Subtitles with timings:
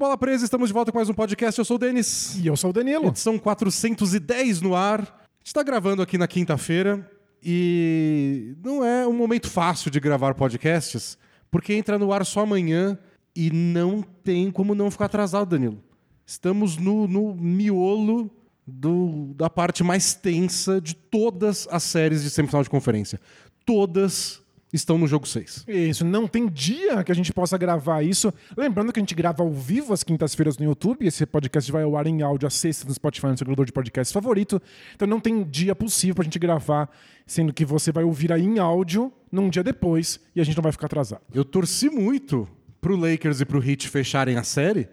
[0.00, 0.46] Bola Presa?
[0.46, 1.58] Estamos de volta com mais um podcast.
[1.58, 2.34] Eu sou o Denis.
[2.36, 3.08] E eu sou o Danilo.
[3.08, 5.00] Edição 410 no ar.
[5.00, 7.06] A gente está gravando aqui na quinta-feira
[7.42, 11.18] e não é um momento fácil de gravar podcasts,
[11.50, 12.98] porque entra no ar só amanhã
[13.36, 15.82] e não tem como não ficar atrasado, Danilo.
[16.24, 18.30] Estamos no, no miolo
[18.66, 23.20] do- da parte mais tensa de todas as séries de semifinal de conferência.
[23.66, 24.40] Todas
[24.72, 25.64] estão no jogo 6.
[25.66, 28.32] Isso, não tem dia que a gente possa gravar isso.
[28.56, 31.06] Lembrando que a gente grava ao vivo às quintas-feiras no YouTube.
[31.06, 33.72] Esse podcast vai ao ar em áudio às sextas no Spotify, no seu agregador de
[33.72, 34.60] podcast favorito.
[34.94, 36.88] Então não tem dia possível pra gente gravar,
[37.26, 40.62] sendo que você vai ouvir aí em áudio num dia depois e a gente não
[40.62, 41.22] vai ficar atrasado.
[41.32, 42.48] Eu torci muito
[42.80, 44.88] pro Lakers e pro Heat fecharem a série.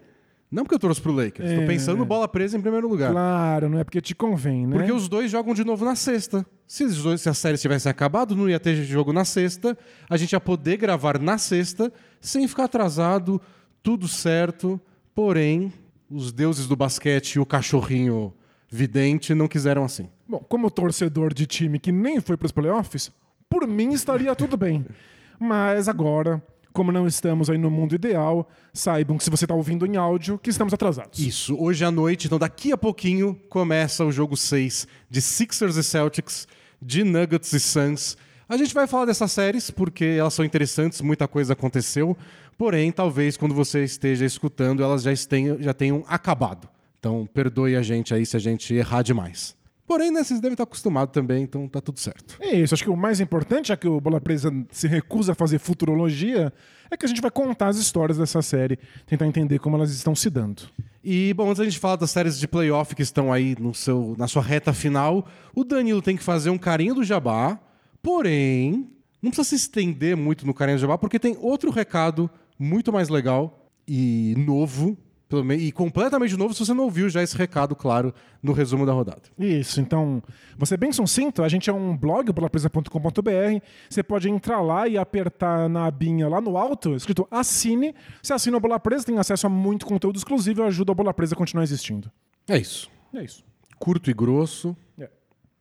[0.50, 1.50] Não porque eu torço pro Lakers.
[1.54, 1.66] Tô É.
[1.66, 3.10] pensando no bola presa em primeiro lugar.
[3.12, 4.76] Claro, não é porque te convém, né?
[4.76, 6.46] Porque os dois jogam de novo na sexta.
[6.66, 9.76] Se, dois- se a série tivesse acabado, não ia ter jogo na sexta.
[10.08, 13.40] A gente ia poder gravar na sexta, sem ficar atrasado,
[13.82, 14.80] tudo certo.
[15.14, 15.70] Porém,
[16.10, 18.32] os deuses do basquete e o cachorrinho
[18.70, 20.08] vidente não quiseram assim.
[20.26, 23.10] Bom, como torcedor de time que nem foi pros playoffs,
[23.50, 24.86] por mim estaria tudo bem.
[25.38, 26.42] Mas agora,
[26.78, 30.38] como não estamos aí no mundo ideal, saibam que se você está ouvindo em áudio,
[30.38, 31.18] que estamos atrasados.
[31.18, 35.82] Isso, hoje à noite, então daqui a pouquinho, começa o jogo 6 de Sixers e
[35.82, 36.46] Celtics,
[36.80, 38.16] de Nuggets e Suns.
[38.48, 42.16] A gente vai falar dessas séries porque elas são interessantes, muita coisa aconteceu,
[42.56, 46.68] porém, talvez quando você esteja escutando, elas já, estenham, já tenham acabado.
[47.00, 49.57] Então, perdoe a gente aí se a gente errar demais.
[49.88, 52.36] Porém, né, vocês devem estar acostumados também, então tá tudo certo.
[52.40, 55.34] É isso, acho que o mais importante, já que o Bola Presa se recusa a
[55.34, 56.52] fazer futurologia,
[56.90, 60.14] é que a gente vai contar as histórias dessa série, tentar entender como elas estão
[60.14, 60.64] se dando.
[61.02, 64.14] E, bom, antes da gente falar das séries de playoff que estão aí no seu,
[64.18, 67.58] na sua reta final, o Danilo tem que fazer um carinho do jabá,
[68.02, 68.90] porém,
[69.22, 73.08] não precisa se estender muito no carinho do jabá, porque tem outro recado muito mais
[73.08, 74.98] legal e novo,
[75.28, 78.92] pelo e completamente novo, se você não ouviu já esse recado, claro, no resumo da
[78.92, 79.22] rodada.
[79.38, 80.22] Isso, então,
[80.56, 85.68] você bem sucinto, a gente é um blog, bolapresa.com.br, você pode entrar lá e apertar
[85.68, 89.50] na abinha lá no alto, escrito assine, você assina o Bola Presa, tem acesso a
[89.50, 92.10] muito conteúdo exclusivo e ajuda a Bola Presa a continuar existindo.
[92.48, 92.90] É isso.
[93.14, 93.44] É isso.
[93.78, 94.74] Curto e grosso.
[94.98, 95.10] É.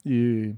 [0.06, 0.56] E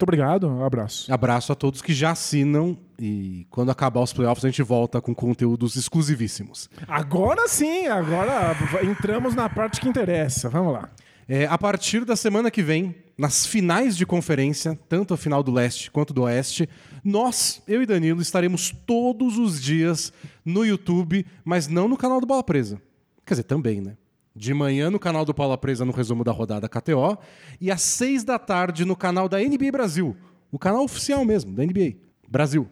[0.00, 1.12] muito obrigado, um abraço.
[1.12, 5.14] Abraço a todos que já assinam e quando acabar os playoffs a gente volta com
[5.14, 6.68] conteúdos exclusivíssimos.
[6.86, 10.50] Agora sim, agora entramos na parte que interessa.
[10.50, 10.90] Vamos lá.
[11.26, 15.52] É, a partir da semana que vem, nas finais de conferência, tanto a final do
[15.52, 16.68] leste quanto do oeste,
[17.02, 20.12] nós, eu e Danilo, estaremos todos os dias
[20.44, 22.82] no YouTube, mas não no canal do Bola Presa.
[23.24, 23.96] Quer dizer, também, né?
[24.34, 27.16] De manhã no canal do Bola Presa no resumo da rodada KTO
[27.60, 30.16] e às seis da tarde no canal da NBA Brasil,
[30.50, 31.94] o canal oficial mesmo, da NBA
[32.28, 32.68] Brasil,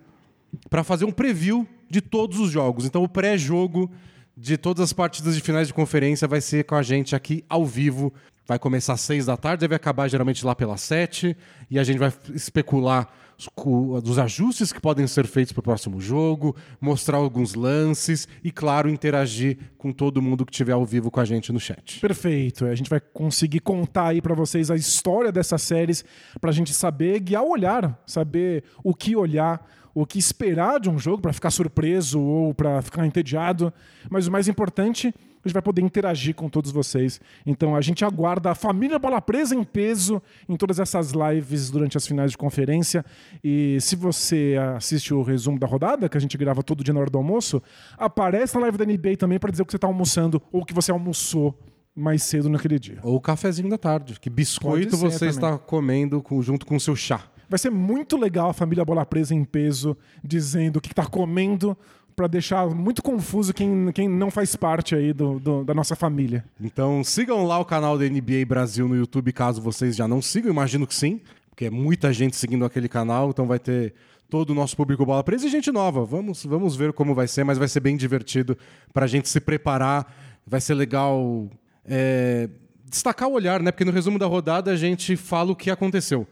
[0.69, 2.85] para fazer um preview de todos os jogos.
[2.85, 3.91] Então o pré-jogo
[4.37, 7.67] de todas as partidas de finais de conferência vai ser com a gente aqui ao
[7.67, 8.13] vivo.
[8.47, 11.37] Vai começar às seis da tarde, deve acabar geralmente lá pelas sete.
[11.71, 15.63] E a gente vai especular os, cu- dos ajustes que podem ser feitos para o
[15.63, 21.11] próximo jogo, mostrar alguns lances e, claro, interagir com todo mundo que estiver ao vivo
[21.11, 22.01] com a gente no chat.
[22.01, 22.65] Perfeito.
[22.65, 26.05] A gente vai conseguir contar aí pra vocês a história dessas séries
[26.41, 29.65] pra gente saber guiar o olhar, saber o que olhar,
[30.03, 33.73] o que esperar de um jogo pra ficar surpreso ou pra ficar entediado.
[34.11, 37.21] Mas o mais importante, a gente vai poder interagir com todos vocês.
[37.47, 41.97] Então a gente aguarda a família Bola Presa em peso em todas essas lives durante
[41.97, 43.05] as finais de conferência.
[43.43, 47.01] E se você assiste o resumo da rodada, que a gente grava todo dia na
[47.01, 47.63] hora do almoço,
[47.97, 50.65] aparece na live da NBA também pra dizer o que você tá almoçando ou o
[50.65, 51.59] que você almoçou
[51.95, 52.99] mais cedo naquele dia.
[53.03, 55.31] Ou o cafezinho da tarde, que biscoito você também.
[55.35, 57.23] está comendo com- junto com o seu chá.
[57.49, 61.77] Vai ser muito legal a família Bola Presa em peso dizendo o que tá comendo
[62.15, 66.45] pra deixar muito confuso quem, quem não faz parte aí do, do- da nossa família.
[66.61, 70.51] Então sigam lá o canal da NBA Brasil no YouTube, caso vocês já não sigam,
[70.51, 73.95] imagino que sim, porque é muita gente seguindo aquele canal, então vai ter
[74.29, 76.05] todo o nosso público bola presa e gente nova.
[76.05, 78.59] Vamos, vamos ver como vai ser, mas vai ser bem divertido
[78.93, 80.13] pra gente se preparar.
[80.47, 81.49] Vai ser legal
[81.87, 82.49] é,
[82.91, 83.71] destacar o olhar, né?
[83.71, 86.27] Porque no resumo da rodada a gente fala o que aconteceu.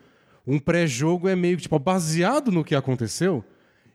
[0.46, 3.44] Um pré-jogo é meio que tipo, baseado no que aconteceu.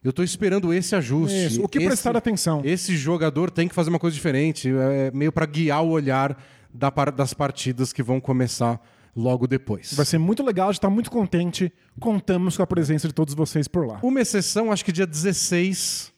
[0.03, 1.45] Eu tô esperando esse ajuste.
[1.45, 2.61] Isso, o que Esse- prestar atenção.
[2.65, 6.35] esse jogador tem que fazer uma coisa diferente, é meio para guiar o olhar
[6.73, 8.81] da das partidas que vão começar
[9.15, 9.93] logo depois.
[9.93, 11.71] Vai ser muito legal, a gente tá muito contente.
[11.99, 13.99] Contamos com a presença de todos vocês por lá.
[14.01, 16.11] Uma exceção, acho que dia 16,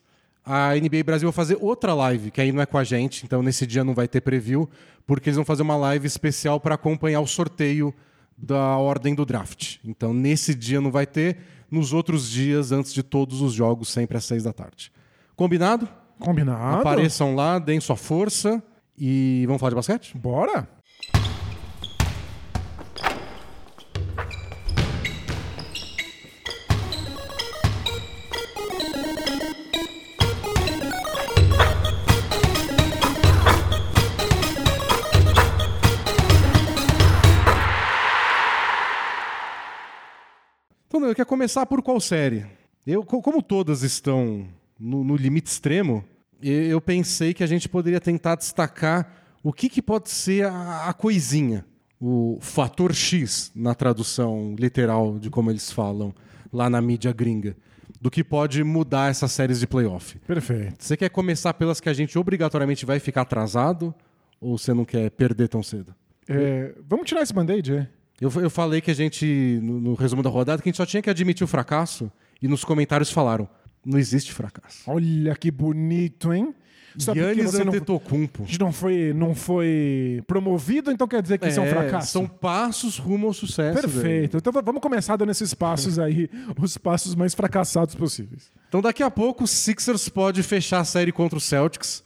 [0.46, 3.42] a NBA Brasil vai fazer outra live, que aí não é com a gente, então
[3.44, 4.70] nesse dia não vai ter preview,
[5.08, 7.94] porque eles vão fazer uma live especial para acompanhar o sorteio
[8.38, 9.78] da ordem do draft.
[9.84, 11.38] Então nesse dia não vai ter,
[11.70, 14.92] nos outros dias, antes de todos os jogos, sempre às seis da tarde.
[15.36, 15.88] Combinado?
[16.20, 16.82] Combinado?
[16.82, 18.64] Apareçam lá, deem sua força
[18.98, 20.18] E vamos falar de basquete?
[20.18, 20.70] Bora?
[41.14, 42.46] Então, Danilo, quer começar por qual série?
[42.86, 44.48] Eu, co- como todas estão
[44.80, 46.04] no, no limite extremo,
[46.42, 50.94] eu pensei que a gente poderia tentar destacar o que, que pode ser a, a
[50.94, 51.66] coisinha,
[52.00, 56.14] o fator X na tradução literal de como eles falam
[56.52, 57.56] lá na mídia gringa,
[58.02, 60.20] do que pode mudar essas séries de playoff.
[60.20, 60.84] Perfeito.
[60.84, 63.94] Você quer começar pelas que a gente obrigatoriamente vai ficar atrasado
[64.42, 65.96] ou você não quer perder tão cedo?
[66.28, 67.88] É, vamos tirar esse band-aid, é?
[68.22, 70.86] Eu, eu falei que a gente, no, no resumo da rodada, que a gente só
[70.86, 72.12] tinha que admitir o fracasso
[72.42, 73.48] e nos comentários falaram:
[73.86, 74.84] não existe fracasso.
[74.88, 76.54] Olha que bonito, hein?
[77.06, 78.44] Porque Yannis você não, Antetokounmpo.
[78.44, 82.12] a gente não foi, não foi promovido, então quer dizer que isso é um fracasso?
[82.12, 83.74] São passos rumo ao sucesso.
[83.88, 83.92] velho.
[83.92, 84.38] Perfeito.
[84.38, 86.30] Então v- vamos começar dando esses passos aí,
[86.62, 88.52] os passos mais fracassados possíveis.
[88.70, 92.04] Então daqui a pouco o Sixers pode fechar a série contra o Celtics.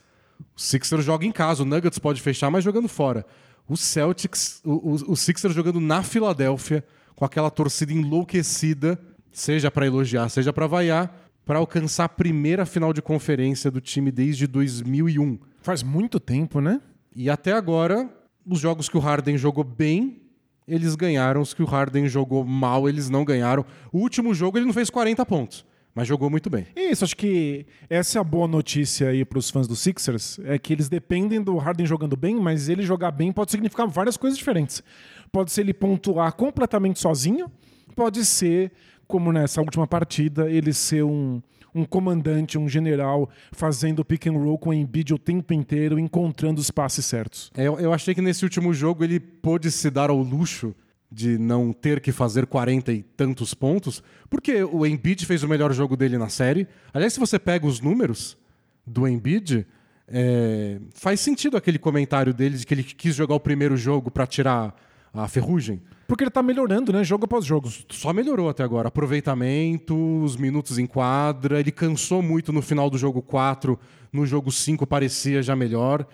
[0.56, 3.25] O Sixers joga em casa, o Nuggets pode fechar, mas jogando fora.
[3.68, 6.84] O Celtics, o, o, o Sixers jogando na Filadélfia,
[7.16, 9.00] com aquela torcida enlouquecida,
[9.31, 14.12] seja para elogiar, seja para vaiar, para alcançar a primeira final de conferência do time
[14.12, 15.40] desde 2001.
[15.62, 16.81] Faz muito tempo, né?
[17.16, 18.10] E até agora,
[18.46, 20.22] os jogos que o Harden jogou bem,
[20.68, 21.42] eles ganharam.
[21.42, 23.66] Os que o Harden jogou mal, eles não ganharam.
[23.92, 25.66] O último jogo ele não fez 40 pontos,
[25.98, 26.68] mas jogou muito bem.
[26.76, 30.60] Isso, acho que essa é a boa notícia aí para os fãs do Sixers, é
[30.60, 34.38] que eles dependem do Harden jogando bem, mas ele jogar bem pode significar várias coisas
[34.38, 34.84] diferentes.
[35.32, 37.50] Pode ser ele pontuar completamente sozinho,
[37.96, 38.72] pode ser,
[39.08, 41.42] como nessa última partida, ele ser um,
[41.74, 46.62] um comandante, um general, fazendo pick and roll com o Embiid o tempo inteiro, encontrando
[46.62, 47.52] os passes certos.
[47.58, 50.76] É, Eu, eu achei que nesse último jogo ele pôde se dar ao luxo
[51.12, 55.71] de não ter que fazer 40 e tantos pontos, porque o Embiid fez o melhor
[55.74, 56.68] jogo dele na série.
[56.94, 58.38] Aliás, se você pega os números
[58.86, 59.65] do Embiid,
[60.07, 64.27] é, faz sentido aquele comentário dele de que ele quis jogar o primeiro jogo para
[64.27, 64.75] tirar
[65.13, 65.81] a ferrugem.
[66.07, 67.04] Porque ele tá melhorando, né?
[67.04, 67.69] Jogo após jogo.
[67.89, 68.88] Só melhorou até agora.
[68.88, 71.60] Aproveitamento, os minutos em quadra.
[71.60, 73.77] Ele cansou muito no final do jogo 4.
[74.13, 76.07] No jogo 5 parecia já melhor.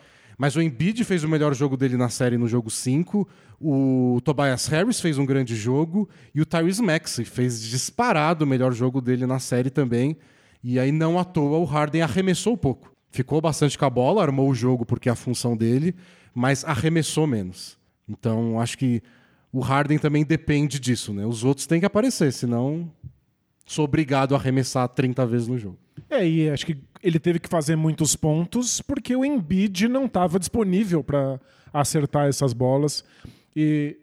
[0.44, 3.26] Mas o Embiid fez o melhor jogo dele na série no jogo 5.
[3.62, 6.10] O Tobias Harris fez um grande jogo.
[6.36, 10.18] E o Tyrese Maxey fez disparado o melhor jogo dele na série também.
[10.62, 12.94] E aí, não à toa, o Harden arremessou pouco.
[13.10, 15.96] Ficou bastante com a bola, armou o jogo porque é a função dele,
[16.36, 17.78] mas arremessou menos.
[18.06, 19.02] Então, acho que
[19.50, 21.26] o Harden também depende disso, né?
[21.26, 22.92] Os outros têm que aparecer, senão
[23.66, 25.80] sou obrigado a arremessar 30 vezes no jogo.
[26.10, 30.40] É, e acho que ele teve que fazer muitos pontos porque o Embiid não estava
[30.40, 31.40] disponível para
[31.74, 33.04] acertar essas bolas.
[33.54, 33.98] E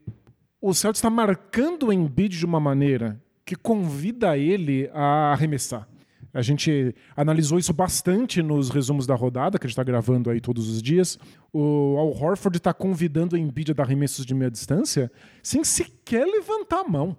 [0.60, 5.88] o Celtics está marcando o Embiid de uma maneira que convida ele a arremessar.
[6.32, 10.40] A gente analisou isso bastante nos resumos da rodada, que a gente está gravando aí
[10.40, 11.18] todos os dias.
[11.52, 15.10] O Al Horford está convidando o Embiid a dar arremessos de meia distância
[15.42, 17.16] sem sequer levantar a mão.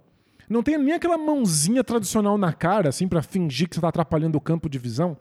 [0.47, 4.37] Não tem nem aquela mãozinha tradicional na cara, assim, para fingir que você está atrapalhando
[4.37, 5.17] o campo de visão.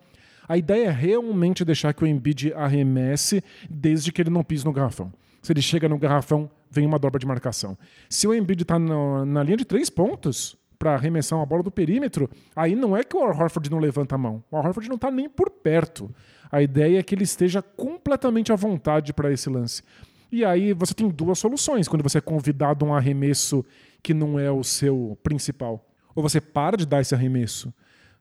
[0.51, 3.41] A ideia é realmente deixar que o Embiid arremesse
[3.71, 5.13] desde que ele não pise no garrafão.
[5.41, 7.79] Se ele chega no garrafão, vem uma dobra de marcação.
[8.09, 12.29] Se o Embiid está na linha de três pontos para arremessar uma bola do perímetro,
[12.57, 14.43] aí não é que o Horford não levanta a mão.
[14.51, 16.13] O Horford não está nem por perto.
[16.51, 19.85] A ideia é que ele esteja completamente à vontade para esse lance.
[20.33, 23.65] E aí você tem duas soluções quando você é convidado a um arremesso
[24.03, 25.89] que não é o seu principal.
[26.13, 27.73] Ou você para de dar esse arremesso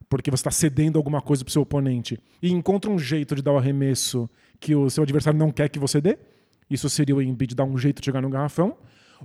[0.10, 3.44] porque você está cedendo alguma coisa para o seu oponente e encontra um jeito de
[3.44, 4.28] dar o arremesso
[4.60, 6.18] que o seu adversário não quer que você dê.
[6.70, 8.76] Isso seria o Embiid dar um jeito de chegar no garrafão.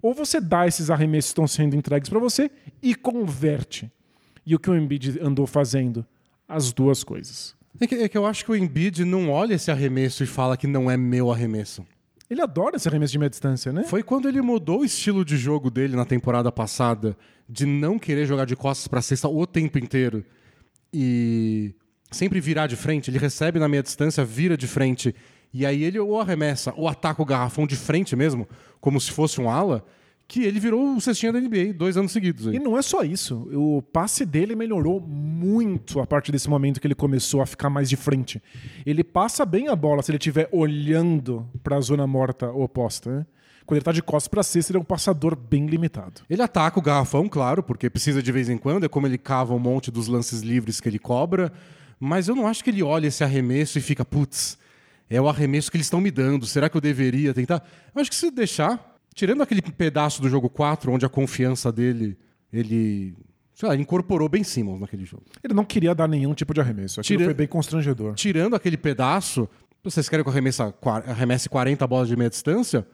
[0.02, 2.50] Ou você dá esses arremessos que estão sendo entregues para você
[2.82, 3.90] e converte.
[4.44, 6.04] E o que o Embiid andou fazendo?
[6.46, 7.56] As duas coisas.
[7.80, 10.56] É que, é que eu acho que o Embiid não olha esse arremesso e fala
[10.56, 11.84] que não é meu arremesso.
[12.28, 13.84] Ele adora esse arremesso de meia distância, né?
[13.84, 17.16] Foi quando ele mudou o estilo de jogo dele na temporada passada,
[17.48, 20.24] de não querer jogar de costas para cesta o tempo inteiro
[20.94, 21.74] e
[22.10, 23.10] sempre virar de frente.
[23.10, 25.14] Ele recebe na meia distância, vira de frente
[25.52, 28.48] e aí ele ou arremessa ou ataca o garrafão de frente mesmo,
[28.80, 29.84] como se fosse um ala,
[30.26, 32.48] que ele virou o cestinha da NBA dois anos seguidos.
[32.48, 32.56] aí.
[32.56, 33.48] E não é só isso.
[33.52, 37.88] O passe dele melhorou muito a partir desse momento que ele começou a ficar mais
[37.88, 38.42] de frente.
[38.84, 43.18] Ele passa bem a bola se ele estiver olhando para a zona morta oposta.
[43.18, 43.26] Né?
[43.66, 46.20] Quando ele está de costas para cesta, ele é um passador bem limitado.
[46.28, 49.54] Ele ataca o garrafão, claro, porque precisa de vez em quando, é como ele cava
[49.54, 51.50] um monte dos lances livres que ele cobra,
[51.98, 54.58] mas eu não acho que ele olha esse arremesso e fica, putz,
[55.08, 56.46] É o arremesso que eles estão me dando.
[56.46, 57.62] Será que eu deveria tentar?
[57.94, 62.18] Eu acho que se deixar, tirando aquele pedaço do jogo 4, onde a confiança dele,
[62.52, 63.14] ele.
[63.54, 65.22] Sei lá, incorporou bem Simmons naquele jogo.
[65.42, 67.00] Ele não queria dar nenhum tipo de arremesso.
[67.00, 68.14] Aquilo Tira- foi bem constrangedor.
[68.14, 69.48] Tirando aquele pedaço,
[69.82, 70.34] vocês querem que eu
[71.06, 72.84] arremesse 40 bolas de meia distância?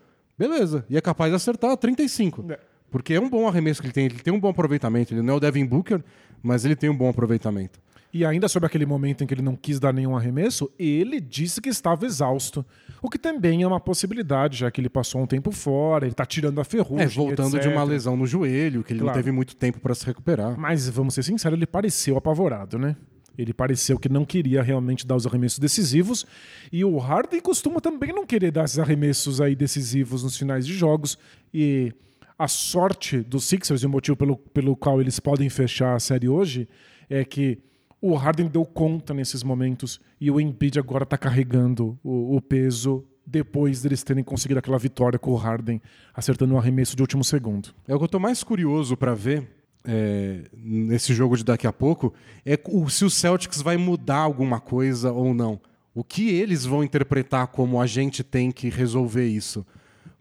[0.40, 0.86] Beleza.
[0.88, 2.46] E é capaz de acertar 35.
[2.50, 2.58] É.
[2.90, 4.06] Porque é um bom arremesso que ele tem.
[4.06, 5.12] Ele tem um bom aproveitamento.
[5.12, 6.02] Ele não é o Devin Booker,
[6.42, 7.78] mas ele tem um bom aproveitamento.
[8.12, 11.60] E ainda sobre aquele momento em que ele não quis dar nenhum arremesso, ele disse
[11.60, 12.64] que estava exausto.
[13.00, 16.26] O que também é uma possibilidade, já que ele passou um tempo fora, ele tá
[16.26, 17.04] tirando a ferrugem.
[17.04, 17.70] É, voltando de etc.
[17.72, 19.14] uma lesão no joelho, que ele Claro.
[19.16, 20.58] não teve muito tempo para se recuperar.
[20.58, 22.96] Mas vamos ser sinceros, ele pareceu apavorado, né?
[23.36, 26.26] Ele pareceu que não queria realmente dar os arremessos decisivos.
[26.72, 30.74] E o Harden costuma também não querer dar esses arremessos aí decisivos nos finais de
[30.74, 31.18] jogos.
[31.52, 31.92] E
[32.38, 36.28] a sorte dos Sixers e o motivo pelo, pelo qual eles podem fechar a série
[36.28, 36.68] hoje
[37.08, 37.58] é que
[38.00, 43.04] o Harden deu conta nesses momentos e o Embiid agora está carregando o, o peso
[43.26, 45.80] depois deles terem conseguido aquela vitória com o Harden
[46.14, 47.74] acertando um arremesso de último segundo.
[47.86, 51.72] É o que eu tô mais curioso para ver é, nesse jogo de daqui a
[51.72, 52.12] pouco
[52.44, 55.60] é o- se o Celtics vai mudar alguma coisa ou não.
[55.94, 59.66] O que eles vão interpretar como a gente tem que resolver isso?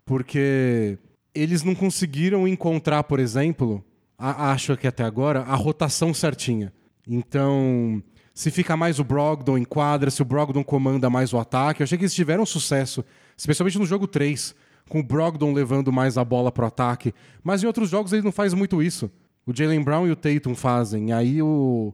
[0.06, 0.98] Porque
[1.36, 3.84] eles não conseguiram encontrar, por exemplo,
[4.18, 6.74] a- acho que até agora, a rotação certinha.
[7.08, 8.02] Então,
[8.34, 11.84] se fica mais o Brogdon em quadra, se o Brogdon comanda mais o ataque, eu
[11.84, 13.04] achei que eles tiveram sucesso,
[13.38, 14.56] especialmente no jogo 3,
[14.90, 17.14] com o Brogdon levando mais a bola pro ataque.
[17.44, 19.12] Mas em outros jogos ele não faz muito isso.
[19.50, 21.12] O Jalen Brown e o Tatum fazem.
[21.12, 21.92] Aí o,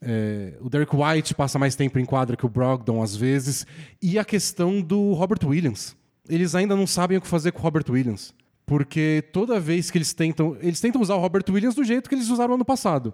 [0.00, 3.66] é, o Derek White passa mais tempo em quadra que o Brogdon às vezes.
[4.00, 5.94] E a questão do Robert Williams.
[6.26, 8.32] Eles ainda não sabem o que fazer com o Robert Williams.
[8.64, 10.56] Porque toda vez que eles tentam.
[10.62, 13.12] Eles tentam usar o Robert Williams do jeito que eles usaram ano passado.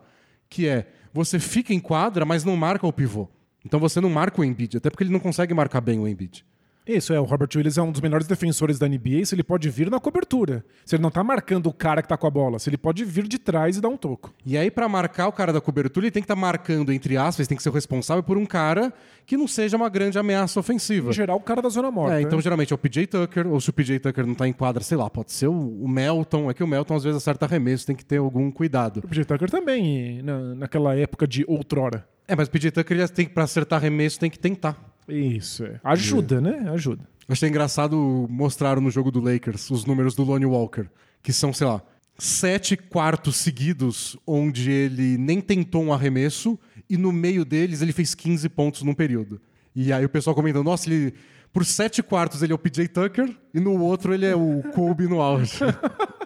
[0.49, 3.29] Que é, você fica em quadra, mas não marca o pivô.
[3.65, 6.47] Então você não marca o Embiid, até porque ele não consegue marcar bem o Embiid.
[6.87, 7.21] Isso, é.
[7.21, 10.01] O Robert Williams é um dos melhores defensores da NBA se ele pode vir na
[10.01, 10.65] cobertura.
[10.85, 13.05] Se ele não tá marcando o cara que tá com a bola, se ele pode
[13.05, 14.33] vir de trás e dar um toco.
[14.45, 17.47] E aí, pra marcar o cara da cobertura, ele tem que estar marcando, entre aspas,
[17.47, 18.93] tem que ser o responsável por um cara
[19.27, 21.11] que não seja uma grande ameaça ofensiva.
[21.11, 22.19] Em geral, o cara da zona morta.
[22.19, 22.43] É, então né?
[22.43, 24.97] geralmente é o PJ Tucker, ou se o PJ Tucker não tá em quadra, sei
[24.97, 26.51] lá, pode ser o, o Melton.
[26.51, 28.99] É que o Melton às vezes acerta arremesso, tem que ter algum cuidado.
[29.05, 32.05] O PJ Tucker também, na, naquela época de outrora.
[32.27, 34.90] É, mas o PJ Tucker ele tem que, pra acertar arremesso tem que tentar.
[35.13, 35.81] Isso, é.
[35.83, 36.71] Ajuda, né?
[36.71, 37.09] Ajuda.
[37.29, 40.87] Achei engraçado mostraram no jogo do Lakers os números do Lonnie Walker,
[41.23, 41.81] que são, sei lá,
[42.19, 48.15] sete quartos seguidos onde ele nem tentou um arremesso e no meio deles ele fez
[48.15, 49.41] 15 pontos num período.
[49.75, 51.15] E aí o pessoal comentando, nossa, ele
[51.53, 55.07] por sete quartos ele é o PJ Tucker e no outro ele é o Kobe
[55.07, 55.59] no auge.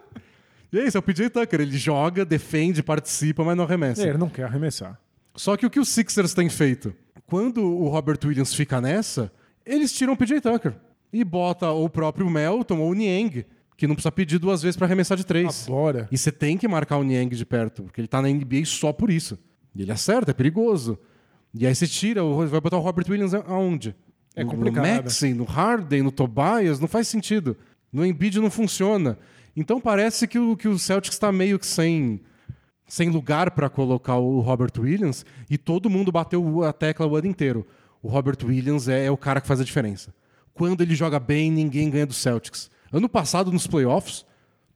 [0.72, 4.02] e é isso, é o PJ Tucker, ele joga, defende, participa, mas não arremessa.
[4.02, 4.98] É, ele não quer arremessar.
[5.36, 6.94] Só que o que os Sixers têm feito?
[7.26, 9.32] Quando o Robert Williams fica nessa,
[9.64, 10.74] eles tiram o PJ Tucker
[11.12, 14.86] e bota o próprio Melton ou o Niang, que não precisa pedir duas vezes para
[14.86, 15.66] arremessar de três.
[15.68, 16.08] Agora.
[16.12, 18.92] E você tem que marcar o Niang de perto, porque ele tá na NBA só
[18.92, 19.38] por isso.
[19.74, 20.98] E ele acerta, é perigoso.
[21.52, 23.94] E aí você tira, o- vai botar o Robert Williams aonde?
[24.36, 24.84] É No- complicado.
[24.86, 27.56] No Maxey, no Harden, no Tobias, não faz sentido.
[27.92, 29.16] No Embiid não funciona.
[29.56, 32.20] Então parece que o, que o Celtics está meio que sem,
[32.86, 37.26] sem lugar para colocar o Robert Williams e todo mundo bateu a tecla o ano
[37.26, 37.66] inteiro.
[38.02, 40.14] O Robert Williams é, é o cara que faz a diferença.
[40.52, 42.70] Quando ele joga bem, ninguém ganha do Celtics.
[42.92, 44.24] Ano passado, nos playoffs,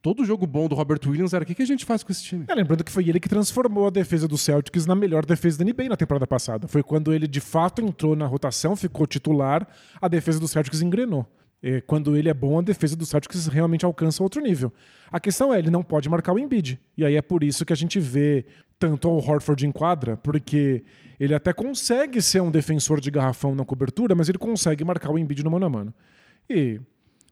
[0.01, 2.23] todo jogo bom do Robert Williams era o que, que a gente faz com esse
[2.23, 2.45] time?
[2.47, 5.65] É, lembrando que foi ele que transformou a defesa do Celtics na melhor defesa da
[5.65, 6.67] NBA na temporada passada.
[6.67, 9.67] Foi quando ele de fato entrou na rotação, ficou titular,
[10.01, 11.25] a defesa do Celtics engrenou.
[11.61, 14.71] É, quando ele é bom, a defesa do Celtics realmente alcança outro nível.
[15.11, 16.79] A questão é, ele não pode marcar o Embiid.
[16.97, 18.45] E aí é por isso que a gente vê
[18.77, 20.83] tanto o Horford em quadra, porque
[21.19, 25.19] ele até consegue ser um defensor de garrafão na cobertura, mas ele consegue marcar o
[25.19, 25.93] Embiid no mano a mano.
[26.49, 26.79] E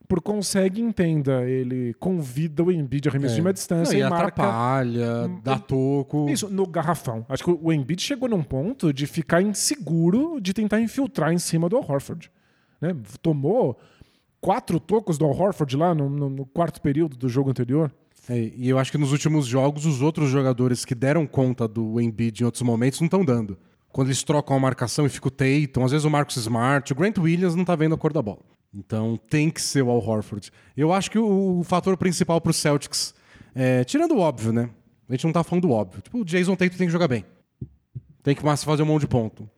[0.07, 4.10] por consegue, entenda, ele convida o Embiid a arremesso de meia distância Não, e e
[4.10, 6.29] marca atrapalha, dá toco.
[6.29, 7.25] isso, no garrafão.
[7.27, 11.67] Acho que o Embiid chegou num ponto de ficar inseguro de tentar infiltrar em cima
[11.67, 12.31] do Horford.
[12.79, 12.96] Né?
[13.22, 13.77] Tomou
[14.41, 17.91] quatro tocos do Al Horford lá no, no- no quarto período do jogo anterior.
[18.29, 22.00] É, e eu acho que nos últimos jogos, os outros jogadores que deram conta do
[22.01, 23.58] Embiid em outros momentos não estão dando.
[23.89, 26.96] Quando eles trocam a marcação e fica o Tatum, às vezes o Marcus Smart, o
[26.96, 28.41] Grant Williams não tá vendo a cor da bola.
[28.74, 30.51] Então tem que ser o Al Horford.
[30.75, 33.15] Eu acho que o, o fator principal pro Celtics,
[33.56, 34.70] é, tirando o óbvio, né?
[35.08, 36.01] A gente não tá falando do óbvio.
[36.01, 37.24] Tipo, o Jason Tatum tem que jogar bem.
[38.22, 39.50] Tem que fazer um monte de ponto.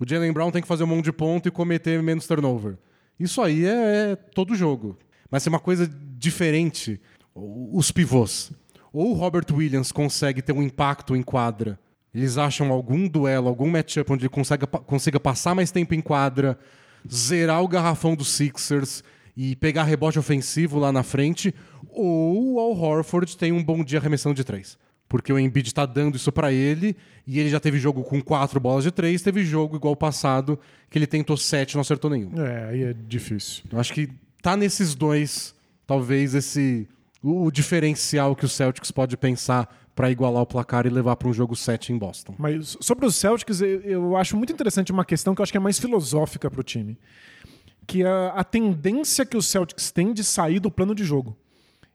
[0.00, 2.76] O Jalen Brown tem que fazer um monte de ponto e cometer menos turnover.
[3.18, 4.98] Isso aí é, é todo jogo.
[5.30, 7.00] Mas é uma coisa diferente.
[7.34, 8.52] Os pivôs.
[8.92, 11.78] Ou o Robert Williams consegue ter um impacto em quadra.
[12.14, 16.58] Eles acham algum duelo, algum matchup onde ele consiga, consiga passar mais tempo em quadra,
[17.06, 19.04] zerar o garrafão do Sixers
[19.36, 21.54] e pegar rebote ofensivo lá na frente,
[21.90, 24.78] ou o Al Horford tem um bom dia arremessando de três.
[25.08, 26.96] Porque o Embiid está dando isso para ele
[27.26, 30.58] e ele já teve jogo com quatro bolas de três, teve jogo igual o passado
[30.90, 32.32] que ele tentou sete e não acertou nenhum.
[32.40, 33.64] É, aí é difícil.
[33.70, 34.08] Eu acho que
[34.42, 35.54] tá nesses dois,
[35.86, 36.88] talvez esse
[37.22, 41.26] o, o diferencial que o Celtics pode pensar para igualar o placar e levar para
[41.26, 42.34] um jogo 7 em Boston.
[42.38, 45.60] Mas sobre os Celtics, eu, acho muito interessante uma questão que eu acho que é
[45.60, 46.98] mais filosófica para o time.
[47.86, 51.36] Que é a, a tendência que os Celtics têm de sair do plano de jogo.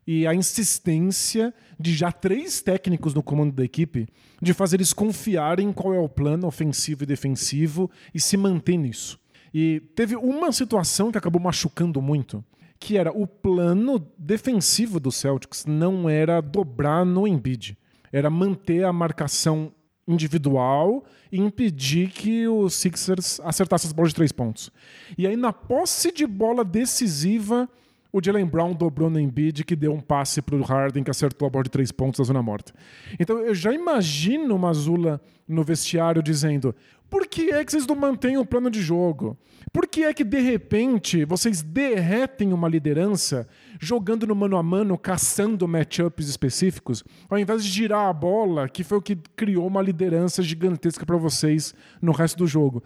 [0.05, 4.07] E a insistência de já três técnicos no comando da equipe
[4.41, 9.19] de fazer eles confiarem qual é o plano ofensivo e defensivo e se manter nisso.
[9.53, 12.43] E teve uma situação que acabou machucando muito,
[12.79, 17.77] que era o plano defensivo do Celtics não era dobrar no Embiid
[18.11, 19.71] era manter a marcação
[20.07, 24.69] individual e impedir que o Sixers acertasse as bolas de três pontos.
[25.17, 27.69] E aí, na posse de bola decisiva,
[28.11, 31.47] o Jalen Brown dobrou no Embiid, que deu um passe para o Harden, que acertou
[31.47, 32.73] a bola de três pontos da zona morta.
[33.19, 36.75] Então, eu já imagino o Mazula no vestiário dizendo:
[37.09, 39.37] por que é que vocês não mantêm o plano de jogo?
[39.71, 43.47] Por que é que, de repente, vocês derretem uma liderança
[43.79, 48.83] jogando no mano a mano, caçando matchups específicos, ao invés de girar a bola, que
[48.83, 52.83] foi o que criou uma liderança gigantesca para vocês no resto do jogo?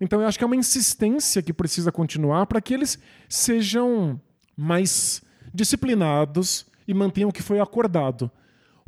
[0.00, 4.20] Então, eu acho que é uma insistência que precisa continuar para que eles sejam
[4.56, 5.22] mais
[5.52, 8.30] disciplinados e mantenham o que foi acordado.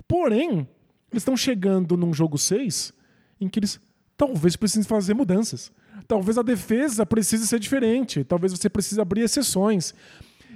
[0.07, 0.69] Porém,
[1.11, 2.93] eles estão chegando num jogo 6
[3.41, 3.81] em que eles
[4.17, 5.71] talvez precise fazer mudanças.
[6.07, 8.25] Talvez a defesa precise ser diferente.
[8.25, 9.95] Talvez você precise abrir exceções.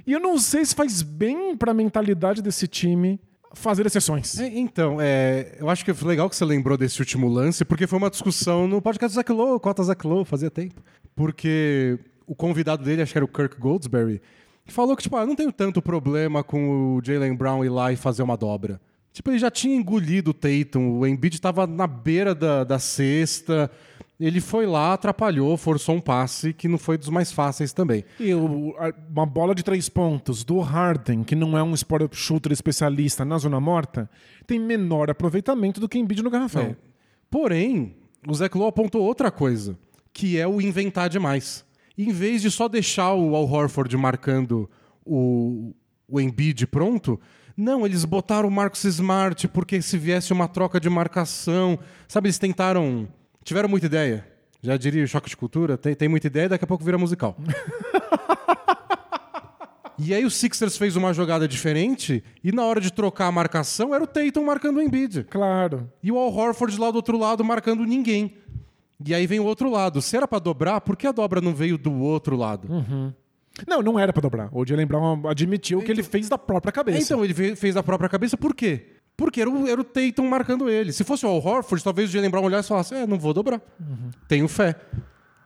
[0.07, 3.21] E eu não sei se faz bem para a mentalidade desse time
[3.55, 4.39] fazer exceções.
[4.39, 7.87] É, então, é, eu acho que foi legal que você lembrou desse último lance, porque
[7.87, 10.83] foi uma discussão no podcast do Zach Lowe, Cota Zach Lowe, fazia tempo.
[11.15, 14.23] Porque o convidado dele, acho que era o Kirk Goldsberry,
[14.67, 17.97] falou que, tipo, ah, não tenho tanto problema com o Jalen Brown ir lá e
[17.97, 18.81] fazer uma dobra.
[19.13, 23.71] Tipo, ele já tinha engolido o Tatum, o Embiid estava na beira da, da cesta,
[24.19, 28.05] ele foi lá, atrapalhou, forçou um passe que não foi dos mais fáceis também.
[28.19, 28.75] E o,
[29.11, 33.37] uma bola de três pontos do Harden, que não é um sport shooter especialista na
[33.37, 34.09] zona morta,
[34.47, 36.63] tem menor aproveitamento do que Embiid no garrafão.
[36.63, 36.77] É.
[37.31, 37.97] Porém,
[38.27, 39.77] o Zach Lowe apontou outra coisa,
[40.13, 41.65] que é o inventar demais.
[41.97, 44.69] Em vez de só deixar o Al Horford marcando
[45.05, 45.75] o,
[46.09, 47.21] o Embiid pronto,
[47.57, 51.79] não, eles botaram o Marcos Smart porque se viesse uma troca de marcação.
[52.09, 53.07] Sabe, eles tentaram.
[53.45, 54.27] Tiveram muita ideia.
[54.63, 57.37] Já diria choque de cultura, tem, tem muita ideia, daqui a pouco vira musical.
[59.99, 63.93] e aí o Sixers fez uma jogada diferente e na hora de trocar a marcação
[63.93, 65.25] era o Tatum marcando o Embiid.
[65.25, 65.91] Claro.
[66.01, 68.37] E o Al Horford lá do outro lado marcando ninguém.
[69.07, 70.01] E aí vem o outro lado.
[70.03, 72.71] Se era para dobrar, por que a dobra não veio do outro lado?
[72.71, 73.13] Uhum.
[73.67, 74.49] Não, não era para dobrar.
[74.53, 76.99] O Jalen Brown admitiu então, que ele fez da própria cabeça.
[76.99, 78.87] Então, ele fez da própria cabeça por quê?
[79.17, 80.93] Porque era o, era o Tatum marcando ele.
[80.93, 83.35] Se fosse o Al Horford, talvez o Jalen Brown olhasse e falasse, é, não vou
[83.35, 83.61] dobrar.
[83.79, 84.11] Uhum.
[84.27, 84.75] Tenho fé.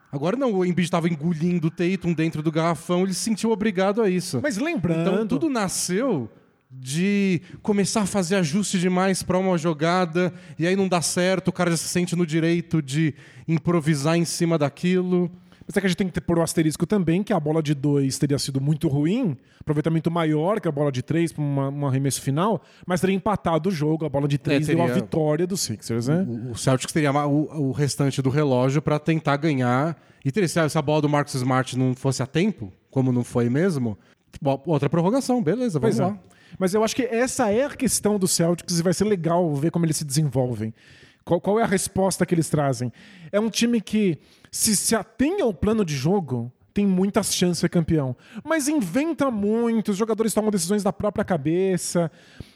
[0.09, 4.01] Agora não, o Embiid estava engolindo o Tatum dentro do garrafão, ele se sentiu obrigado
[4.01, 4.39] a isso.
[4.41, 5.01] Mas lembrando...
[5.01, 6.29] Então tudo nasceu
[6.69, 11.53] de começar a fazer ajuste demais para uma jogada e aí não dá certo, o
[11.53, 13.13] cara já se sente no direito de
[13.47, 15.31] improvisar em cima daquilo.
[15.65, 17.73] Mas é que a gente tem que pôr o asterisco também, que a bola de
[17.73, 22.21] 2 teria sido muito ruim, aproveitamento maior que a bola de 3 para um arremesso
[22.21, 24.85] final, mas teria empatado o jogo, a bola de 3 é, teria...
[24.85, 26.25] deu a vitória do Sixers, né?
[26.25, 30.01] O, o Celtics teria o, o restante do relógio para tentar ganhar.
[30.23, 33.49] E teria, se a bola do Marcus Smart não fosse a tempo, como não foi
[33.49, 33.97] mesmo,
[34.65, 36.11] outra prorrogação, beleza, vamos pois é.
[36.11, 36.17] lá.
[36.33, 36.36] É.
[36.57, 39.71] Mas eu acho que essa é a questão do Celtics e vai ser legal ver
[39.71, 40.73] como eles se desenvolvem.
[41.23, 42.91] Qual, qual é a resposta que eles trazem?
[43.31, 44.17] É um time que
[44.51, 48.15] se se atém ao plano de jogo, tem muitas chances de ser campeão.
[48.43, 52.11] Mas inventa muito, os jogadores tomam decisões da própria cabeça.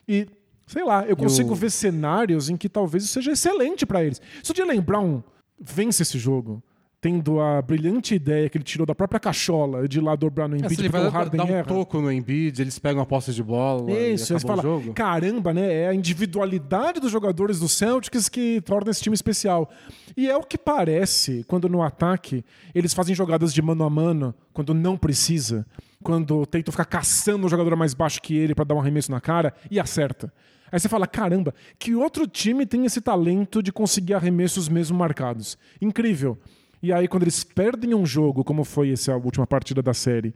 [0.07, 0.27] E,
[0.67, 4.21] sei lá, eu consigo ver cenários em que talvez isso seja excelente para eles.
[4.43, 5.23] Se o Jalen Brown
[5.59, 6.63] vence esse jogo,
[7.01, 10.79] tendo a brilhante ideia que ele tirou da própria cachola de lá dobrar no Embiid,
[10.79, 11.65] é, ele vai o Harden dar um erra.
[11.65, 14.93] toco no Embiid, eles pegam a posse de bola Isso, e eles falam, jogo.
[14.93, 15.73] caramba, né?
[15.73, 19.71] É a individualidade dos jogadores do Celtics que torna esse time especial.
[20.15, 24.35] E é o que parece quando no ataque eles fazem jogadas de mano a mano,
[24.53, 25.65] quando não precisa,
[26.03, 29.19] quando tentam ficar caçando o jogador mais baixo que ele para dar um arremesso na
[29.19, 30.31] cara e acerta.
[30.71, 35.57] Aí você fala, caramba, que outro time tem esse talento de conseguir arremessos mesmo marcados?
[35.81, 36.37] Incrível.
[36.81, 40.33] E aí, quando eles perdem um jogo, como foi essa última partida da série,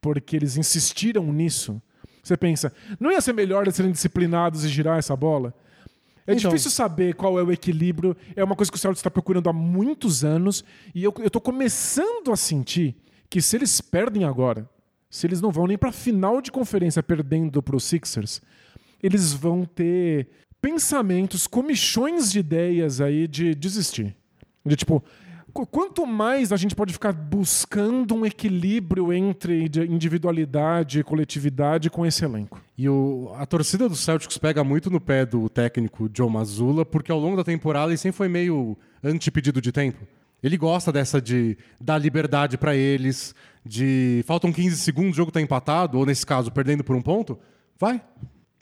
[0.00, 1.80] porque eles insistiram nisso,
[2.22, 5.54] você pensa, não ia ser melhor eles serem disciplinados e girar essa bola?
[6.26, 8.16] É então, difícil saber qual é o equilíbrio.
[8.34, 10.64] É uma coisa que o Celtics está procurando há muitos anos.
[10.94, 12.96] E eu estou começando a sentir
[13.28, 14.68] que se eles perdem agora,
[15.10, 18.40] se eles não vão nem para final de conferência perdendo para os Sixers,
[19.02, 20.28] eles vão ter
[20.62, 24.16] pensamentos, comichões de ideias aí de desistir.
[24.64, 25.04] De tipo,
[25.54, 32.04] quanto mais a gente pode ficar buscando um equilíbrio entre de- individualidade e coletividade com
[32.04, 32.60] esse elenco.
[32.76, 37.12] E o, a torcida do Celtics pega muito no pé do técnico Joe Mazzulla, porque
[37.12, 39.98] ao longo da temporada ele sempre foi meio anti-pedido de tempo.
[40.42, 45.40] Ele gosta dessa de dar liberdade pra eles, de faltam 15 segundos, o jogo tá
[45.40, 47.38] empatado, ou nesse caso, perdendo por um ponto,
[47.78, 48.02] vai.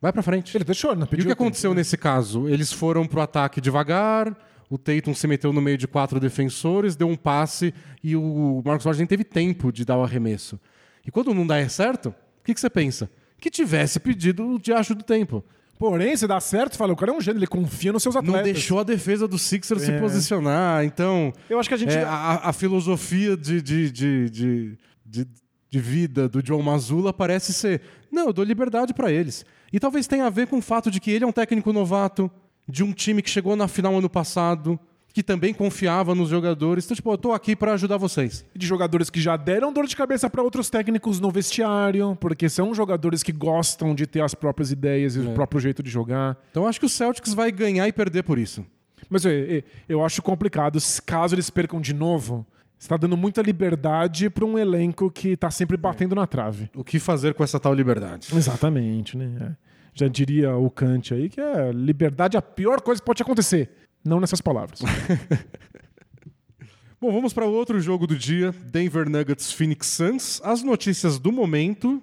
[0.00, 0.56] Vai pra frente.
[0.56, 2.48] Ele deixou, não E o pediu que aconteceu nesse caso?
[2.48, 4.36] Eles foram pro ataque devagar,
[4.74, 8.82] o Tatum se meteu no meio de quatro defensores, deu um passe e o Marcos
[8.84, 10.58] Smart nem teve tempo de dar o arremesso.
[11.06, 13.10] E quando não dá certo, o que, que você pensa?
[13.38, 15.44] Que tivesse pedido o diacho do tempo.
[15.78, 18.36] Porém, se dá certo, fala, o cara é um gênio, ele confia nos seus atletas.
[18.36, 19.98] Não deixou a defesa do Sixers se É.
[19.98, 20.84] posicionar.
[20.84, 21.92] Então, Eu acho que a gente.
[21.94, 25.28] é, a, a filosofia de, de, de, de, de,
[25.68, 27.80] de vida do John Mazzulla parece ser:
[28.12, 29.44] não, eu dou liberdade pra eles.
[29.72, 32.30] E talvez tenha a ver com o fato de que ele é um técnico novato,
[32.68, 34.78] de um time que chegou na final ano passado,
[35.12, 36.84] que também confiava nos jogadores.
[36.84, 38.44] Então, tipo, eu tô aqui pra ajudar vocês.
[38.54, 42.74] de jogadores que já deram dor de cabeça para outros técnicos no vestiário, porque são
[42.74, 46.38] jogadores que gostam de ter as próprias ideias e o próprio jeito de jogar.
[46.50, 48.64] Então, eu acho que o Celtics vai ganhar e perder por isso.
[49.10, 52.46] Mas é, é, eu acho complicado, caso eles percam de novo,
[52.78, 56.70] você está dando muita liberdade para um elenco que está sempre batendo na trave.
[56.74, 58.28] O que fazer com essa tal liberdade?
[58.34, 59.30] Exatamente, né?
[59.40, 59.71] É.
[59.94, 63.22] Já diria o Kant aí que é liberdade é a pior coisa que pode te
[63.22, 63.70] acontecer.
[64.04, 64.80] Não nessas palavras.
[67.00, 70.40] Bom, vamos para outro jogo do dia, Denver Nuggets Phoenix Suns.
[70.44, 72.00] As notícias do momento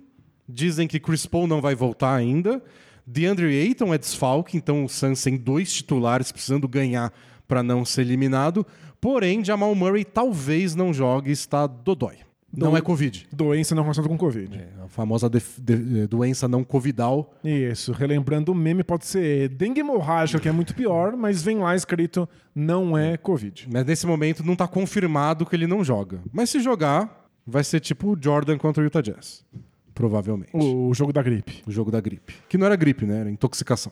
[0.48, 2.62] dizem que Chris Paul não vai voltar ainda.
[3.06, 7.12] DeAndre Ayton é desfalque, então o Suns tem dois titulares precisando ganhar
[7.48, 8.66] para não ser eliminado.
[9.02, 12.18] Porém, Jamal Murray talvez não jogue, está dodói.
[12.52, 13.28] Não Do- é Covid.
[13.32, 14.58] Doença não relacionada com Covid.
[14.58, 17.34] É a famosa def- de- eh, doença não covidal.
[17.44, 21.76] Isso, relembrando o meme, pode ser dengue hemorrágica, que é muito pior, mas vem lá
[21.76, 23.68] escrito não é Covid.
[23.72, 26.20] Mas nesse momento não está confirmado que ele não joga.
[26.34, 29.46] Mas se jogar, vai ser tipo o Jordan contra o Utah Jazz.
[29.94, 30.50] Provavelmente.
[30.54, 31.62] O, o jogo da gripe.
[31.68, 32.34] O jogo da gripe.
[32.48, 33.20] Que não era gripe, né?
[33.20, 33.92] Era intoxicação.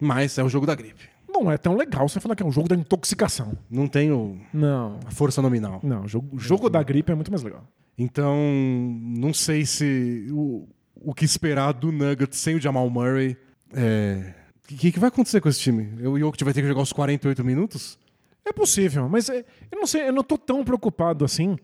[0.00, 1.08] Mas é o jogo da gripe.
[1.32, 3.56] Não é tão legal você falar que é um jogo da intoxicação.
[3.70, 4.98] Não tem o- Não.
[5.06, 5.80] a força nominal.
[5.82, 7.64] Não, o jogo, o jogo da gripe é muito mais legal.
[7.96, 8.34] Então,
[9.00, 10.66] não sei se o,
[10.96, 13.36] o que esperar do Nuggets sem o Jamal Murray.
[13.72, 14.34] É...
[14.64, 16.06] O que, que vai acontecer com esse time?
[16.06, 17.98] O Jokic vai ter que jogar os 48 minutos?
[18.44, 21.56] É possível, mas é- eu não sei, eu não tô tão preocupado assim.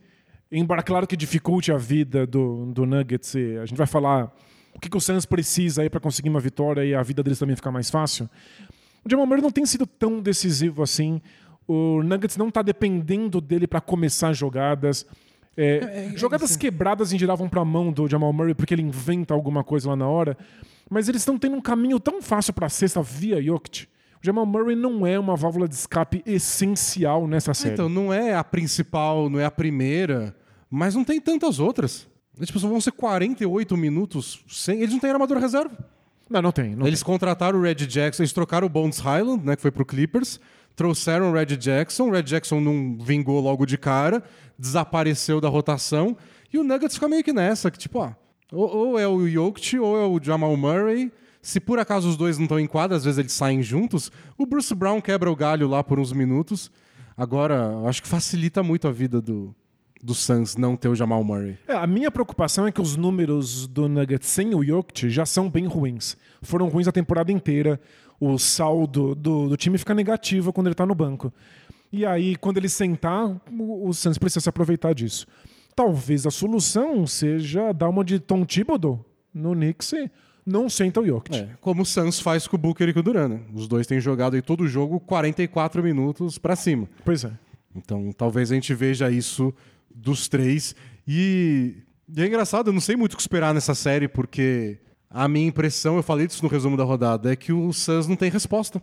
[0.50, 3.34] Embora, claro que dificulte a vida do, do Nuggets.
[3.34, 4.32] e A gente vai falar
[4.74, 7.38] o que, que o Suns precisa aí para conseguir uma vitória e a vida deles
[7.38, 8.28] também ficar mais fácil.
[9.06, 11.22] O Jamal Murray não tem sido tão decisivo assim.
[11.66, 15.06] O Nuggets não tá dependendo dele para começar jogadas.
[15.56, 19.62] É, jogadas quebradas em geral vão pra mão do Jamal Murray porque ele inventa alguma
[19.62, 20.36] coisa lá na hora.
[20.90, 23.84] Mas eles estão tendo um caminho tão fácil pra cesta via Jokic.
[24.20, 27.74] O Jamal Murray não é uma válvula de escape essencial nessa série.
[27.74, 30.34] Então, não é a principal, não é a primeira,
[30.68, 32.08] mas não tem tantas outras.
[32.44, 34.80] Tipo, vão ser 48 minutos sem.
[34.80, 35.95] Eles não têm armador reserva.
[36.28, 36.74] Não, não tem.
[36.74, 39.84] Não Eles contrataram o Red Jackson, eles trocaram o Bones Highland, né, que foi pro
[39.84, 40.40] Clippers,
[40.74, 44.22] trouxeram o Red Jackson, o Red Jackson não vingou logo de cara,
[44.58, 46.16] desapareceu da rotação,
[46.52, 48.12] e o Nuggets fica meio que nessa, que tipo, ó,
[48.52, 52.38] ou, ou é o Jokic ou é o Jamal Murray, se por acaso os dois
[52.38, 55.68] não estão em quadra, às vezes eles saem juntos, o Bruce Brown quebra o galho
[55.68, 56.70] lá por uns minutos,
[57.16, 59.54] agora, eu acho que facilita muito a vida do,
[60.06, 61.58] do Suns não ter o Jamal Murray.
[61.66, 65.50] É, a minha preocupação é que os números do Nuggets sem o Jokic já são
[65.50, 66.16] bem ruins.
[66.40, 67.80] Foram ruins a temporada inteira.
[68.20, 71.32] O saldo do, do time fica negativo quando ele tá no banco.
[71.92, 75.26] E aí, quando ele sentar, o, o Suns precisa se aproveitar disso.
[75.74, 80.10] Talvez a solução seja dar uma de Tom Thibodeau no Knicks e
[80.46, 81.36] não senta o Jokic.
[81.36, 83.28] É, como o Suns faz com o Booker e com o Duran.
[83.28, 83.40] né?
[83.52, 86.88] Os dois têm jogado aí todo o jogo 44 minutos pra cima.
[87.04, 87.32] Pois é.
[87.74, 89.52] Então talvez a gente veja isso
[89.96, 90.74] dos três.
[91.08, 91.76] E,
[92.14, 94.78] e é engraçado, eu não sei muito o que esperar nessa série, porque
[95.10, 98.16] a minha impressão, eu falei disso no resumo da rodada, é que o Suns não
[98.16, 98.82] tem resposta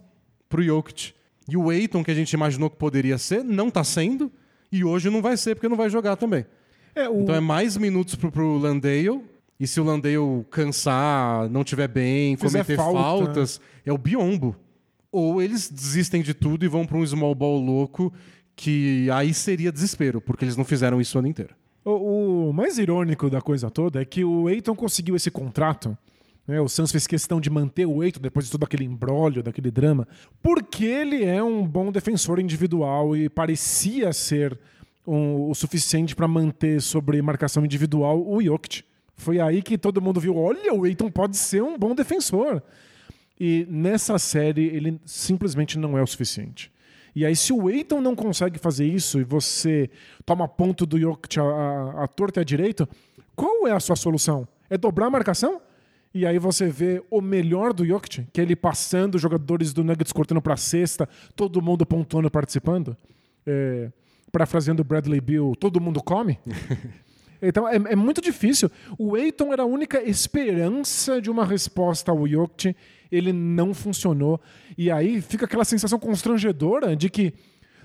[0.50, 1.14] pro Jokic.
[1.48, 4.32] E o Aiton, que a gente imaginou que poderia ser, não tá sendo.
[4.72, 6.46] E hoje não vai ser, porque não vai jogar também.
[6.96, 9.22] É, o, Então é mais minutos pro, pro Landale.
[9.60, 13.00] E se o Landale cansar, não tiver bem, Fizer cometer falta.
[13.00, 14.56] faltas, é o biombo.
[15.12, 18.12] Ou eles desistem de tudo e vão para um small ball louco,
[18.56, 21.56] que aí seria desespero, porque eles não fizeram isso o ano inteiro.
[21.84, 25.98] O, o mais irônico da coisa toda é que o Eiton conseguiu esse contrato.
[26.48, 29.72] né, o Suns fez questão de manter o Eiton depois de todo aquele embrólio, daquele
[29.72, 30.08] drama,
[30.42, 34.58] porque ele é um bom defensor individual e parecia ser
[35.08, 38.84] um- o suficiente para manter sobre marcação individual o Jokic.
[39.16, 42.62] Foi aí que todo mundo viu, olha, o Aiton pode ser um bom defensor.
[43.40, 46.72] E nessa série ele simplesmente não é o suficiente.
[47.16, 49.90] E aí, se o Aiton não consegue fazer isso e você
[50.26, 52.88] toma ponto do Jokic a, a, a torta e a direito,
[53.36, 54.48] qual é a sua solução?
[54.70, 55.62] É dobrar a marcação?
[56.14, 60.12] E aí você vê o melhor do Jokic, que é ele passando, jogadores do Nuggets
[60.12, 62.96] cortando pra cesta, todo mundo pontuando, participando.
[63.46, 63.92] É,
[64.32, 66.40] parafraseando Bradley Bill, todo mundo come.
[67.44, 68.70] Então é, é muito difícil.
[68.98, 72.76] O Aiton era a única esperança de uma resposta ao Jokic.
[73.12, 74.40] Ele não funcionou.
[74.78, 77.34] E aí fica aquela sensação constrangedora de que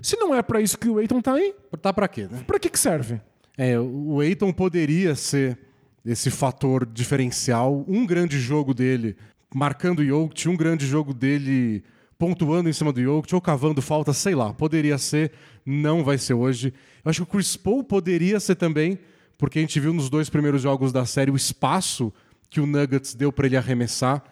[0.00, 2.42] se não é pra isso que o Aiton tá aí, Tá pra quê, né?
[2.46, 3.20] pra que que serve?
[3.56, 5.58] É, o Eiton poderia ser
[6.06, 7.84] esse fator diferencial.
[7.88, 9.16] Um grande jogo dele
[9.54, 11.82] marcando o Jokic, um grande jogo dele
[12.16, 14.52] pontuando em cima do Jokic ou cavando falta, sei lá.
[14.54, 15.32] Poderia ser,
[15.66, 16.72] não vai ser hoje.
[17.04, 18.98] Eu acho que o Chris Paul poderia ser também,
[19.38, 22.12] porque a gente viu nos dois primeiros jogos da série o espaço
[22.50, 24.22] que o Nuggets deu para ele arremessar,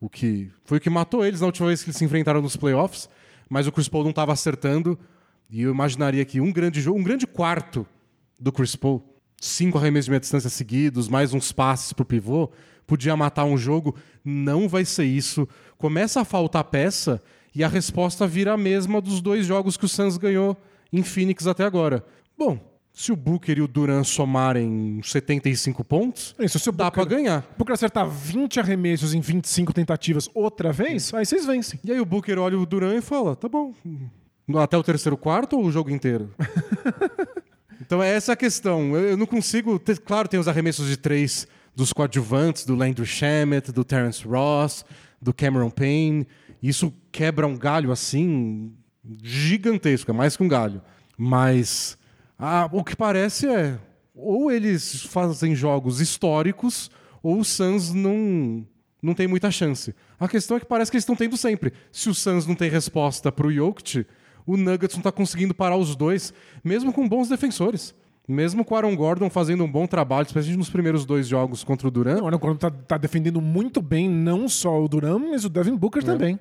[0.00, 2.56] o que foi o que matou eles na última vez que eles se enfrentaram nos
[2.56, 3.08] playoffs,
[3.50, 4.98] mas o Chris Paul não estava acertando.
[5.50, 7.86] E eu imaginaria que um grande jogo, um grande quarto
[8.40, 9.04] do Chris Paul,
[9.40, 12.50] cinco arremessos de meia distância seguidos, mais uns passes pro pivô,
[12.86, 13.94] podia matar um jogo.
[14.24, 15.46] Não vai ser isso.
[15.76, 17.22] Começa a faltar peça
[17.54, 20.56] e a resposta vira a mesma dos dois jogos que o Suns ganhou
[20.92, 22.04] em Phoenix até agora.
[22.36, 27.02] Bom, se o Booker e o Duran somarem 75 pontos, Isso, se o dá pra
[27.02, 27.46] Booker, ganhar.
[27.56, 31.80] Booker acertar 20 arremessos em 25 tentativas outra vez, aí vocês vencem.
[31.82, 33.72] E aí o Booker olha o Duran e fala: tá bom.
[34.56, 36.34] Até o terceiro quarto ou o jogo inteiro?
[37.80, 38.94] então é essa a questão.
[38.94, 39.78] Eu, eu não consigo.
[39.78, 44.84] ter- claro, tem os arremessos de três dos coadjuvantes, do Landry Shamet, do Terence Ross,
[45.20, 46.26] do Cameron Payne.
[46.62, 48.72] Isso quebra um galho assim
[49.22, 50.82] gigantesco, é mais que um galho.
[51.16, 51.96] Mas
[52.38, 53.78] ah, o que parece é
[54.14, 56.90] ou eles fazem jogos históricos
[57.22, 58.66] ou o Suns não
[59.02, 59.94] não tem muita chance.
[60.18, 61.72] A questão é que parece que eles estão tendo sempre.
[61.90, 64.06] Se o Suns não tem resposta para o Jokic,
[64.46, 67.94] o Nuggets não está conseguindo parar os dois, mesmo com bons defensores.
[68.28, 71.88] Mesmo com o Aaron Gordon fazendo um bom trabalho, especialmente nos primeiros dois jogos contra
[71.88, 72.18] o Durant.
[72.18, 75.74] Não, Aaron Gordon tá, tá defendendo muito bem, não só o Duran, mas o Devin
[75.74, 76.38] Booker também.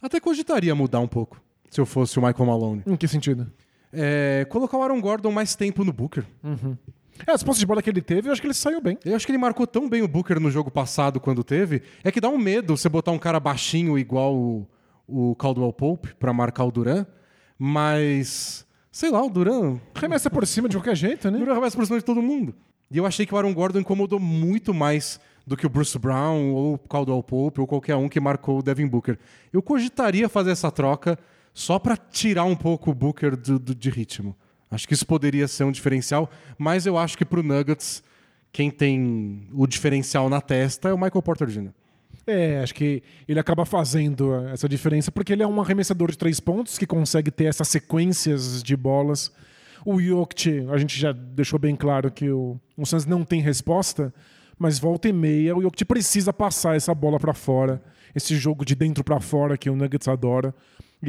[0.00, 2.82] Até cogitaria mudar um pouco, se eu fosse o Michael Malone.
[2.86, 3.50] Em que sentido?
[3.94, 6.24] É, colocar o Aaron Gordon mais tempo no Booker.
[7.26, 8.98] É, as posses de bola que ele teve, eu acho que ele saiu bem.
[9.04, 12.10] Eu acho que ele marcou tão bem o Booker no jogo passado quando teve, é
[12.10, 14.66] que dá um medo você botar um cara baixinho igual o,
[15.06, 17.06] o Caldwell Pope pra marcar o Duran,
[17.58, 21.38] mas sei lá, o Duran, Remessa por cima de qualquer jeito, o né?
[21.38, 22.54] Duran arremessa por cima de todo mundo.
[22.90, 26.52] E eu achei que o Aaron Gordon incomodou muito mais do que o Bruce Brown
[26.52, 29.18] ou o Caldwell Pope ou qualquer um que marcou o Devin Booker.
[29.52, 31.18] Eu cogitaria fazer essa troca
[31.54, 34.36] só pra tirar um pouco o Booker do- do- de ritmo.
[34.70, 38.02] Acho que isso poderia ser um diferencial, mas eu acho que pro Nuggets
[38.52, 41.70] quem tem o diferencial na testa é o Michael Porter Jr.
[42.26, 46.40] É, acho que ele acaba fazendo essa diferença porque ele é um arremessador de três
[46.40, 49.30] pontos que consegue ter essas sequências de bolas.
[49.84, 54.12] O Jokic, a gente já deixou bem claro que o, o Suns não tem resposta,
[54.58, 57.82] mas volta e meia o Jokic precisa passar essa bola pra fora,
[58.14, 60.54] esse jogo de dentro pra fora que o Nuggets adora.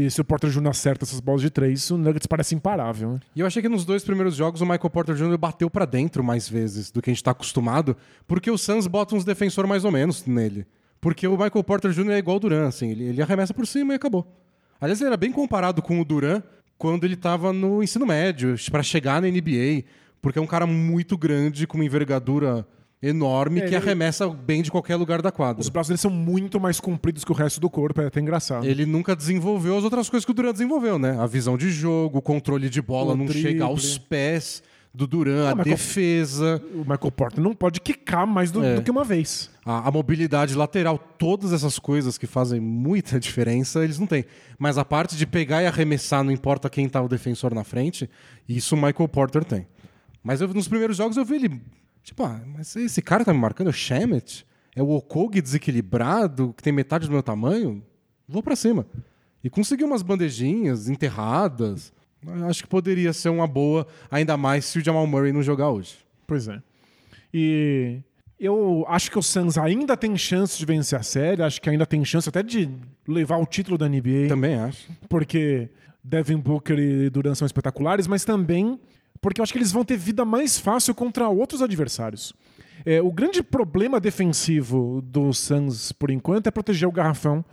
[0.04, 0.70] E se o Porter Jr.
[0.70, 3.14] acerta essas bolas de três, o Nuggets parece imparável.
[3.14, 3.20] Né?
[3.36, 5.38] E eu achei que nos dois primeiros jogos o Michael Porter Jr.
[5.38, 7.96] bateu pra dentro mais vezes do que a gente tá acostumado,
[8.28, 10.66] porque o Suns bota uns defensores mais ou menos nele.
[11.00, 12.12] Porque o Michael Porter Jr.
[12.12, 14.26] é igual o Duran, assim, ele, ele arremessa por cima e acabou.
[14.80, 16.42] Aliás, ele era bem comparado com o Duran
[16.78, 19.84] quando ele tava no ensino médio, pra chegar na NBA,
[20.22, 22.68] porque é um cara muito grande, com uma envergadura
[23.08, 25.62] enorme, É, que ele- arremessa bem de qualquer lugar da quadra.
[25.62, 28.66] Os braços dele são muito mais compridos que o resto do corpo, é até engraçado.
[28.66, 31.18] Ele nunca desenvolveu as outras coisas que o Duran desenvolveu, né?
[31.20, 33.42] A visão de jogo, o controle de bola O não drible.
[33.52, 34.64] chega aos pés
[34.94, 38.76] do Duran, a mas qual- defesa, O Michael Porter não pode quicar mais do, É.
[38.76, 39.50] do que uma vez.
[39.66, 44.24] a, a mobilidade lateral, todas essas coisas que fazem muita diferença, eles não têm.
[44.58, 48.10] Mas a parte de pegar e arremessar, não importa quem tá o defensor na frente,
[48.48, 49.68] isso o Michael Porter tem.
[50.24, 51.62] Mas eu- nos primeiros jogos eu vi ele.
[52.06, 53.68] Tipo, ah, mas esse cara tá me marcando?
[53.68, 54.46] É o Shemet?
[54.76, 57.84] É o Okogi desequilibrado, que tem metade do meu tamanho?
[58.30, 58.86] Vou pra cima.
[59.44, 61.92] E conseguiu umas bandejinhas enterradas.
[62.26, 65.70] Eu Acho que poderia ser uma boa, ainda mais se o Jamal Murray não jogar
[65.72, 65.98] hoje.
[66.28, 66.62] Pois é.
[67.34, 68.00] E
[68.40, 71.86] eu acho que o Suns ainda tem chance de vencer a série, acho que ainda
[71.86, 72.70] tem chance até de
[73.08, 74.88] levar o título da NBA, Também acho.
[75.10, 75.70] porque
[76.04, 78.80] Devin Booker e Durant são espetaculares, mas também
[79.22, 82.34] porque eu acho que eles vão ter vida mais fácil contra outros adversários.
[82.86, 87.44] É, o grande problema defensivo do Suns, por enquanto, é proteger o garrafão.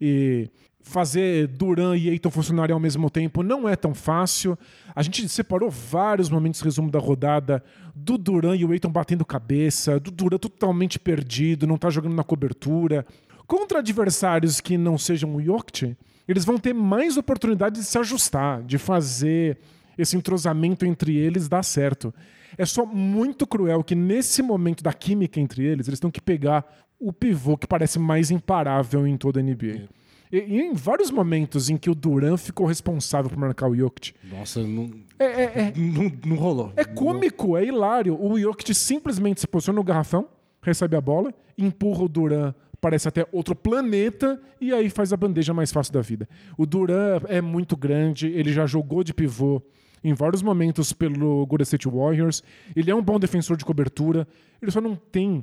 [0.00, 0.50] E
[0.84, 4.56] fazer Duran e Eiton funcionarem ao mesmo tempo não é tão fácil.
[4.94, 9.98] A gente separou vários momentos resumo da rodada do Duran e o Eiton batendo cabeça,
[9.98, 13.06] do Duran totalmente perdido, não tá jogando na cobertura.
[13.46, 15.96] Contra adversários que não sejam o Jokic,
[16.28, 19.58] eles vão ter mais oportunidade de se ajustar, de fazer
[19.96, 22.12] esse entrosamento entre eles dar certo.
[22.56, 26.64] É só muito cruel que nesse momento da química entre eles, eles têm que pegar
[27.00, 29.88] o pivô que parece mais imparável em toda a NBA.
[30.32, 34.14] E, e em vários momentos em que o Duran ficou responsável por marcar o Jokic.
[34.30, 36.72] Nossa, não, É, é, é, não, não rolou.
[36.76, 38.16] é cômico, é hilário.
[38.20, 40.28] O Jokic simplesmente se posiciona no garrafão,
[40.62, 45.52] recebe a bola, empurra o Duran, parece até outro planeta, e aí faz a bandeja
[45.52, 46.28] mais fácil da vida.
[46.56, 49.60] O Duran é muito grande, ele já jogou de pivô
[50.04, 52.42] em vários momentos pelo Golden State Warriors.
[52.76, 54.28] Ele é um bom defensor de cobertura,
[54.62, 55.42] ele só não tem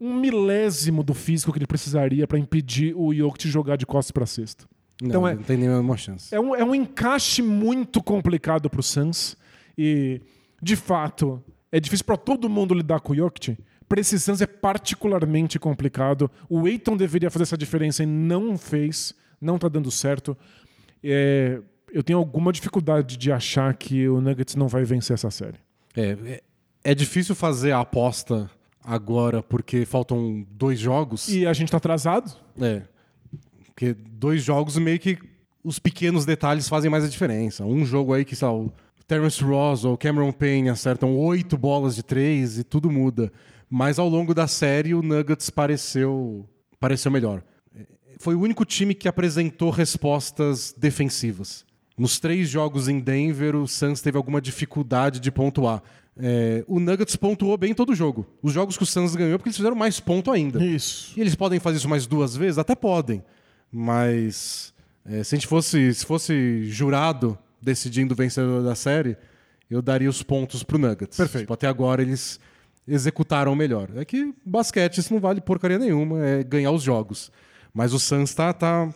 [0.00, 4.26] um milésimo do físico que ele precisaria para impedir o Jokic jogar de costas para
[4.26, 4.64] cesta.
[5.00, 6.34] Não, Então é- não tem nenhuma chance.
[6.34, 9.36] É um, é um encaixe muito complicado pro Suns.
[9.78, 10.20] E,
[10.62, 13.56] de fato, é difícil para todo mundo lidar com o Jokic.
[13.88, 16.30] Para esse Suns é particularmente complicado.
[16.48, 19.14] O Aiton deveria fazer essa diferença e não fez.
[19.40, 20.36] Não tá dando certo.
[21.02, 21.60] É,
[21.92, 25.58] eu tenho alguma dificuldade de achar que o Nuggets não vai vencer essa série.
[25.96, 26.42] É, é,
[26.84, 28.50] é difícil fazer a aposta
[28.82, 31.28] agora porque faltam dois jogos.
[31.28, 32.32] E a gente tá atrasado?
[32.60, 32.82] É.
[33.66, 35.18] Porque dois jogos meio que
[35.62, 37.64] os pequenos detalhes fazem mais a diferença.
[37.64, 38.72] Um jogo aí que lá, o
[39.06, 43.32] Terrence Ross ou Cameron Payne acertam oito bolas de três e tudo muda.
[43.68, 46.48] Mas ao longo da série o Nuggets pareceu,
[46.78, 47.42] pareceu melhor.
[48.18, 51.64] Foi o único time que apresentou respostas defensivas.
[52.00, 55.82] Nos três jogos em Denver, o Suns teve alguma dificuldade de pontuar.
[56.18, 58.26] É, o Nuggets pontuou bem todo jogo.
[58.42, 60.64] Os jogos que o Suns ganhou, porque eles fizeram mais ponto ainda.
[60.64, 61.12] Isso.
[61.14, 62.56] E eles podem fazer isso mais duas vezes?
[62.56, 63.22] Até podem.
[63.70, 64.72] Mas
[65.04, 69.14] é, se a gente fosse, se fosse jurado decidindo o vencedor da série,
[69.70, 71.18] eu daria os pontos pro Nuggets.
[71.18, 71.42] Perfeito.
[71.42, 72.40] Tipo, até agora eles
[72.88, 73.90] executaram melhor.
[73.94, 77.30] É que basquete isso não vale porcaria nenhuma, é ganhar os jogos.
[77.74, 78.88] Mas o Suns tá, tá,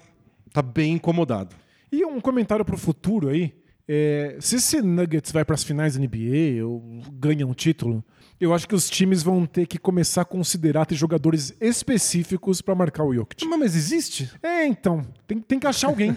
[0.54, 1.54] tá bem incomodado.
[1.98, 3.54] E um comentário pro futuro aí.
[3.86, 8.02] É, se esse Nuggets vai para as finais da NBA ou ganha um título,
[8.40, 12.74] eu acho que os times vão ter que começar a considerar ter jogadores específicos para
[12.74, 13.44] marcar o Jokic.
[13.46, 14.30] Mas, mas existe?
[14.42, 16.16] É, então, tem, tem que achar alguém.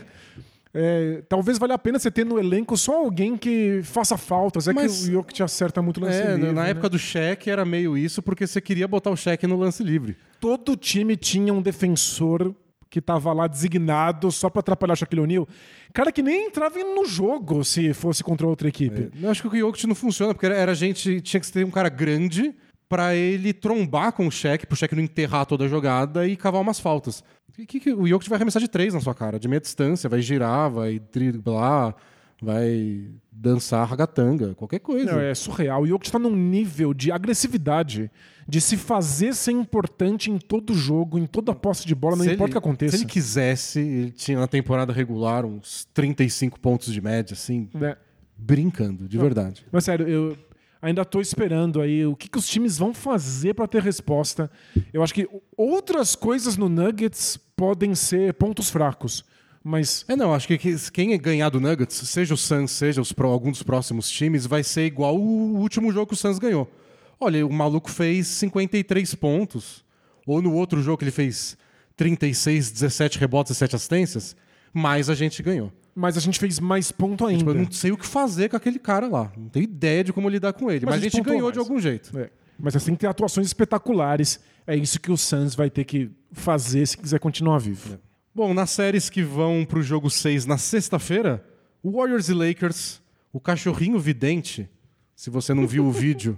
[0.74, 4.68] É, talvez valha a pena você ter no elenco só alguém que faça faltas.
[4.68, 6.52] É Mas- que o Jokic acerta muito lance É, livre.
[6.54, 6.70] na né?
[6.70, 10.16] época do cheque era meio isso, porque você queria botar o cheque no lance livre.
[10.40, 12.56] Todo time tinha um defensor
[12.90, 15.48] que tava lá designado só pra atrapalhar o Shaquille O'Neal.
[15.94, 19.10] Cara que nem entrava no jogo se fosse contra outra equipe.
[19.22, 21.20] Eu acho que o Jokic não funciona, porque era, era gente.
[21.22, 22.54] Tinha que ter um cara grande
[22.90, 26.62] pra ele trombar com o cheque, pro cheque não enterrar toda a jogada e cavar
[26.62, 27.24] umas faltas.
[27.54, 30.08] Que, que, que- o Jokic vai arremessar de três na sua cara, de meia distância,
[30.10, 31.96] vai girar, vai driblar,
[32.42, 35.12] vai dançar ragatanga, qualquer coisa.
[35.12, 35.82] Não, é surreal.
[35.82, 38.10] O Jokic tá num nível de agressividade,
[38.48, 42.32] de se fazer ser importante em todo jogo, em toda posse de bola, não Se
[42.32, 42.96] importa o que aconteça.
[42.98, 47.98] Se ele quisesse, ele tinha na temporada regular uns 35 pontos de média, assim, né?
[48.38, 49.66] brincando, de verdade.
[49.72, 50.38] Mas sério, eu
[50.82, 54.50] ainda tô esperando aí o que, que os times vão fazer pra ter resposta.
[54.94, 59.26] Eu acho que outras coisas no Nuggets podem ser pontos fracos,
[59.64, 63.12] mas É, não, acho que que- quem ganhar do Nuggets, seja o Suns, seja os,
[63.12, 66.72] pro- algum dos próximos times, vai ser igual o último jogo que o Suns ganhou.
[67.20, 69.84] Olha, o maluco fez 53 pontos,
[70.26, 71.58] ou no outro jogo que ele fez
[71.96, 74.36] 36, 17 rebotes e 7 assistências,
[74.74, 75.72] mas a gente ganhou.
[75.96, 77.40] mas a gente fez mais ponto ainda.
[77.40, 79.32] Tipo, eu não sei o que fazer com aquele cara lá.
[79.36, 81.68] Não tenho ideia de como lidar com ele, Mas mas, a gente ganhou de mais.
[81.68, 82.18] algum jeito.
[82.20, 82.30] É.
[82.60, 84.40] Mas assim tem atuações espetaculares.
[84.68, 87.98] É isso que o Suns vai ter que fazer se quiser continuar vivo.
[88.36, 91.44] Bom, nas séries que vão pro jogo 6 na sexta-feira,
[91.84, 93.02] Warriors e Lakers,
[93.34, 94.70] o cachorrinho vidente,
[95.16, 96.38] se você não viu o vídeo,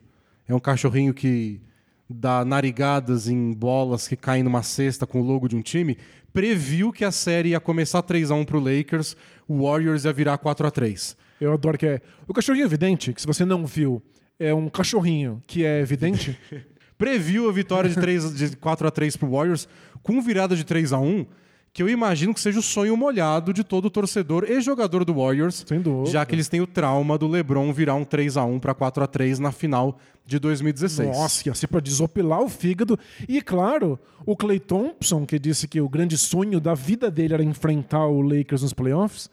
[0.50, 1.62] é um cachorrinho que
[2.10, 5.96] dá narigadas em bolas que caem numa cesta com o logo de um time,
[6.34, 9.16] previu que a série ia começar 3 a 1 pro Lakers,
[9.48, 11.16] o Warriors ia virar 4 a 3.
[11.40, 12.02] Eu adoro que é.
[12.28, 14.02] O cachorrinho evidente, que se você não viu,
[14.40, 16.38] é um cachorrinho que é evidente.
[16.98, 19.70] Previu a vitória de, 3, de 4 a 3 pro Warriors
[20.02, 21.26] com virada de 3 a 1,
[21.72, 25.64] que eu imagino que seja o sonho molhado de todo torcedor e jogador do Warriors.
[26.08, 29.04] Já que eles têm o trauma do LeBron virar um 3 a 1 para 4
[29.04, 31.10] a 3 na final de 2016.
[31.10, 32.98] Nossa, ia ser pra desopilar o fígado.
[33.28, 37.44] E claro, o Clay Thompson, que disse que o grande sonho da vida dele era
[37.44, 39.30] enfrentar o Lakers nos playoffs,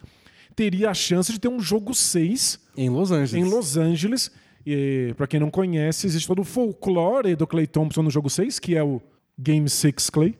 [0.55, 3.35] teria a chance de ter um jogo 6 Em Los Angeles.
[3.47, 4.31] em Los Angeles.
[4.67, 8.59] E para quem não conhece, existe todo o folclore do Clay Thompson no jogo 6,
[8.59, 9.01] que é o
[9.39, 10.35] Game 6 Clay.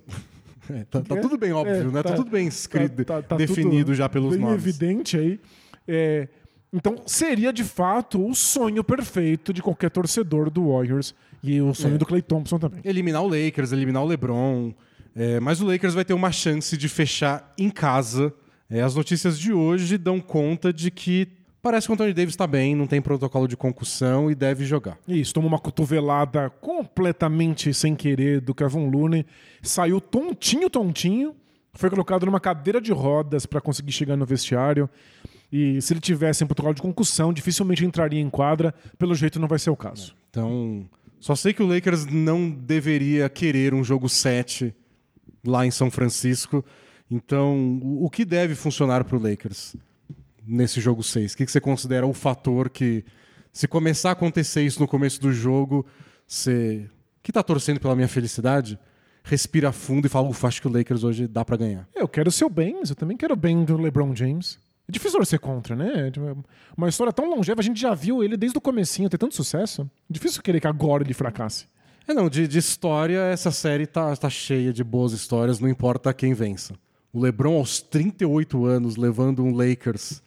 [0.71, 2.03] É, tá, tá tudo bem óbvio, É, né?
[2.03, 4.63] Tá, tá- tudo bem escrito, Tá- tá- tá definido tudo já pelos bem nomes.
[4.63, 5.41] evidente aí.
[5.87, 6.29] É,
[6.73, 11.95] então, seria de fato o sonho perfeito de qualquer torcedor do Warriors e o sonho
[11.95, 11.99] É.
[11.99, 12.81] do Clay Thompson também.
[12.85, 14.73] Eliminar o Lakers, eliminar o LeBron.
[15.15, 18.33] É, mas o Lakers vai ter uma chance de fechar em casa.
[18.69, 21.29] É, as notícias de hoje dão conta de que
[21.67, 24.97] parece que o Anthony Davis está bem, não tem protocolo de concussão e deve jogar.
[25.09, 29.27] Isso, tomou uma cotovelada completamente sem querer do Kevin Looney,
[29.61, 31.35] saiu tontinho, tontinho,
[31.73, 34.89] foi colocado numa cadeira de rodas para conseguir chegar no vestiário.
[35.51, 38.73] E se ele tivesse em protocolo de concussão, dificilmente entraria em quadra.
[38.97, 40.15] Pelo jeito, não vai ser o caso.
[40.31, 40.89] Então,
[41.19, 44.73] só sei que o Lakers não deveria querer um jogo 7
[45.45, 46.65] lá em São Francisco.
[47.11, 49.75] Então, o o que deve funcionar para o Lakers
[50.47, 51.33] nesse jogo 6?
[51.33, 53.05] O que que você considera o fator que,
[53.53, 55.87] se começar a acontecer isso no começo do jogo,
[56.27, 56.91] você
[57.23, 58.79] que está torcendo pela minha felicidade,
[59.25, 61.89] respira fundo e fala, ufa, acho que o Lakers hoje dá para ganhar.
[61.95, 64.59] Eu quero o seu bem, mas eu também quero o bem do LeBron James.
[64.89, 66.11] É difícil torcer contra, né?
[66.13, 66.45] Tipo,
[66.77, 69.91] Uma história tão longeva, a gente já viu ele desde o comecinho ter tanto sucesso.
[70.09, 71.67] Difícil querer que agora ele fracasse.
[72.07, 76.15] É, não, de, de história, essa série tá, tá cheia de boas histórias, não importa
[76.15, 76.75] quem vença.
[77.13, 80.23] O LeBron, aos 38 anos, levando um Lakers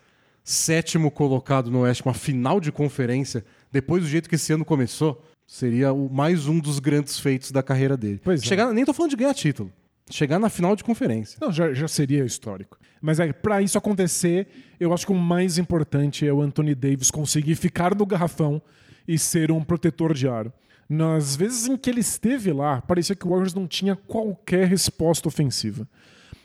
[0.50, 5.24] sétimo colocado no Oeste, uma final de conferência, depois do jeito que esse ano começou,
[5.46, 8.20] seria o, mais um dos grandes feitos da carreira dele.
[8.24, 8.46] Pois é.
[8.46, 9.72] Chegar, Nem tô falando de ganhar título.
[10.10, 11.38] Chegar na final de conferência.
[11.40, 12.80] Não, já, já seria histórico.
[13.00, 14.48] Mas é, para isso acontecer,
[14.80, 18.60] eu acho que o mais importante é o Anthony Davis conseguir ficar no garrafão
[19.08, 20.52] e ser um protetor de aro.
[20.90, 25.28] Nas vezes em que ele esteve lá, parecia que o Warriors não tinha qualquer resposta
[25.28, 25.88] ofensiva.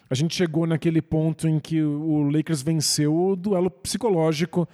[0.08, 4.68] A gente chegou naquele ponto em que o Lakers venceu o duelo psicológico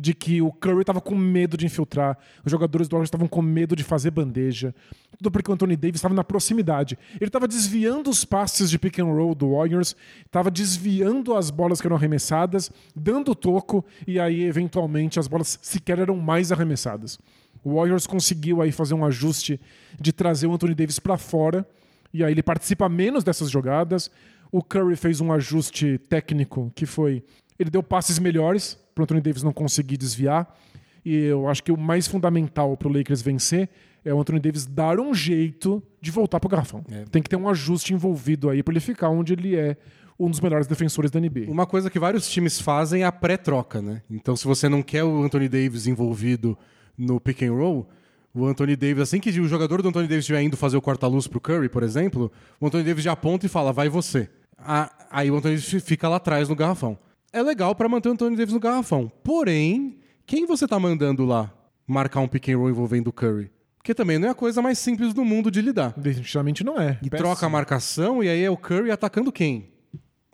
[0.00, 3.42] de que o Curry estava com medo de infiltrar, os jogadores do Warriors estavam com
[3.42, 4.74] medo de fazer bandeja,
[5.18, 6.98] tudo porque o Anthony Davis estava na proximidade.
[7.16, 11.80] Ele estava desviando os passes de pick and roll do Warriors, estava desviando as bolas
[11.80, 17.18] que eram arremessadas, dando toco e aí eventualmente as bolas sequer eram mais arremessadas.
[17.62, 19.60] O Warriors conseguiu aí fazer um ajuste
[20.00, 21.66] de trazer o Anthony Davis para fora
[22.12, 24.10] e aí ele participa menos dessas jogadas.
[24.52, 27.22] O Curry fez um ajuste técnico que foi
[27.58, 30.58] ele deu passes melhores para o Anthony Davis não conseguir desviar.
[31.04, 33.68] E eu acho que o mais fundamental para o Lakers vencer
[34.02, 36.82] é o Anthony Davis dar um jeito de voltar para o garrafão.
[37.10, 39.76] Tem que ter um ajuste envolvido aí para ele ficar onde ele é
[40.18, 41.46] um dos melhores defensores da NBA.
[41.48, 44.02] Uma coisa que vários times fazem é a pré-troca, né?
[44.10, 46.56] Então, se você não quer o Anthony Davis envolvido
[46.96, 47.88] no pick and roll,
[48.34, 51.26] o Anthony Davis, assim que o jogador do Anthony Davis estiver indo fazer o corta-luz
[51.26, 52.30] pro Curry, por exemplo,
[52.60, 54.28] o Anthony Davis já aponta e fala, vai você.
[54.64, 56.96] Ah, Aí o Anthony Davis fica lá atrás no garrafão.
[57.32, 59.10] É legal para manter o Anthony Davis no garrafão.
[59.24, 61.52] Porém, quem você tá mandando lá
[61.86, 63.50] marcar um pick and roll envolvendo o Curry?
[63.78, 65.94] Porque também não é a coisa mais simples do mundo de lidar.
[65.96, 66.98] Definitivamente não é.
[67.02, 67.28] E Péssimo.
[67.28, 69.70] troca a marcação, e aí é o Curry atacando quem?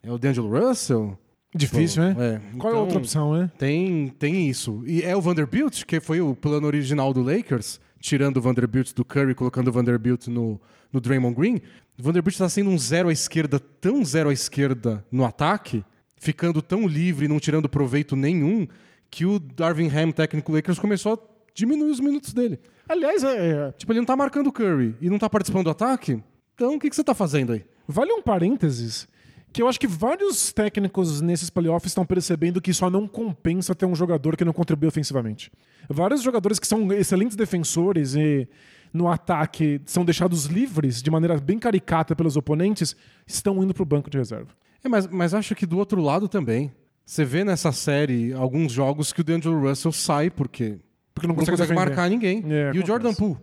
[0.03, 1.17] É o D'Angelo Russell?
[1.55, 2.11] Difícil, né?
[2.19, 3.51] É, Qual é a então- outra opção, né?
[3.57, 4.83] Tem, tem isso.
[4.87, 9.05] E é o Vanderbilt, que foi o plano original do Lakers, tirando o Vanderbilt do
[9.05, 10.61] Curry, colocando o Vanderbilt no,
[10.93, 11.61] no Draymond Green.
[11.99, 15.85] Vanderbilt está sendo um zero à esquerda, tão zero à esquerda no ataque,
[16.17, 18.67] ficando tão livre, não tirando proveito nenhum,
[19.11, 21.19] que o Darvin Ham, técnico Lakers, começou a
[21.55, 22.61] diminuir os minutos dele.
[22.89, 25.71] Aliás, é, é, Tipo, ele não tá marcando o Curry e não tá participando do
[25.71, 26.23] ataque,
[26.55, 27.65] então o que, que você tá fazendo aí?
[27.89, 29.09] Vale um parênteses
[29.53, 33.87] que eu acho que vários técnicos nesses playoffs estão percebendo que só não compensa ter
[33.87, 35.51] um jogador que não contribui ofensivamente.
[35.89, 38.47] Vários jogadores que são excelentes defensores e
[38.93, 43.87] no ataque são deixados livres de maneira bem caricata pelos oponentes estão indo para o
[43.87, 44.49] banco de reserva.
[44.83, 46.73] É, mas, mas acho que do outro lado também.
[47.05, 50.79] Você vê nessa série alguns jogos que o D'Angelo Russell sai porque
[51.15, 51.79] Porque não não consegue, defender.
[51.79, 52.45] marcar ninguém.
[52.49, 52.87] É, e o.
[52.87, 53.37] Jordan Poole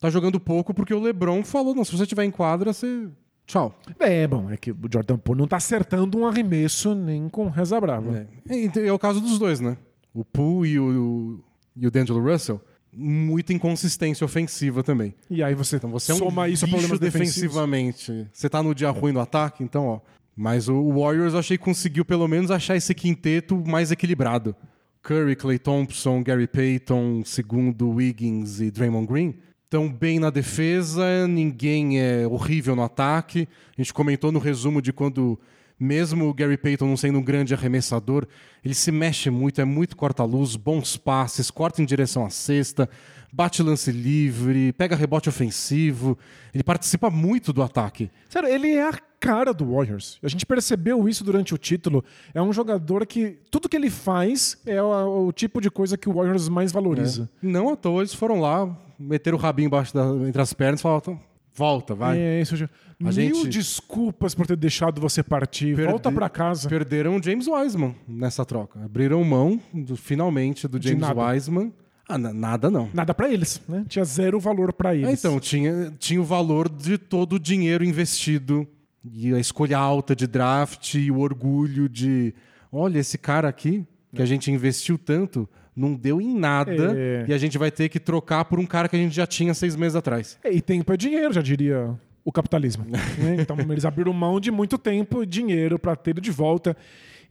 [0.00, 3.08] tá jogando pouco porque o LeBron falou: não, se você estiver em quadra, você.
[3.46, 3.78] Tchau.
[3.98, 7.80] É, bom, é que o Jordan Poole não está acertando um arremesso nem com reza
[7.80, 8.26] brava.
[8.48, 8.54] É.
[8.54, 9.76] E, é o caso dos dois, né?
[10.14, 11.44] O Poole e o,
[11.76, 12.60] e o D'Angelo Russell,
[12.92, 15.14] muita inconsistência ofensiva também.
[15.28, 18.26] E aí você, Então você é um soma isso a problemas defensivamente.
[18.32, 20.00] Você tá no dia ruim no ataque, então, ó.
[20.36, 24.54] Mas o Warriors eu achei que conseguiu pelo menos achar esse quinteto mais equilibrado.
[25.02, 29.34] Curry, Clay Thompson, Gary Payton, segundo Wiggins e Draymond Green
[29.70, 33.48] estão bem na defesa, ninguém é horrível no ataque.
[33.78, 35.38] A gente comentou no resumo de quando
[35.80, 38.26] mesmo o Gary Payton não sendo um grande arremessador,
[38.62, 42.88] ele se mexe muito, é muito corta-luz, bons passes, corta em direção à cesta,
[43.32, 46.18] bate lance livre, pega rebote ofensivo,
[46.54, 48.10] ele participa muito do ataque.
[48.28, 50.18] Sério, ele é a cara do Warriors.
[50.22, 52.04] A gente percebeu isso durante o título.
[52.34, 56.08] É um jogador que tudo que ele faz é o, o tipo de coisa que
[56.08, 57.28] o Warriors mais valoriza.
[57.42, 58.68] Não à toa eles foram lá,
[58.98, 61.20] meteram o rabinho embaixo da, entre as pernas e falaram, "Então,
[61.60, 62.18] Volta, vai.
[62.18, 62.56] É, isso.
[62.98, 65.76] Mil gente- desculpas por ter deixado você partir.
[65.76, 66.68] Perde- Volta pra casa.
[66.70, 68.82] Perderam o James Wiseman nessa troca.
[68.82, 71.04] Abriram mão, do- finalmente, do James.
[71.14, 71.70] Wiseman.
[72.08, 72.88] Ah, na- nada não.
[72.94, 73.84] Nada pra eles, né?
[73.88, 75.08] Tinha zero valor pra eles.
[75.08, 78.66] É, então, tinha, tinha o valor de todo o dinheiro investido
[79.04, 82.34] e a escolha alta de draft e o orgulho de
[82.72, 83.84] olha, esse cara aqui
[84.14, 87.24] que a gente investiu tanto não deu em nada É.
[87.28, 89.54] e a gente vai ter que trocar por um cara que a gente já tinha
[89.54, 90.38] seis meses atrás.
[90.42, 91.94] É, E tempo é dinheiro, já diria
[92.24, 92.84] o capitalismo.
[93.18, 93.36] né?
[93.38, 96.76] Então eles abriram mão de muito tempo e dinheiro para ter de volta.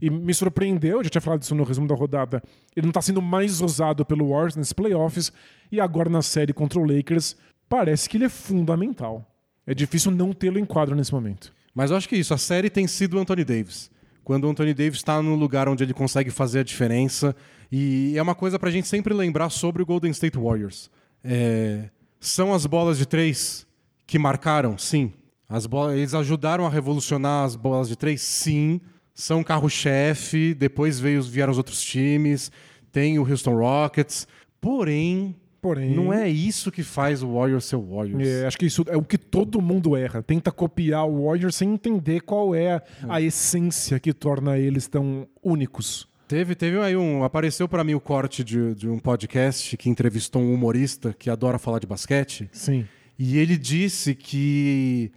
[0.01, 2.41] E me surpreendeu, eu já tinha falado isso no resumo da rodada,
[2.73, 5.29] ele não está sendo mais usado pelo Warriors nesses playoffs
[5.69, 7.35] e agora na série contra o Lakers
[7.67, 9.25] parece que ele é fundamental.
[9.67, 11.53] É difícil não tê-lo em quadro nesse momento.
[11.75, 13.91] Mas eu acho que isso, a série tem sido o Anthony Davis.
[14.23, 17.35] Quando o Anthony Davis está no lugar onde ele consegue fazer a diferença.
[17.71, 20.89] E é uma coisa pra gente sempre lembrar sobre o Golden State Warriors.
[21.23, 21.89] É,
[22.19, 23.67] São as bolas de três
[24.07, 24.77] que marcaram?
[24.77, 25.13] Sim.
[25.47, 28.21] As bolas, eles ajudaram a revolucionar as bolas de três?
[28.21, 28.81] Sim.
[29.13, 32.51] São carro-chefe, depois veio, vieram os outros times,
[32.91, 34.27] tem o Houston Rockets.
[34.61, 38.27] Porém, Porém, não é isso que faz o Warriors ser o Warriors.
[38.27, 40.23] É, acho que isso é o que todo mundo erra.
[40.23, 46.07] Tenta copiar o Warriors sem entender qual é a essência que torna eles tão únicos.
[46.29, 47.23] Teve, teve aí um.
[47.23, 51.57] Apareceu pra mim o corte de, de um podcast que entrevistou um humorista que adora
[51.57, 52.47] falar de basquete.
[52.53, 52.87] Sim.
[53.17, 55.11] E ele disse que,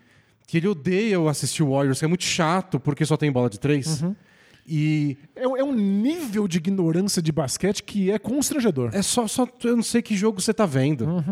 [0.46, 3.50] que ele odeia o assistir o Warriors, que é muito chato porque só tem bola
[3.50, 4.02] de três.
[4.66, 8.88] E É, é um nível de ignorância de basquete que é constrangedor.
[8.94, 9.46] é só, só.
[9.64, 11.22] Eu não sei que jogo você tá vendo.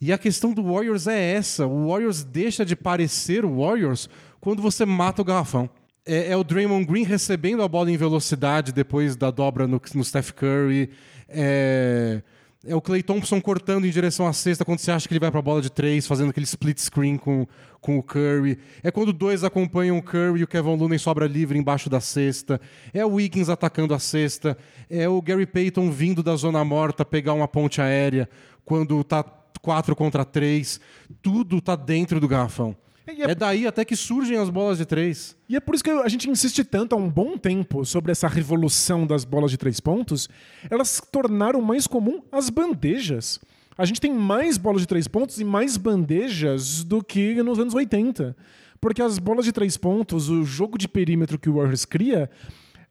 [0.00, 4.10] E a questão do Warriors é essa: o Warriors deixa de parecer o Warriors
[4.40, 5.70] quando você mata o garrafão.
[6.04, 10.04] É, é o Draymond Green recebendo a bola em velocidade depois da dobra no, no
[10.04, 10.90] Steph Curry.
[11.28, 12.22] É,
[12.64, 15.30] é o Clay Thompson cortando em direção à cesta quando você acha que ele vai
[15.30, 17.46] pra bola de três, fazendo aquele split screen com,
[17.80, 18.58] com o Curry.
[18.82, 22.60] É quando dois acompanham o Curry e o Kevin Looney sobra livre embaixo da cesta.
[22.92, 24.56] É o Wiggins atacando a cesta.
[24.90, 28.28] É o Gary Payton vindo da zona morta pegar uma ponte aérea
[28.64, 29.24] quando tá
[29.60, 30.80] 4 contra 3.
[31.20, 32.76] Tudo tá dentro do garrafão.
[33.06, 35.36] E é- É daí até que surgem as bolas de três.
[35.48, 38.28] E é por isso que a gente insiste tanto há um bom tempo sobre essa
[38.28, 40.28] revolução das bolas de três pontos.
[40.70, 43.40] Elas tornaram mais comum as bandejas.
[43.76, 47.74] A gente tem mais bolas de três pontos e mais bandejas do que nos anos
[47.74, 48.36] 80.
[48.80, 52.30] Porque as bolas de três pontos, o jogo de perímetro que o Warriors cria,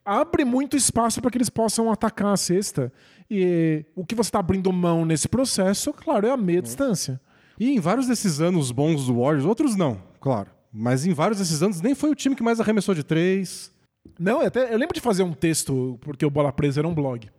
[0.04, 2.92] abre muito espaço para que eles possam atacar a cesta.
[3.30, 7.20] E o que você está abrindo mão nesse processo, claro, é a meia distância.
[7.62, 10.50] E em vários desses anos bons do Warriors, outros não, claro.
[10.72, 13.70] Mas em vários desses anos nem foi o time que mais arremessou de três.
[14.18, 17.30] Não, até, eu lembro de fazer um texto, porque o Bola Presa era um blog,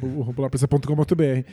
[0.00, 1.50] o, bolapresa.com.br,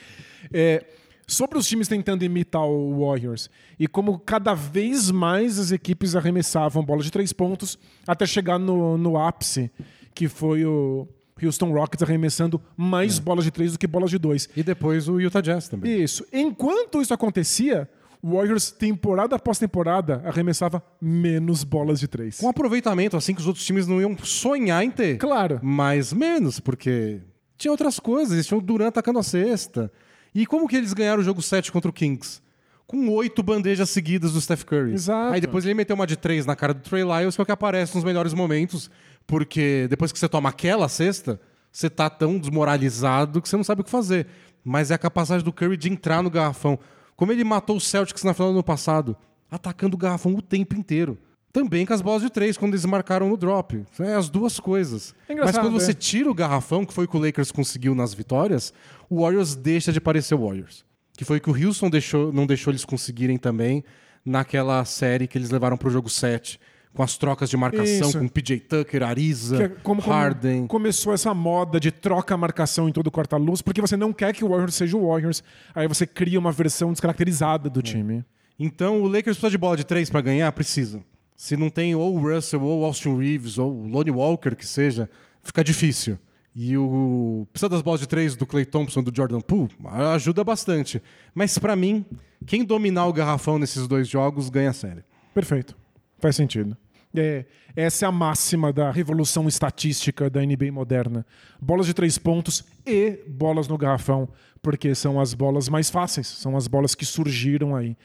[0.54, 0.86] é,
[1.26, 3.50] sobre os times tentando imitar o Warriors
[3.80, 8.96] e como cada vez mais as equipes arremessavam bola de três pontos até chegar no,
[8.96, 9.72] no ápice,
[10.14, 11.08] que foi o
[11.42, 14.48] Houston Rockets arremessando mais bolas de três do que bolas de dois.
[14.56, 16.00] E depois o Utah Jazz também.
[16.00, 16.24] Isso.
[16.32, 17.90] Enquanto isso acontecia,
[18.22, 22.38] o Warriors, temporada após temporada, arremessava menos bolas de três.
[22.38, 25.18] Com aproveitamento, assim, que os outros times não iam sonhar em ter.
[25.18, 25.60] Claro.
[25.64, 27.22] Mas menos, porque
[27.58, 28.34] tinha outras coisas.
[28.34, 29.92] Eles tinham o Durant atacando a cesta.
[30.34, 32.42] E como que eles ganharam o jogo 7 contra o Kings?
[32.86, 34.94] Com oito bandejas seguidas do Steph Curry.
[34.94, 35.34] Exato.
[35.34, 37.46] Aí depois ele meteu uma de três na cara do Trey Lyles, que é o
[37.46, 38.90] que aparece nos melhores momentos.
[39.28, 41.40] Porque depois que você toma aquela cesta,
[41.72, 44.28] você tá tão desmoralizado que você não sabe o que fazer.
[44.64, 46.80] Mas é a capacidade do Curry de entrar no garrafão.
[47.20, 49.14] Como ele matou o Celtics na final do ano passado,
[49.52, 51.18] atacando o garrafão o tempo inteiro.
[51.52, 53.84] Também com as bolas de três, quando eles marcaram no drop.
[54.00, 55.14] É as duas coisas.
[55.28, 55.94] É Mas quando você é.
[55.94, 58.74] tira o garrafão, que foi o que o Lakers conseguiu nas vitórias,
[59.10, 60.86] o Warriors deixa de parecer o Warriors.
[61.12, 63.84] Que foi o que o Houston deixou, não deixou eles conseguirem também
[64.24, 66.58] naquela série que eles levaram pro jogo 7.
[66.94, 68.20] Com as trocas de marcação, Isso.
[68.20, 70.66] com PJ Tucker, Ariza, é como, como Harden.
[70.68, 74.44] começou essa moda de troca marcação em todo o corta-luz, porque você não quer que
[74.44, 75.44] o Warriors seja o Warriors,
[75.76, 78.26] aí você cria uma versão descaracterizada do time.
[78.58, 80.52] Então o Lakers precisa de bola de três para ganhar?
[80.52, 81.02] Precisa.
[81.36, 84.66] Se não tem ou o Russell, ou o Austin Reeves, ou o Lonnie Walker, que
[84.66, 85.10] seja,
[85.42, 86.18] fica difícil.
[86.54, 89.72] E o precisa das bolas de três do Clay Thompson, do Jordan Poole,
[90.14, 91.02] ajuda bastante.
[91.34, 92.06] Mas para mim,
[92.46, 95.04] quem dominar o garrafão nesses dois jogos ganha a série.
[95.34, 95.78] Perfeito.
[96.20, 96.78] Faz sentido.
[97.16, 97.46] É,
[97.76, 101.26] essa é a máxima da revolução estatística da NBA moderna.
[101.60, 104.30] Bolas de três pontos e bolas no garrafão,
[104.62, 107.98] porque são as bolas mais fáceis, são as bolas que surgiram aí.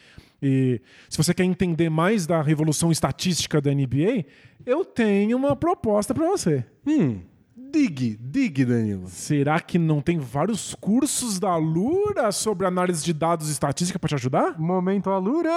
[0.42, 4.26] E se você quer entender mais da revolução estatística da NBA,
[4.64, 6.64] eu tenho uma proposta para você.
[6.86, 7.20] Hum,
[7.56, 9.08] dig, dig, Danilo.
[9.08, 14.08] Será que não tem vários cursos da Lura sobre análise de dados e estatística para
[14.08, 14.58] te ajudar?
[14.58, 15.50] Momento alura.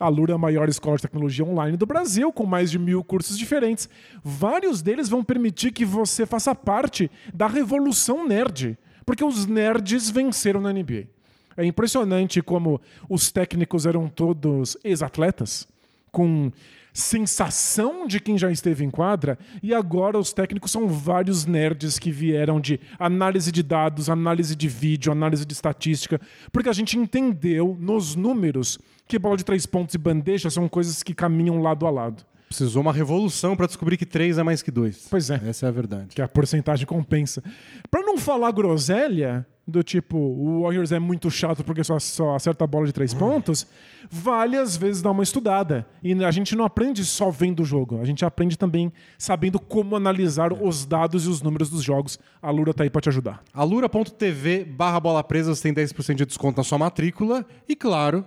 [0.00, 3.04] A Lura é a maior escola de tecnologia online do Brasil, com mais de mil
[3.04, 3.86] cursos diferentes.
[4.24, 10.58] Vários deles vão permitir que você faça parte da revolução nerd, porque os nerds venceram
[10.58, 11.06] na NBA.
[11.54, 12.80] É impressionante como
[13.10, 15.68] os técnicos eram todos ex-atletas,
[16.10, 16.50] com
[16.94, 22.10] sensação de quem já esteve em quadra, e agora os técnicos são vários nerds que
[22.10, 26.18] vieram de análise de dados, análise de vídeo, análise de estatística,
[26.50, 28.78] porque a gente entendeu nos números
[29.10, 32.24] que bola de três pontos e bandeja são coisas que caminham lado a lado.
[32.48, 35.06] Precisou uma revolução para descobrir que três é mais que dois.
[35.10, 35.40] Pois é.
[35.46, 36.08] Essa é a verdade.
[36.14, 37.42] Que a porcentagem compensa.
[37.90, 42.64] Para não falar groselha, do tipo, o Warriors é muito chato porque só, só acerta
[42.64, 43.66] a bola de três pontos,
[44.10, 45.86] vale às vezes dar uma estudada.
[46.02, 49.94] E a gente não aprende só vendo o jogo, a gente aprende também sabendo como
[49.94, 52.18] analisar os dados e os números dos jogos.
[52.42, 53.42] A Lura tá aí para te ajudar.
[53.54, 57.46] alura.tv barra bola presa, você tem 10% de desconto na sua matrícula.
[57.68, 58.24] E claro,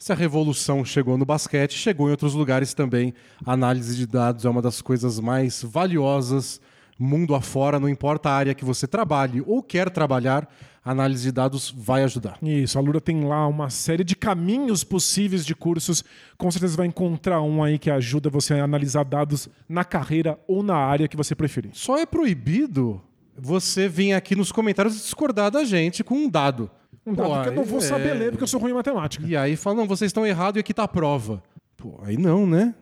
[0.00, 3.14] se a revolução chegou no basquete, chegou em outros lugares também.
[3.46, 6.60] A análise de dados é uma das coisas mais valiosas
[7.00, 10.46] mundo afora, não importa a área que você trabalhe ou quer trabalhar,
[10.84, 12.38] a análise de dados vai ajudar.
[12.42, 16.04] Isso, a Lura tem lá uma série de caminhos possíveis de cursos.
[16.36, 20.62] Com certeza vai encontrar um aí que ajuda você a analisar dados na carreira ou
[20.62, 21.70] na área que você preferir.
[21.74, 23.00] Só é proibido
[23.36, 26.70] você vir aqui nos comentários discordar da gente com um dado.
[27.06, 28.74] Um dado Pô, que eu não vou é- saber ler porque eu sou ruim em
[28.74, 29.26] matemática.
[29.26, 31.42] E aí fala, não, vocês estão errados e aqui tá a prova.
[31.76, 32.74] Pô, aí não, né?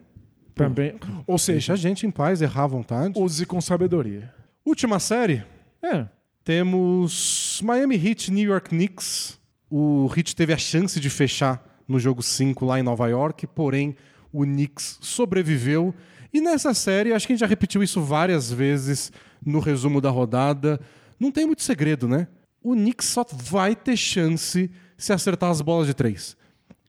[0.53, 0.95] Também.
[1.25, 3.17] Ou Deixa seja, a gente em paz, errar à vontade.
[3.17, 4.33] use com sabedoria.
[4.65, 5.41] Última série,
[5.81, 6.05] É.
[6.43, 9.39] temos Miami Heat, New York Knicks.
[9.69, 13.95] O Heat teve a chance de fechar no jogo 5 lá em Nova York, porém
[14.33, 15.93] o Knicks sobreviveu.
[16.33, 19.11] E nessa série, acho que a gente já repetiu isso várias vezes
[19.43, 20.79] no resumo da rodada.
[21.19, 22.27] Não tem muito segredo, né?
[22.61, 26.35] O Knicks só vai ter chance se acertar as bolas de três.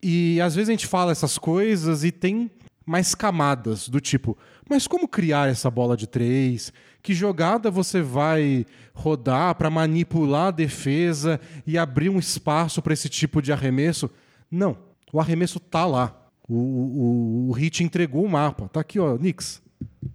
[0.03, 2.51] E às vezes a gente fala essas coisas e tem
[2.87, 4.37] mais camadas do tipo,
[4.69, 6.73] mas como criar essa bola de três?
[7.03, 13.09] Que jogada você vai rodar para manipular a defesa e abrir um espaço para esse
[13.09, 14.11] tipo de arremesso?
[14.51, 14.77] Não,
[15.13, 16.17] o arremesso tá lá.
[16.49, 18.69] O, o, o Hit entregou o mapa.
[18.69, 19.63] Tá aqui, ó, Knicks.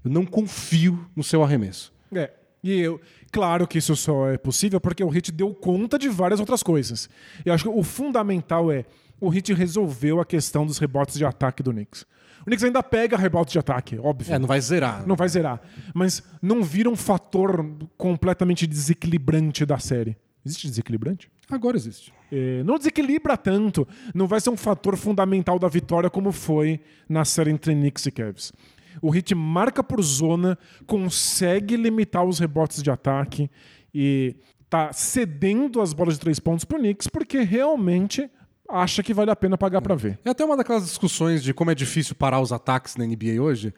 [0.04, 1.94] Eu não confio no seu arremesso.
[2.14, 2.30] É.
[2.64, 3.00] E eu,
[3.36, 7.10] claro que isso só é possível porque o Hit deu conta de várias outras coisas.
[7.44, 8.86] Eu acho que o fundamental é
[9.20, 12.06] o Hit resolveu a questão dos rebotes de ataque do Knicks.
[12.44, 14.34] O Knicks ainda pega rebotes de ataque, óbvio.
[14.34, 15.06] É, não vai zerar.
[15.06, 15.60] Não vai zerar.
[15.94, 20.16] Mas não vira um fator completamente desequilibrante da série.
[20.46, 21.30] Existe desequilibrante?
[21.50, 22.14] Agora existe.
[22.32, 23.86] É, não desequilibra tanto.
[24.14, 26.80] Não vai ser um fator fundamental da vitória como foi
[27.10, 28.54] na série entre Knicks e Cavs.
[29.02, 33.50] O Heat marca por zona, consegue limitar os rebotes de ataque
[33.94, 34.36] e
[34.70, 38.30] tá cedendo as bolas de três pontos pro Knicks porque realmente
[38.70, 40.20] acha que vale a pena pagar pra ver.
[40.26, 43.74] É até uma daquelas discussões de como é difícil parar os ataques na NBA hoje.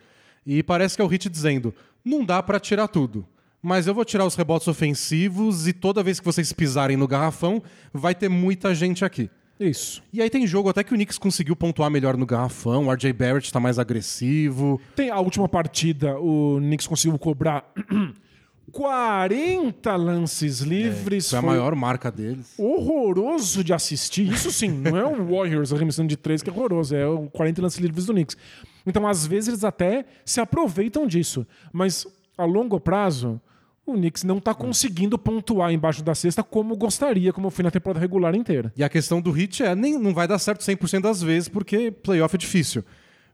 [0.46, 3.28] E parece que é o Hit dizendo: não dá pra tirar tudo.
[3.62, 7.62] Mas eu vou tirar os rebotes ofensivos e toda vez que vocês pisarem no garrafão,
[7.92, 9.30] vai ter muita gente aqui.
[9.60, 10.04] Isso.
[10.14, 13.12] E aí tem jogo até que o Knicks conseguiu pontuar melhor no garrafão, o RJ
[13.14, 14.80] Barrett tá mais agressivo.
[14.96, 17.72] Tem a última partida, o Knicks conseguiu cobrar
[18.72, 21.26] 40 lances livres.
[21.26, 22.54] Isso é a Foi maior marca deles.
[22.58, 24.32] horroroso de assistir.
[24.32, 27.62] Isso sim, não é o Warriors arremessando de três que é horroroso, é o 40
[27.62, 28.38] lances livres do Knicks.
[28.86, 31.46] Então, às vezes, eles até se aproveitam disso.
[31.74, 32.06] Mas,
[32.38, 33.42] a longo prazo,
[33.88, 38.00] o Knicks não está conseguindo pontuar embaixo da cesta como gostaria, como foi na temporada
[38.00, 38.72] regular inteira.
[38.76, 41.90] E a questão do hit é, nem, não vai dar certo 100% das vezes, porque
[41.90, 42.84] playoff é difícil.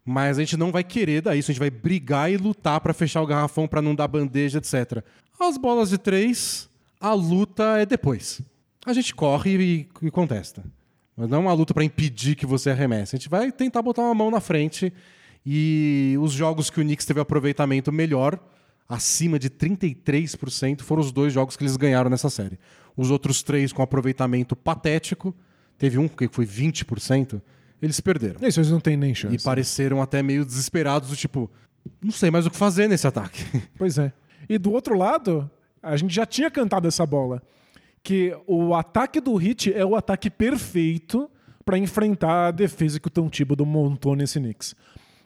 [0.06, 2.93] Mas a gente não vai querer dar isso, a gente vai brigar e lutar pra
[2.93, 5.04] fechar o garrafão, pra não dar bandeja, etc.
[5.39, 6.70] As bolas de três,
[7.01, 8.41] a luta é depois.
[8.86, 10.64] A gente corre e, e contesta.
[11.16, 13.16] Mas não é uma luta pra impedir que você arremesse.
[13.16, 14.93] A gente vai tentar botar uma mão na frente
[15.45, 18.39] e os jogos que o Knicks teve aproveitamento melhor,
[18.88, 22.60] acima de 33%, foram os dois jogos que eles ganharam nessa série.
[22.96, 25.36] Os outros três com aproveitamento patético,
[25.78, 27.42] teve um que foi 20%,
[27.82, 28.48] eles perderam.
[28.48, 29.36] Isso, eles não têm nem chance.
[29.36, 31.50] E pareceram até meio desesperados, do tipo,
[32.02, 33.44] não sei mais o que fazer nesse ataque.
[33.78, 34.14] Pois é.
[34.48, 35.50] E do outro lado,
[35.82, 37.42] a gente já tinha cantado essa bola.
[38.02, 41.30] Que o ataque do Hit é o ataque perfeito
[41.66, 44.76] para enfrentar a defesa que o Tom Thibodeau montou nesse Knicks.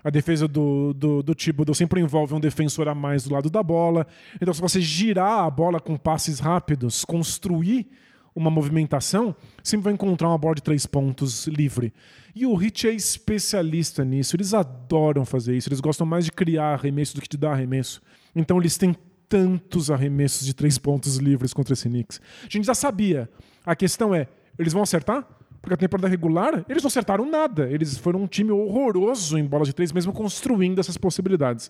[0.07, 3.61] A defesa do, do, do Thibodeau sempre envolve um defensor a mais do lado da
[3.61, 4.07] bola.
[4.41, 7.85] Então, se você girar a bola com passes rápidos, construir
[8.33, 11.93] uma movimentação, sempre vai encontrar uma bola de três pontos livre.
[12.33, 14.33] E o Hit é especialista nisso.
[14.37, 15.67] Eles adoram fazer isso.
[15.67, 18.01] Eles gostam mais de criar arremesso do que de dar arremesso.
[18.33, 18.95] Então eles têm
[19.27, 22.21] tantos arremessos de três pontos livres contra esse Knicks.
[22.43, 23.29] A gente já sabia.
[23.65, 25.27] A questão é, eles vão acertar?
[25.67, 27.69] Porque a temporada regular, eles não acertaram nada.
[27.69, 31.69] Eles foram um time horroroso em bola de três, mesmo construindo essas possibilidades.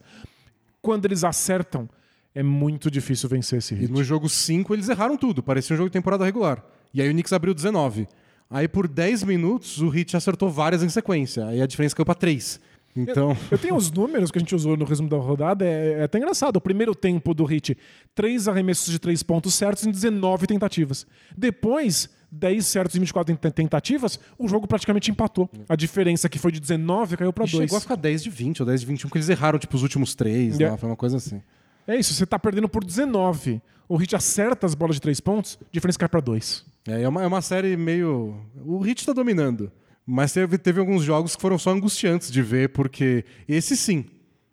[0.80, 1.90] Quando eles acertam,
[2.36, 3.92] é muito difícil vencer esse E hit.
[3.92, 6.64] no jogo 5 eles erraram tudo, parecia um jogo de temporada regular.
[6.94, 8.08] E aí o Knicks abriu 19.
[8.52, 11.48] Aí por 10 minutos o Heat acertou várias em sequência.
[11.48, 12.60] Aí a diferença caiu pra 3.
[12.96, 16.04] Então, Eu tenho os números que a gente usou no resumo da rodada, é, é
[16.04, 16.58] até engraçado.
[16.58, 17.76] O primeiro tempo do Hit,
[18.14, 21.06] três arremessos de três pontos certos em 19 tentativas.
[21.36, 25.50] Depois, 10 certos em 24 ten- tentativas, o jogo praticamente empatou.
[25.70, 27.64] A diferença que foi de 19 caiu para e 2.
[27.64, 29.84] chegou a ficar 10 de 20 ou 10 de 21, que eles erraram tipo os
[29.84, 30.72] últimos três, Yeah.
[30.74, 31.42] lá, foi uma coisa assim.
[31.88, 33.62] É isso, você tá perdendo por 19.
[33.88, 36.66] O Hit acerta as bolas de três pontos, a diferença cai para 2.
[36.88, 38.36] É, é uma, é uma série meio.
[38.66, 39.72] O Heat tá dominando.
[40.06, 44.06] Mas teve, teve alguns jogos que foram só angustiantes de ver, porque esse sim,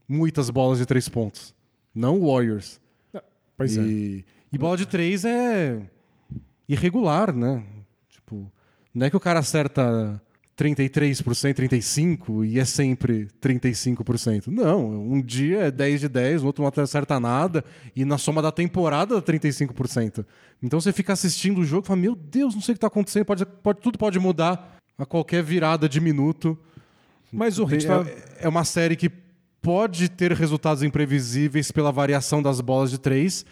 [0.08, 1.54] muitas bolas de três pontos.
[1.94, 2.80] Não Warriors.
[3.56, 3.82] Pois é.
[3.82, 5.80] e, e bola de três é
[6.68, 7.62] irregular, né?
[8.10, 8.50] Tipo,
[8.94, 10.20] não é que o cara acerta
[10.56, 14.46] 33%, 35% e é sempre 35%.
[14.48, 18.40] Não, um dia é 10 de 10, no outro não acerta nada, e na soma
[18.40, 20.24] da temporada 35%.
[20.62, 22.86] Então você fica assistindo o jogo e fala, meu Deus, não sei o que está
[22.86, 26.56] acontecendo, pode, pode- tudo pode mudar a qualquer virada de minuto.
[27.32, 29.10] Mas o Hit É, é uma série que
[29.60, 33.44] pode ter resultados imprevisíveis pela variação das bolas de três,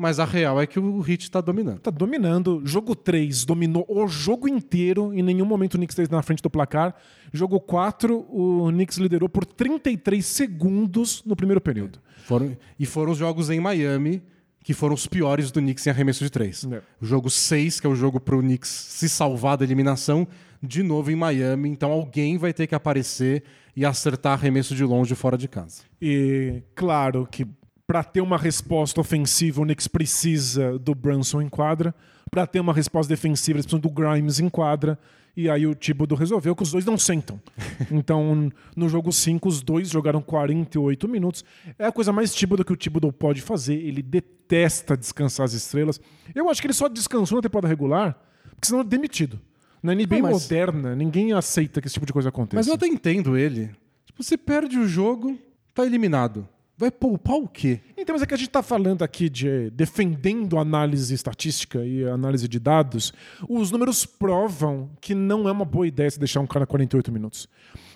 [0.00, 1.78] mas a real é que o Heat está dominando.
[1.78, 2.62] tá dominando.
[2.64, 5.12] Jogo 3 dominou o jogo inteiro.
[5.12, 6.94] Em nenhum momento o Knicks esteve na frente do placar.
[7.30, 11.98] Jogo 4, o Knicks liderou por 33 segundos no primeiro período.
[12.24, 14.22] Foram, e foram os jogos em Miami
[14.64, 16.64] que foram os piores do Knicks em arremesso de três.
[16.64, 16.80] É.
[17.00, 20.26] O jogo 6, que é o jogo para o Knicks se salvar da eliminação,
[20.62, 21.68] de novo em Miami.
[21.68, 23.42] Então alguém vai ter que aparecer
[23.76, 25.82] e acertar arremesso de longe fora de casa.
[26.00, 27.46] E claro que
[27.90, 31.92] para ter uma resposta ofensiva, o Knicks precisa do Brunson em quadra.
[32.30, 34.96] Para ter uma resposta defensiva, eles precisam do Grimes em quadra.
[35.36, 37.40] E aí o Thibodeau resolveu que os dois não sentam.
[37.90, 41.44] Então, no jogo 5, os dois jogaram 48 minutos.
[41.76, 43.74] É a coisa mais Thibodeau que o Thibodeau pode fazer.
[43.74, 46.00] Ele detesta descansar as estrelas.
[46.32, 48.16] Eu acho que ele só descansou na temporada regular,
[48.50, 49.40] porque senão é demitido.
[49.82, 52.54] Na NBA Ah, mas- moderna, ninguém aceita que esse tipo de coisa aconteça.
[52.54, 53.72] Mas eu até entendo ele.
[54.06, 55.36] Tipo, você perde o jogo,
[55.74, 56.46] tá eliminado.
[56.80, 57.78] Vai poupar o quê?
[57.94, 62.08] Então, mas é que a gente está falando aqui de defendendo a análise estatística e
[62.08, 63.12] análise de dados.
[63.46, 67.46] Os números provam que não é uma boa ideia você deixar um cara 48 minutos.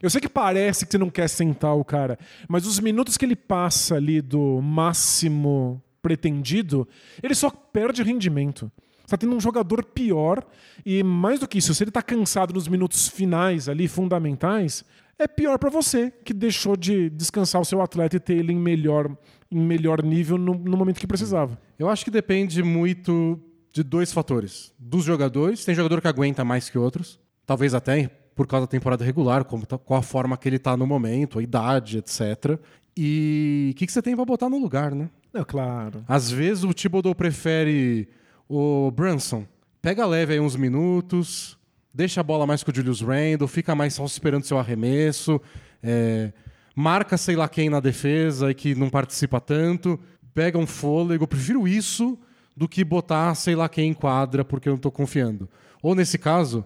[0.03, 3.25] Eu sei que parece que você não quer sentar o cara, mas os minutos que
[3.25, 6.87] ele passa ali do máximo pretendido,
[7.23, 8.71] ele só perde rendimento.
[8.99, 10.45] Você tá tendo um jogador pior
[10.85, 14.85] e mais do que isso, se ele tá cansado nos minutos finais ali, fundamentais,
[15.19, 18.59] é pior para você, que deixou de descansar o seu atleta e ter ele em
[18.59, 19.17] melhor,
[19.51, 21.59] em melhor nível no, no momento que precisava.
[21.79, 23.39] Eu acho que depende muito
[23.73, 24.73] de dois fatores.
[24.79, 29.05] Dos jogadores, tem jogador que aguenta mais que outros, talvez até por causa da temporada
[29.05, 32.59] regular, como tá- qual a forma que ele tá no momento, a idade, etc.
[32.97, 35.09] E o que, que você tem pra botar no lugar, né?
[35.33, 36.05] É claro.
[36.07, 38.09] Às vezes o Thibodeau prefere
[38.49, 39.45] o Brunson.
[39.83, 41.59] Pega leve aí uns minutos,
[41.95, 45.41] deixa a bola mais com o Julius Randle, fica mais só esperando seu arremesso,
[45.83, 46.33] é,
[46.75, 49.99] marca sei lá quem na defesa e que não participa tanto,
[50.35, 51.23] pega um fôlego.
[51.25, 52.19] Eu prefiro isso
[52.57, 55.49] do que botar sei lá quem em quadra porque eu não tô confiando.
[55.83, 56.65] Ou nesse caso,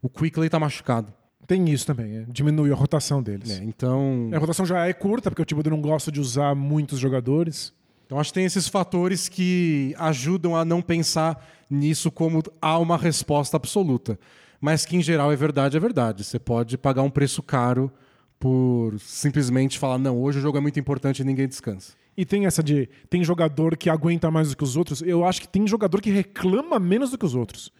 [0.00, 1.12] o Quickley tá machucado.
[1.46, 2.24] Tem isso também, é.
[2.28, 3.58] diminui a rotação deles.
[3.58, 3.64] né?
[3.64, 7.72] Então, A rotação já é curta, porque o Thibodeau não gosta de usar muitos jogadores.
[8.06, 12.96] Então acho que tem esses fatores que ajudam a não pensar nisso como há uma
[12.96, 14.18] resposta absoluta.
[14.60, 16.22] Mas que em geral é verdade, é verdade.
[16.22, 17.90] Você pode pagar um preço caro
[18.38, 21.92] por simplesmente falar, não, hoje o jogo é muito importante e ninguém descansa.
[22.16, 22.88] E tem essa de.
[23.08, 25.00] Tem jogador que aguenta mais do que os outros.
[25.00, 27.72] Eu acho que tem jogador que reclama menos do que os outros.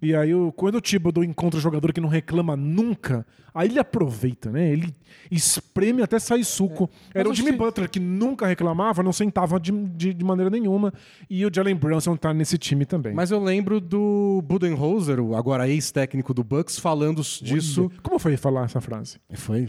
[0.00, 4.50] E aí, quando o Thibodeau encontra um jogador que não reclama nunca, aí ele aproveita,
[4.50, 4.68] né?
[4.70, 4.92] Ele
[5.30, 6.88] espreme até sair suco.
[7.14, 10.92] Era o Jimmy que- Butler que nunca reclamava, não sentava de, de, de maneira nenhuma.
[11.30, 13.14] E o Jalen Brunson tá nesse time também.
[13.14, 17.90] Mas eu lembro do Budenholzer, agora ex-técnico do Bucks, falando disso.
[18.02, 19.18] Como foi falar essa frase?
[19.32, 19.68] Foi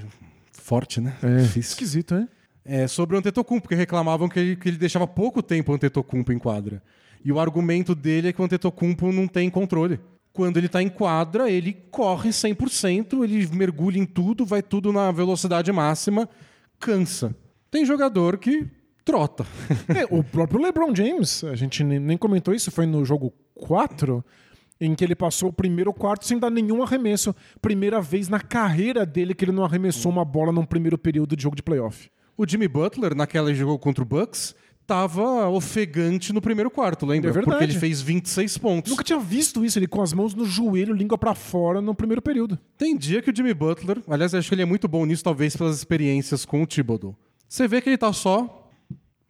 [0.51, 1.15] forte, né?
[1.23, 1.61] É, Difícil.
[1.61, 2.27] esquisito, né?
[2.65, 6.33] É, sobre o Antetokounmpo, porque reclamavam que ele, que ele deixava pouco tempo o Antetokounmpo
[6.33, 6.83] em quadra.
[7.23, 9.99] E o argumento dele é que o Antetokounmpo não tem controle.
[10.37, 15.11] Quando ele tá em quadra, ele corre 100%, ele mergulha em tudo, vai tudo na
[15.11, 16.29] velocidade máxima,
[16.79, 17.35] cansa.
[17.71, 18.67] Tem jogador que
[19.03, 19.47] trota.
[19.89, 24.23] É, o próprio LeBron James, a gente nem, nem comentou isso, foi no jogo 4,
[24.79, 27.35] em que ele passou o primeiro quarto sem dar nenhum arremesso.
[27.59, 31.41] Primeira vez na carreira dele que ele não arremessou uma bola num primeiro período de
[31.41, 32.11] jogo de playoff.
[32.37, 34.53] O Jimmy Butler, naquela que jogou contra o Bucks,
[34.87, 37.29] tava ofegante no primeiro quarto, lembra?
[37.29, 37.57] É verdade.
[37.57, 38.89] Porque ele fez 26 pontos.
[38.89, 42.21] Nunca tinha visto isso, ele com as mãos no joelho, língua pra fora no primeiro
[42.21, 42.57] período.
[42.77, 45.55] Tem dia que o Jimmy Butler, aliás, acho que ele é muito bom nisso, talvez
[45.57, 47.13] pelas experiências com o Thibodeau.
[47.47, 48.69] Você vê que ele tá só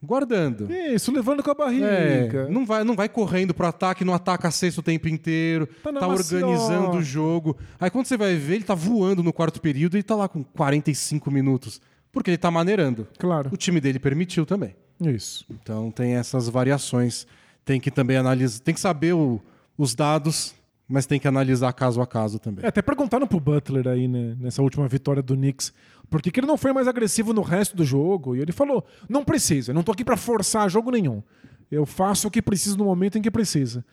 [0.01, 0.71] guardando.
[0.71, 1.87] Isso, levando com a barriga.
[1.87, 5.67] É, não vai, não vai correndo pro ataque, não ataca a cesta o tempo inteiro,
[5.83, 7.57] Tá tá, organizando o jogo.
[7.79, 10.43] Aí quando você vai ver, ele tá voando no quarto período e tá lá com
[10.43, 11.81] 45 minutos.
[12.11, 13.07] Porque ele tá maneirando.
[13.17, 13.49] Claro.
[13.51, 14.75] O time dele permitiu também.
[15.01, 15.45] Isso.
[15.49, 17.27] Então tem essas variações.
[17.65, 19.41] Tem que também analisar, tem que saber o-
[19.77, 20.55] os dados,
[20.87, 22.63] mas tem que analisar caso a caso também.
[22.63, 25.73] É, até perguntaram pro Butler aí, né, nessa última vitória do Knicks,
[26.09, 28.35] por que, que ele não foi mais agressivo no resto do jogo?
[28.35, 31.21] E ele falou: não precisa, eu não tô aqui pra forçar jogo nenhum.
[31.69, 33.83] Eu faço o que preciso no momento em que precisa.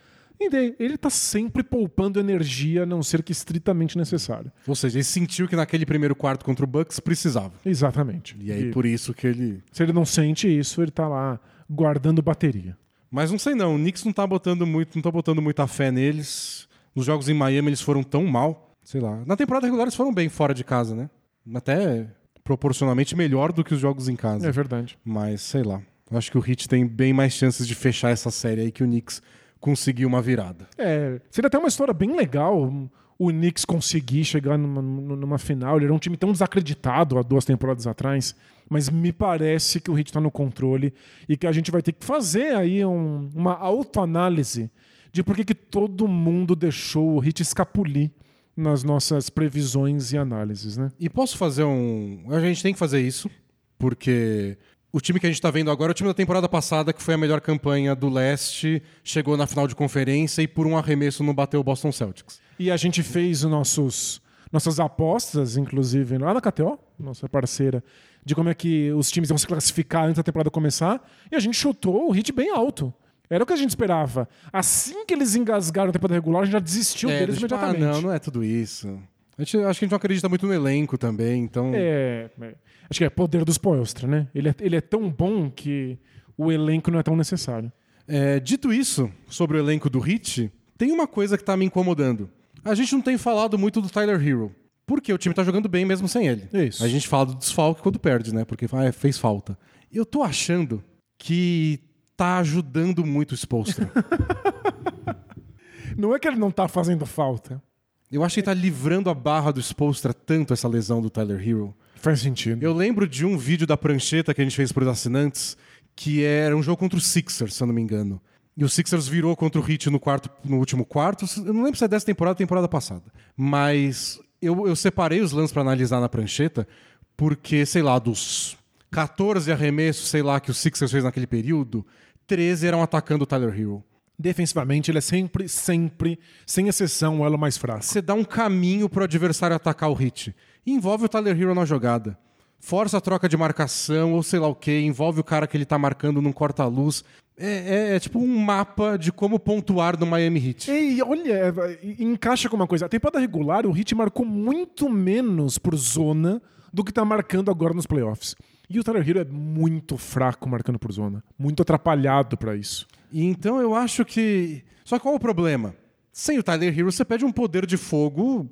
[0.40, 4.50] E daí, ele tá sempre poupando energia, a não ser que estritamente necessário.
[4.66, 7.52] Ou seja, ele sentiu que naquele primeiro quarto contra o Bucks precisava.
[7.64, 8.36] Exatamente.
[8.40, 12.20] E aí por isso que ele Se ele não sente isso, ele tá lá guardando
[12.20, 12.76] bateria.
[13.10, 15.90] Mas não sei não, o Knicks não tá botando muito, não tá botando muita fé
[15.92, 16.68] neles.
[16.94, 19.22] Nos jogos em Miami eles foram tão mal, sei lá.
[19.24, 21.08] Na temporada regular eles foram bem fora de casa, né?
[21.54, 22.08] Até
[22.42, 24.48] proporcionalmente melhor do que os jogos em casa.
[24.48, 24.98] É verdade.
[25.04, 25.80] Mas sei lá.
[26.10, 28.86] Acho que o Heat tem bem mais chances de fechar essa série aí que o
[28.86, 29.22] Knicks
[29.64, 30.68] conseguir uma virada.
[30.76, 32.70] É, seria até uma história bem legal
[33.18, 35.76] o Knicks conseguir chegar numa, numa final.
[35.76, 38.34] Ele era um time tão desacreditado há duas temporadas atrás,
[38.68, 40.92] mas me parece que o Heat está no controle
[41.26, 44.70] e que a gente vai ter que fazer aí um- uma autoanálise
[45.10, 48.10] de por que, que todo mundo deixou o Heat escapulir
[48.54, 50.90] nas nossas previsões e análises, né?
[51.00, 52.24] E posso fazer um.
[52.28, 53.30] A gente tem que fazer isso,
[53.78, 54.58] porque
[54.94, 57.02] o time que a gente tá vendo agora é o time da temporada passada, que
[57.02, 61.24] foi a melhor campanha do leste, chegou na final de conferência e por um arremesso
[61.24, 62.40] não bateu o Boston Celtics.
[62.60, 64.22] E a gente fez os nossos
[64.52, 67.82] nossas apostas, inclusive, lá na KTO, nossa parceira,
[68.24, 71.40] de como é que os times iam se classificar antes da temporada começar, e a
[71.40, 72.94] gente chutou o hit bem alto.
[73.28, 74.28] Era o que a gente esperava.
[74.52, 77.58] Assim que eles engasgaram a temporada regular, a gente já desistiu É, deles tipo, ah,
[77.58, 77.94] imediatamente.
[77.94, 78.96] não, não é tudo isso.
[79.36, 81.72] A gente, acho que a gente não acredita muito no elenco também, então.
[81.74, 82.54] É, é,
[82.88, 84.28] acho que é poder dos Poelstra, né?
[84.34, 85.98] Ele é, ele é tão bom que
[86.36, 87.72] o elenco não é tão necessário.
[88.06, 92.30] É, dito isso, sobre o elenco do Hit, tem uma coisa que tá me incomodando.
[92.64, 94.54] A gente não tem falado muito do Tyler Hero.
[94.86, 96.48] Porque o time tá jogando bem mesmo sem ele.
[96.52, 96.84] Isso.
[96.84, 98.44] A gente fala do desfalque quando perde, né?
[98.44, 99.58] Porque ah, fez falta.
[99.90, 100.84] Eu tô achando
[101.16, 101.80] que
[102.16, 103.90] tá ajudando muito o Spolstra.
[105.96, 107.62] Não é que ele não tá fazendo falta.
[108.10, 111.40] Eu acho que ele tá livrando a barra do Spolstra tanto essa lesão do Tyler
[111.40, 111.72] Hero.
[112.04, 112.62] Faz sentido.
[112.62, 115.56] Eu lembro de um vídeo da prancheta que a gente fez para os assinantes,
[115.96, 118.20] que era um jogo contra o Sixers, se eu não me engano.
[118.54, 121.24] E o Sixers virou contra o Heat no, quarto, no último quarto.
[121.38, 123.04] Eu não lembro se é dessa temporada ou temporada passada.
[123.34, 126.68] Mas eu, eu separei os lances para analisar na prancheta,
[127.16, 128.58] porque, sei lá, dos
[128.90, 131.86] 14 arremessos, sei lá, que o Sixers fez naquele período,
[132.26, 133.82] 13 eram atacando o Tyler Hero.
[134.18, 137.82] Defensivamente, ele é sempre, sempre, sem exceção, o elo mais fraco.
[137.82, 140.36] Você dá um caminho pro adversário atacar o hit.
[140.66, 142.18] E envolve o Tyler Hero na jogada.
[142.58, 145.66] Força a troca de marcação, ou sei lá o que, envolve o cara que ele
[145.66, 147.04] tá marcando num corta-luz.
[147.36, 147.46] É,
[147.92, 150.70] é- é tipo um mapa de como pontuar no Miami Heat.
[150.70, 152.86] E olha, é, encaixa com uma coisa.
[152.86, 156.40] A temporada regular, o Heat marcou muito menos por zona
[156.72, 158.34] do que tá marcando agora nos playoffs.
[158.70, 161.22] E o Tyler Hero é muito fraco marcando por zona.
[161.38, 162.86] Muito atrapalhado pra isso.
[163.12, 164.62] E então eu acho que.
[164.84, 165.74] Só qual é o problema?
[166.12, 168.48] Sem o Tyler Hero, você pede um poder de fogo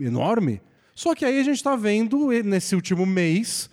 [0.00, 0.60] enorme.
[0.96, 3.68] Só que aí a gente tá vendo, nesse último mês,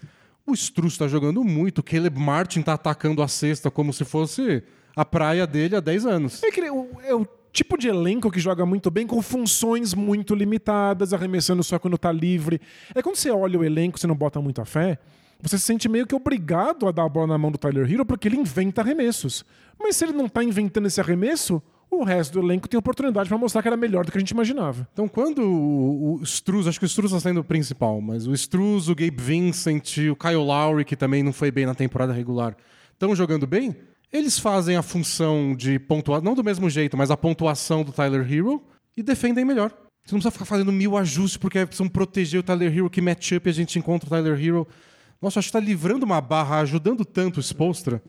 [0.45, 4.61] o Struz tá jogando muito, o Caleb Martin tá atacando a cesta como se fosse
[4.93, 6.43] a praia dele há 10 anos.
[6.43, 10.35] É, que, o- é o tipo de elenco que joga muito bem com funções muito
[10.35, 12.59] limitadas, arremessando só quando tá livre.
[12.93, 14.99] É quando você olha o elenco, você não bota muita fé,
[15.41, 18.05] você se sente meio que obrigado a dar a bola na mão do Tyler Hero
[18.05, 19.45] porque ele inventa arremessos.
[19.79, 21.63] Mas se ele não tá inventando esse arremesso,
[22.01, 24.31] o resto do elenco tem oportunidade pra mostrar que era melhor do que a gente
[24.31, 24.87] imaginava.
[24.93, 28.33] Então, quando o, o Struz, acho que o Struz está sendo o principal, mas o
[28.33, 32.55] Struz, o Gabe Vincent, o Kyle Lowry, que também não foi bem na temporada regular,
[32.91, 33.75] estão jogando bem,
[34.11, 38.31] eles fazem a função de pontuar, não do mesmo jeito, mas a pontuação do Tyler
[38.31, 38.61] Hero
[38.95, 39.69] e defendem melhor.
[40.05, 43.49] Você não precisa ficar fazendo mil ajustes porque precisam proteger o Tyler Hero, que matchup
[43.49, 44.67] a gente encontra o Tyler Hero.
[45.21, 48.03] Nossa, acho que está livrando uma barra, ajudando tanto o Spolstra.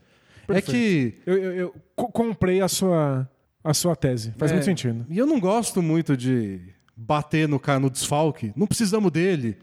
[0.48, 3.26] É que Eu, eu- eu co- comprei a sua,
[3.64, 4.32] a sua tese.
[4.38, 5.04] Faz É, muito sentido.
[5.08, 6.60] E eu não gosto muito de
[6.96, 8.52] bater no, ca- no desfalque.
[8.54, 9.56] Não precisamos dele.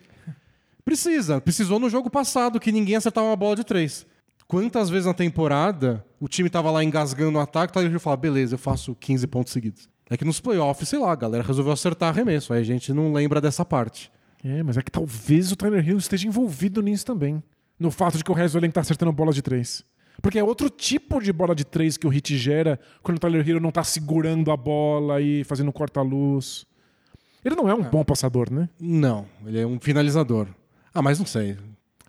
[0.83, 1.39] Precisa.
[1.39, 4.05] Precisou no jogo passado, que ninguém acertava uma bola de três.
[4.47, 8.17] Quantas vezes na temporada o time tava lá engasgando o ataque, o Tyler Hero fala,
[8.17, 9.87] beleza, eu faço 15 pontos seguidos.
[10.09, 12.51] É que nos playoffs, sei lá, a galera resolveu acertar arremesso.
[12.51, 14.11] Aí a gente não lembra dessa parte.
[14.43, 17.41] É, mas é que talvez o Tyler Hill esteja envolvido nisso também.
[17.79, 19.85] No fato de que o resto do elenco tá acertando bolas de três.
[20.21, 23.47] Porque é outro tipo de bola de três que o Hit gera quando o Tyler
[23.47, 26.65] Hero não tá segurando a bola e fazendo corta-luz.
[27.43, 28.69] Ele não é um bom passador, né?
[28.79, 30.47] Não, ele é um finalizador.
[30.93, 31.57] Ah, mas não sei.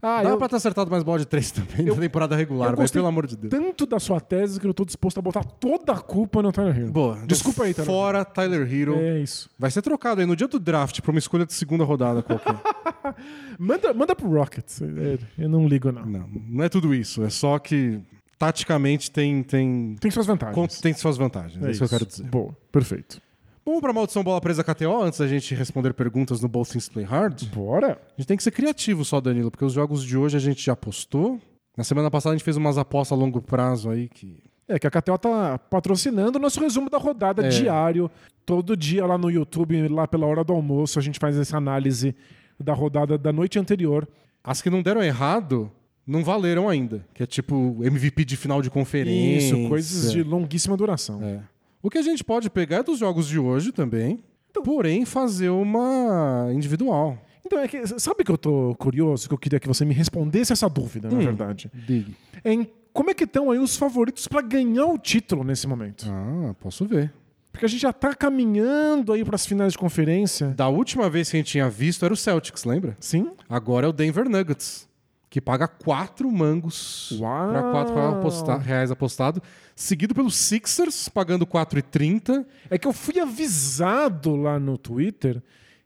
[0.05, 2.77] Ah, Dá eu, pra ter acertado mais bola de três também na temporada regular, eu
[2.77, 3.51] mas pelo amor de Deus.
[3.53, 6.77] tanto da sua tese que eu tô disposto a botar toda a culpa no Tyler
[6.77, 6.91] Hero.
[6.91, 7.19] Boa.
[7.25, 7.87] Desculpa aí, Tyler.
[7.87, 8.97] Fora Tyler Hero.
[8.97, 9.49] É isso.
[9.57, 12.57] Vai ser trocado aí no dia do draft pra uma escolha de segunda rodada qualquer.
[13.59, 14.81] Manda, manda pro Rockets.
[14.83, 16.05] É, Eu não ligo, não.
[16.05, 17.23] não, não é tudo isso.
[17.23, 18.01] É só que
[18.39, 20.81] taticamente tem, tem, Tem suas vantagens.
[20.81, 21.63] tem suas vantagens.
[21.63, 22.25] É, isso que eu quero dizer.
[22.25, 23.21] Boa, perfeito.
[23.65, 27.05] Vamos pra maldição bola presa KTO antes da gente responder perguntas no Both Things Play
[27.05, 27.45] Hard?
[27.55, 27.93] Bora.
[27.93, 30.65] A gente tem que ser criativo só, Danilo, porque os jogos de hoje a gente
[30.65, 31.41] já postou.
[31.77, 34.43] Na semana passada a gente fez umas apostas a longo prazo aí que.
[34.69, 37.49] É que a KTO tá patrocinando o nosso resumo da rodada É.
[37.49, 38.11] diário.
[38.47, 42.15] Todo dia lá no YouTube, lá pela hora do almoço, a gente faz essa análise
[42.59, 44.09] da rodada da noite anterior.
[44.43, 45.71] As que não deram errado
[46.07, 47.05] não valeram ainda.
[47.15, 49.55] Que é tipo MVP de final de conferência.
[49.57, 51.23] Isso, coisas de longuíssima duração.
[51.23, 51.41] É.
[51.83, 54.23] O que a gente pode pegar é dos jogos de hoje também,
[54.65, 57.19] porém fazer uma individual.
[57.45, 60.53] Então, é que, sabe que eu tô curioso, que eu queria que você me respondesse
[60.53, 61.25] essa dúvida, na Hum.
[61.25, 61.71] verdade?
[61.75, 62.13] Diga.
[62.45, 66.07] Em como é que estão aí os favoritos pra ganhar o título nesse momento?
[66.09, 67.13] Ah, posso ver.
[67.51, 70.49] Porque a gente já tá caminhando aí pras finais de conferência.
[70.49, 72.97] Da última vez que a gente tinha visto era o Celtics, lembra?
[73.01, 73.31] Sim?
[73.49, 74.89] Agora é o Denver Nuggets,
[75.33, 77.49] que paga quatro mangos Uau!
[77.51, 79.43] para quatro aposta- reais apostado,
[79.75, 82.45] seguido pelos Sixers, pagando 4,30.
[82.69, 85.43] É que eu fui avisado lá no Twitter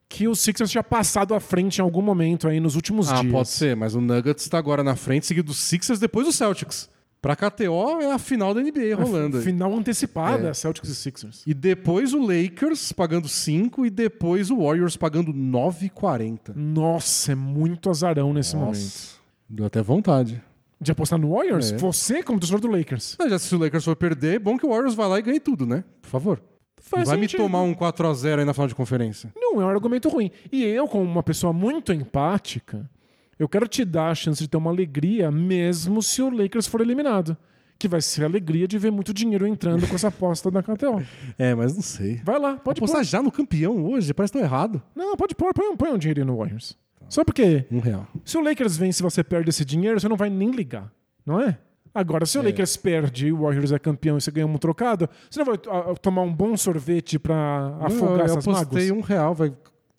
[0.08, 3.32] que o Sixers tinha passado à frente em algum momento aí nos últimos Ah, dias.
[3.32, 6.88] pode ser, mas o Nuggets está agora na frente, seguido dos Sixers, depois do Celtics.
[7.22, 9.42] Pra KTO é a final da NBA rolando aí.
[9.44, 10.54] Final antecipada, É.
[10.54, 11.42] Celtics e Sixers.
[11.46, 16.52] E depois o Lakers pagando 5 e depois o Warriors pagando 9,40.
[16.54, 19.15] Nossa, é muito azarão nesse momento.
[19.48, 20.42] Deu até vontade.
[20.80, 21.72] De apostar no Warriors?
[21.72, 21.76] É.
[21.78, 23.16] Você, como torcedor do Lakers.
[23.18, 25.22] Mas já se o Lakers for perder, é bom que o Warriors vá lá e
[25.22, 25.84] ganhe tudo, né?
[26.02, 26.38] Por favor.
[26.38, 27.38] Não Faz vai sentido.
[27.40, 29.32] me tomar um 4x0 aí na final de conferência.
[29.34, 30.30] Não é um argumento ruim.
[30.52, 32.88] E eu, como uma pessoa muito empática,
[33.38, 36.80] eu quero te dar a chance de ter uma alegria, mesmo se o Lakers for
[36.82, 37.36] eliminado.
[37.78, 41.02] Que vai ser a alegria de ver muito dinheiro entrando com essa aposta da KTO.
[41.38, 42.20] É, mas não sei.
[42.24, 43.04] Vai lá, pode Apostar pôr.
[43.06, 44.80] já no campeão hoje, parece tão errado.
[44.94, 46.76] Não, pode pôr, põe, um- põe um dinheirinho no Warriors.
[47.08, 48.06] Só porque Um real.
[48.24, 50.92] se o Lakers vence e você perde esse dinheiro, você não vai nem ligar,
[51.24, 51.58] não é?
[51.94, 55.08] Agora, se o Lakers perde e o Warriors é campeão e você ganha um trocado,
[55.30, 58.90] você não vai ah, tomar um bom sorvete pra afogar eu, eu essas apostei mágoas?
[58.90, 59.50] um real, vai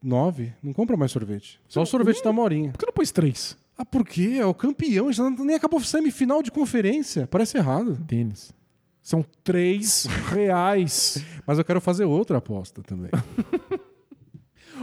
[0.03, 0.53] nove.
[0.61, 1.59] Não compra mais sorvete.
[1.67, 2.71] Só o sorvete da Morinha.
[2.71, 3.57] Por que não pôs três?
[3.75, 4.37] Ah, por quê?
[4.39, 5.11] É o campeão.
[5.11, 7.25] Já nem acabou semifinal de conferência.
[7.25, 7.97] Parece errado.
[8.07, 8.53] Tênis.
[9.01, 11.23] São três reais.
[11.47, 13.09] Mas eu quero fazer outra aposta também.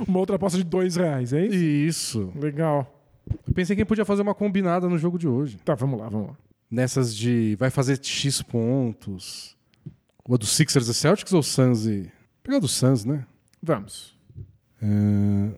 [0.07, 1.57] Uma outra aposta de dois reais, é isso?
[1.57, 2.33] Isso.
[2.39, 2.91] Legal.
[3.47, 5.57] Eu pensei que podia fazer uma combinada no jogo de hoje.
[5.65, 6.37] Tá, vamos lá, vamos lá.
[6.71, 9.57] Nessas de vai fazer X pontos.
[10.27, 12.11] Ou a do Sixers e Celtics ou Suns e...
[12.43, 13.27] Pegar do Suns, né?
[13.63, 14.15] Vamos.
[14.83, 15.51] É,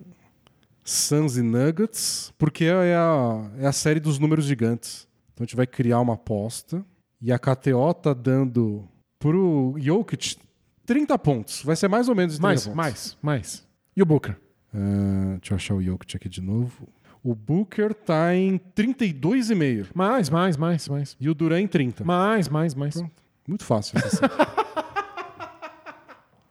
[0.85, 5.09] Suns e Nuggets, porque é a, é a série dos números gigantes.
[5.33, 6.85] Então a gente vai criar uma aposta.
[7.21, 8.87] E a KTO tá dando
[9.19, 10.37] pro Jokic
[10.85, 11.63] 30 pontos.
[11.63, 12.77] Vai ser mais ou menos de 30 Mais, pontos.
[12.77, 13.66] mais, mais.
[13.97, 14.37] E o Booker?
[14.75, 16.87] É, deixa eu achar o Jokic aqui de novo.
[17.25, 19.87] O Booker tá em 32,5.
[19.95, 21.17] Mais, mais, mais, mais.
[21.19, 22.05] E o Duran em 30.
[22.05, 23.03] Mais, mais, mais.
[23.49, 24.31] Muito fácil essa.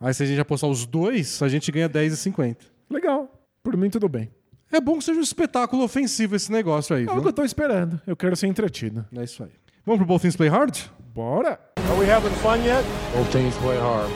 [0.01, 2.57] Aí se a gente apostar os dois, a gente ganha 10,50.
[2.89, 3.31] Legal.
[3.63, 4.29] Por mim, tudo bem.
[4.71, 7.29] É bom que seja um espetáculo ofensivo esse negócio aí, É o que viu?
[7.29, 8.01] eu tô esperando.
[8.05, 9.05] Eu quero ser entretido.
[9.15, 9.51] É isso aí.
[9.85, 10.75] Vamos pro Both Things Play Hard?
[11.13, 11.59] Bora!
[11.77, 12.83] Are we having fun yet?
[13.15, 14.11] Both teams play hard.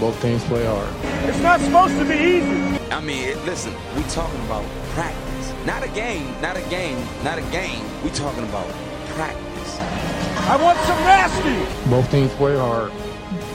[0.00, 0.88] Both teams play hard.
[1.28, 2.80] It's not supposed to be easy.
[2.90, 5.52] I mean, listen, we talking about practice.
[5.66, 7.84] Not a game, not a game, not a game.
[8.02, 8.66] We talking about
[9.14, 9.78] practice.
[10.48, 11.90] I want some nasty.
[11.90, 12.90] Both teams play hard.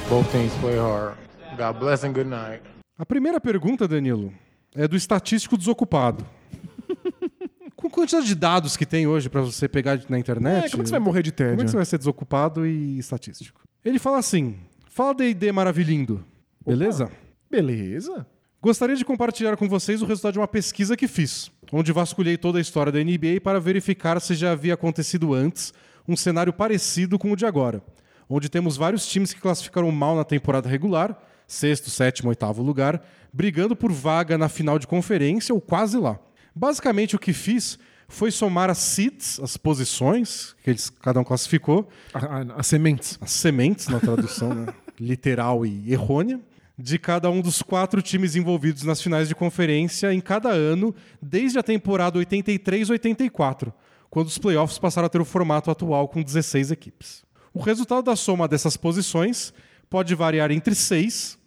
[0.07, 1.17] Both teams play hard.
[1.57, 2.61] God bless and good night.
[2.95, 4.31] A primeira pergunta, Danilo,
[4.75, 6.23] é do estatístico desocupado.
[7.75, 10.67] Com a quantidade de dados que tem hoje pra você pegar na internet.
[10.67, 11.53] É, como é que você vai morrer de tédio?
[11.53, 13.61] Como é que você vai ser desocupado e estatístico?
[13.83, 16.23] Ele fala assim: fala D&D maravilhindo.
[16.65, 17.09] Beleza?
[17.49, 18.25] Beleza.
[18.61, 22.57] Gostaria de compartilhar com vocês o resultado de uma pesquisa que fiz, onde vasculhei toda
[22.57, 25.71] a história da NBA para verificar se já havia acontecido antes
[26.07, 27.83] um cenário parecido com o de agora,
[28.27, 31.15] onde temos vários times que classificaram mal na temporada regular,
[31.47, 36.19] sexto, sétimo, oitavo lugar, brigando por vaga na final de conferência ou quase lá.
[36.55, 41.87] Basicamente o que fiz foi somar as seeds, as posições que eles, cada um classificou,
[42.55, 43.17] As sementes.
[43.21, 46.39] as sementes na tradução né, literal e errônea
[46.77, 51.57] de cada um dos quatro times envolvidos nas finais de conferência em cada ano, desde
[51.57, 53.71] a temporada 83-84,
[54.09, 57.23] quando os playoffs passaram a ter o formato atual com 16 equipes.
[57.53, 59.53] O resultado da soma dessas posições
[59.89, 61.37] pode variar entre 6,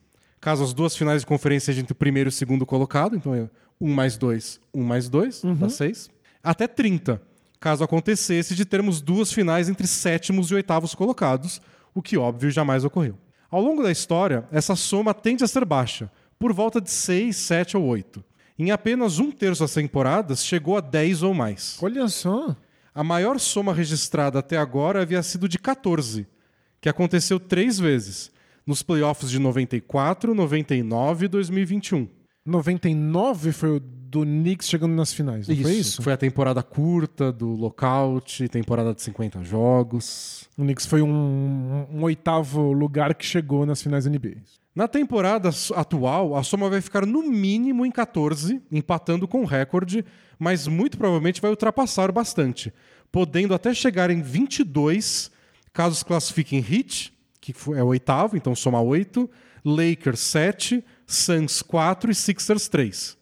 [0.40, 3.34] caso as duas finais de conferência sejam entre o primeiro e o segundo colocado, então
[3.34, 3.48] é
[3.80, 6.10] 1 mais 2, 1 mais 2, dá 6,
[6.42, 7.20] até 30,
[7.60, 11.60] caso acontecesse de termos duas finais entre sétimos e oitavos colocados,
[11.94, 13.18] o que óbvio jamais ocorreu.
[13.50, 17.76] Ao longo da história, essa soma tende a ser baixa, por volta de 6, 7
[17.76, 18.22] ou 8.
[18.58, 21.78] Em apenas um terço das temporadas, chegou a 10 ou mais.
[21.80, 22.54] Olha só.
[22.94, 26.26] A maior soma registrada até agora havia sido de 14,
[26.80, 28.30] que aconteceu três vezes,
[28.66, 32.08] nos playoffs de 94, 99 e 2021.
[32.44, 36.02] 99 foi o do Knicks chegando nas finais, não foi isso?
[36.02, 40.48] Foi a temporada curta do lockout, temporada de 50 jogos.
[40.56, 44.36] O Knicks foi um, um oitavo lugar que chegou nas finais da NBA.
[44.74, 50.04] Na temporada atual, a soma vai ficar no mínimo em 14, empatando com o recorde,
[50.38, 52.72] mas muito provavelmente vai ultrapassar bastante,
[53.12, 55.30] podendo até chegar em 22,
[55.72, 59.28] caso se classifiquem Heat, que é o oitavo, então soma 8,
[59.64, 63.17] Lakers 7, Suns 4 e Sixers 3.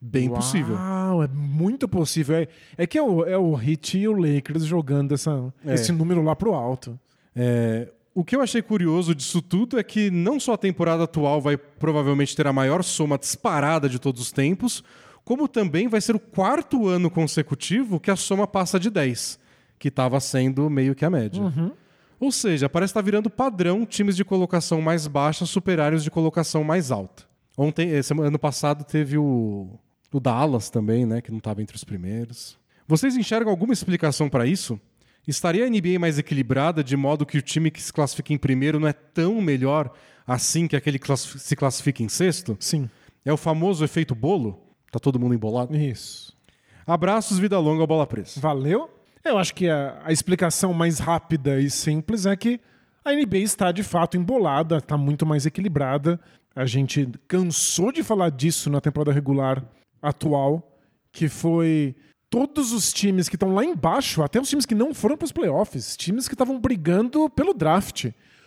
[0.00, 0.76] Bem possível.
[0.76, 2.36] Uau, é muito possível.
[2.36, 2.48] É,
[2.78, 5.74] é que é o, é o Heat e o Lakers jogando essa, É.
[5.74, 6.98] esse número lá pro alto.
[7.36, 11.40] É, o que eu achei curioso disso tudo é que não só a temporada atual
[11.40, 14.82] vai provavelmente ter a maior soma disparada de todos os tempos,
[15.22, 19.38] como também vai ser o quarto ano consecutivo que a soma passa de 10,
[19.78, 21.42] que estava sendo meio que a média.
[22.18, 26.64] Ou seja, parece estar virando padrão times de colocação mais baixa superarem os de colocação
[26.64, 27.22] mais alta.
[27.56, 29.68] Ontem, esse ano passado, teve o,
[30.12, 32.58] o Dallas também, né, que não estava entre os primeiros.
[32.86, 34.80] Vocês enxergam alguma explicação para isso?
[35.26, 38.80] Estaria a NBA mais equilibrada de modo que o time que se classifica em primeiro
[38.80, 39.92] não é tão melhor
[40.26, 42.56] assim que aquele que se classifica em sexto?
[42.58, 42.88] Sim,
[43.24, 44.60] É o famoso efeito bolo?
[44.90, 45.76] Tá todo mundo embolado?
[45.76, 46.36] isso.
[46.86, 48.40] Abraços, vida longa, bola presa.
[48.40, 48.90] Valeu?
[49.24, 52.58] Eu acho que a, a explicação mais rápida e simples é que
[53.04, 56.18] a NBA está de fato embolada, está muito mais equilibrada.
[56.56, 59.64] A gente cansou de falar disso na temporada regular
[60.00, 60.78] atual,
[61.12, 61.94] que foi
[62.28, 65.32] todos os times que estão lá embaixo, até os times que não foram para os
[65.32, 68.06] playoffs, times que estavam brigando pelo draft,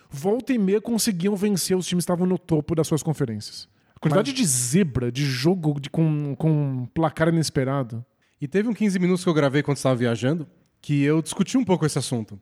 [0.10, 3.68] volta e meia conseguiam vencer os times que estavam no topo das suas conferências.
[3.96, 8.06] A quantidade de zebra, de jogo de, com, com placar inesperado.
[8.40, 10.48] E teve um 15 minutos que eu gravei quando estava viajando
[10.84, 12.38] que eu discuti um pouco esse assunto.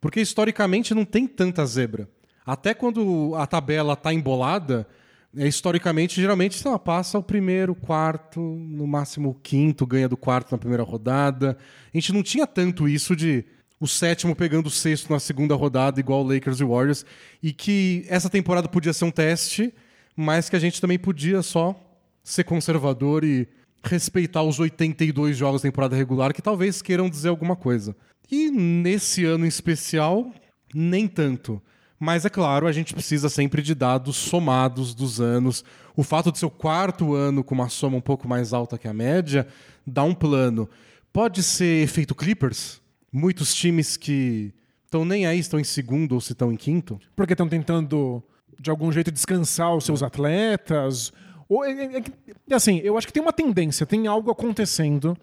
[0.00, 2.08] Porque historicamente não tem tanta zebra.
[2.44, 4.88] Até quando a tabela tá embolada,
[5.34, 10.58] historicamente, geralmente, lá, passa o primeiro, quarto, no máximo o quinto, ganha do quarto na
[10.58, 11.56] primeira rodada.
[11.92, 13.44] A gente não tinha tanto isso de
[13.80, 17.04] o sétimo pegando o sexto na segunda rodada, igual Lakers e Warriors.
[17.42, 19.74] E que essa temporada podia ser um teste,
[20.14, 21.74] mas que a gente também podia só
[22.22, 23.48] ser conservador e
[23.82, 27.96] respeitar os 82 jogos da temporada regular, que talvez queiram dizer alguma coisa.
[28.30, 30.32] E nesse ano em especial,
[30.72, 31.60] nem tanto.
[32.04, 35.64] Mas é claro, a gente precisa sempre de dados somados dos anos.
[35.94, 38.88] O fato de ser o quarto ano com uma soma um pouco mais alta que
[38.88, 39.46] a média
[39.86, 40.68] dá um plano.
[41.12, 42.80] Pode ser efeito Clippers?
[43.12, 44.52] Muitos times que
[44.84, 46.98] estão nem aí, estão em segundo ou se estão em quinto.
[47.14, 48.20] porque estão tentando
[48.58, 51.12] de algum jeito descansar os seus atletas.
[51.48, 52.12] Ou, é- é- é que-
[52.52, 55.16] assim, eu acho que tem uma tendência, tem algo acontecendo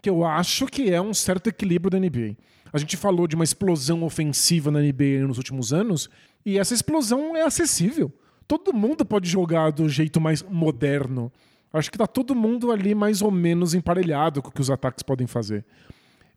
[0.00, 2.36] que eu acho que é um certo equilíbrio da NBA.
[2.72, 6.08] A gente falou de uma explosão ofensiva na NBA nos últimos anos
[6.44, 8.12] e essa explosão é acessível.
[8.48, 11.30] Todo mundo pode jogar do jeito mais moderno.
[11.72, 15.02] Acho que tá todo mundo ali mais ou menos emparelhado com o que os ataques
[15.02, 15.64] podem fazer.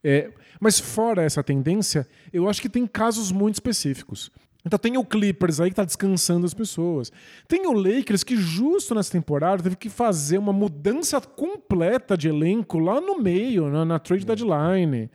[0.02, 0.30] É,
[0.60, 4.30] mas fora essa tendência, eu acho que tem casos muito específicos.
[4.64, 7.12] Então tem o Clippers aí que tá descansando as pessoas.
[7.46, 12.78] Tem o Lakers que justo nessa temporada teve que fazer uma mudança completa de elenco
[12.78, 15.08] lá no meio, na, na trade deadline.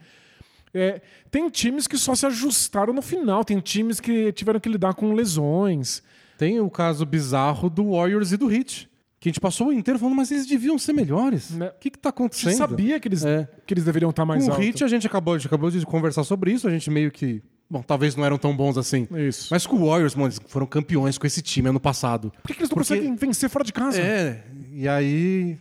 [0.74, 1.00] É,
[1.30, 5.12] tem times que só se ajustaram no final, tem times que tiveram que lidar com
[5.12, 6.02] lesões.
[6.38, 8.88] Tem o caso bizarro do Warriors e do Heat.
[9.20, 11.50] Que a gente passou o inteiro falando, mas eles deviam ser melhores.
[11.52, 11.68] Né?
[11.68, 12.50] O que, que tá A acontecendo?
[12.50, 13.48] gente sabia que eles, É.
[13.64, 14.60] que eles deveriam estar mais Com o.
[14.62, 17.40] Heat, a gente acabou, a gente acabou de conversar sobre isso, a gente meio que.
[17.70, 19.06] Bom, talvez não eram tão bons assim.
[19.16, 19.48] Isso.
[19.50, 22.32] Mas com o Warriors, mano, eles foram campeões com esse time ano passado.
[22.42, 24.00] Por que, que eles não Porque- conseguem vencer fora de casa?
[24.00, 24.42] É,
[24.72, 25.56] e aí.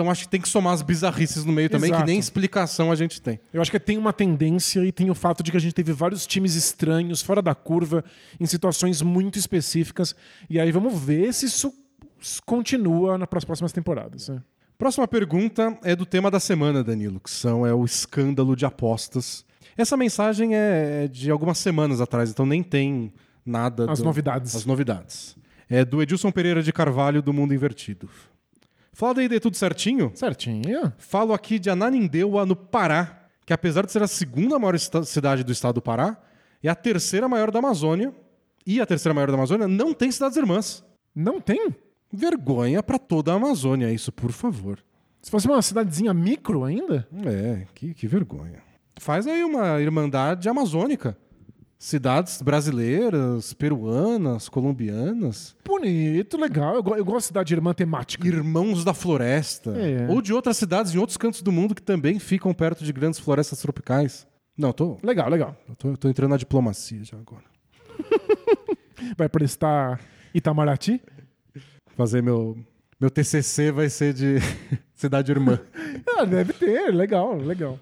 [0.00, 2.04] Então acho que tem que somar as bizarrices no meio também, Exato.
[2.04, 3.38] que nem explicação a gente tem.
[3.52, 5.92] Eu acho que tem uma tendência e tem o fato de que a gente teve
[5.92, 8.02] vários times estranhos, fora da curva,
[8.40, 10.14] em situações muito específicas.
[10.48, 11.70] E aí vamos ver se isso
[12.46, 14.28] continua nas próximas temporadas.
[14.28, 14.42] né?
[14.78, 19.44] Próxima pergunta é do tema da semana, Danilo, que são é o escândalo de apostas.
[19.76, 23.12] Essa mensagem é de algumas semanas atrás, então nem tem
[23.44, 23.90] nada.
[23.90, 24.56] As do- novidades.
[24.56, 25.36] As novidades.
[25.68, 28.08] É do Edilson Pereira de Carvalho, do Mundo Invertido.
[29.00, 30.12] Fala daí, de tudo certinho?
[30.14, 30.92] Certinho.
[30.98, 35.50] Falo aqui de Ananindeua, no Pará, que apesar de ser a segunda maior cidade do
[35.50, 36.18] estado do Pará,
[36.62, 38.14] é a terceira maior da Amazônia,
[38.66, 40.84] e a terceira maior da Amazônia não tem cidades irmãs.
[41.14, 41.74] Não tem?
[42.12, 44.78] Vergonha pra toda a Amazônia, isso, por favor.
[45.22, 47.08] Se fosse uma cidadezinha micro ainda?
[47.24, 48.62] É, que, que vergonha.
[48.98, 51.16] Faz aí uma irmandade amazônica.
[51.82, 56.74] Cidades brasileiras, peruanas, colombianas, Bonito, legal.
[56.74, 58.28] Eu, eu gosto de cidade irmã temática.
[58.28, 59.70] irmãos da floresta.
[59.80, 60.06] É.
[60.10, 63.18] Ou de outras cidades em outros cantos do mundo que também ficam perto de grandes
[63.18, 64.26] florestas tropicais.
[64.58, 65.56] Não, tô, Legal, legal.
[65.66, 67.44] eu tô, eu tô entrando na diplomacia já agora.
[69.16, 69.98] Vai prestar
[70.34, 71.00] Itamaraty?
[71.96, 72.58] Fazer meu,
[73.00, 74.36] meu TCC vai ser de
[74.94, 75.58] cidade irmã.
[76.18, 76.92] Ah, deve ter.
[76.94, 77.78] Legal, legal.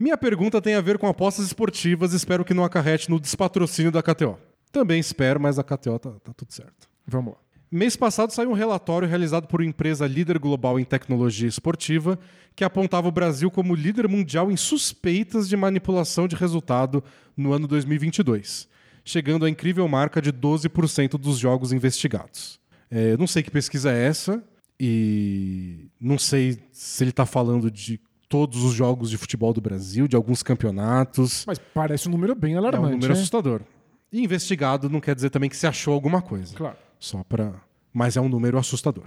[0.00, 2.14] Minha pergunta tem a ver com apostas esportivas.
[2.14, 4.38] Espero que não acarrete no despatrocínio da KTO.
[4.72, 6.88] Também espero, mas a KTO tá, tá tudo certo.
[7.06, 7.38] Vamos lá.
[7.70, 12.18] Mês passado saiu um relatório realizado por uma empresa líder global em tecnologia esportiva
[12.56, 17.04] que apontava o Brasil como líder mundial em suspeitas de manipulação de resultado
[17.36, 18.66] no ano 2022,
[19.04, 22.58] chegando à incrível marca de 12% dos jogos investigados.
[22.90, 24.42] É, eu não sei que pesquisa é essa
[24.80, 28.00] e não sei se ele está falando de
[28.30, 31.44] todos os jogos de futebol do Brasil, de alguns campeonatos.
[31.46, 32.86] Mas parece um número bem É alarmante.
[32.86, 33.18] um número né?
[33.18, 33.60] assustador.
[34.12, 36.56] E investigado não quer dizer também que se achou alguma coisa.
[36.56, 36.76] Claro.
[36.98, 37.52] Só para.
[37.92, 39.04] Mas é um número assustador.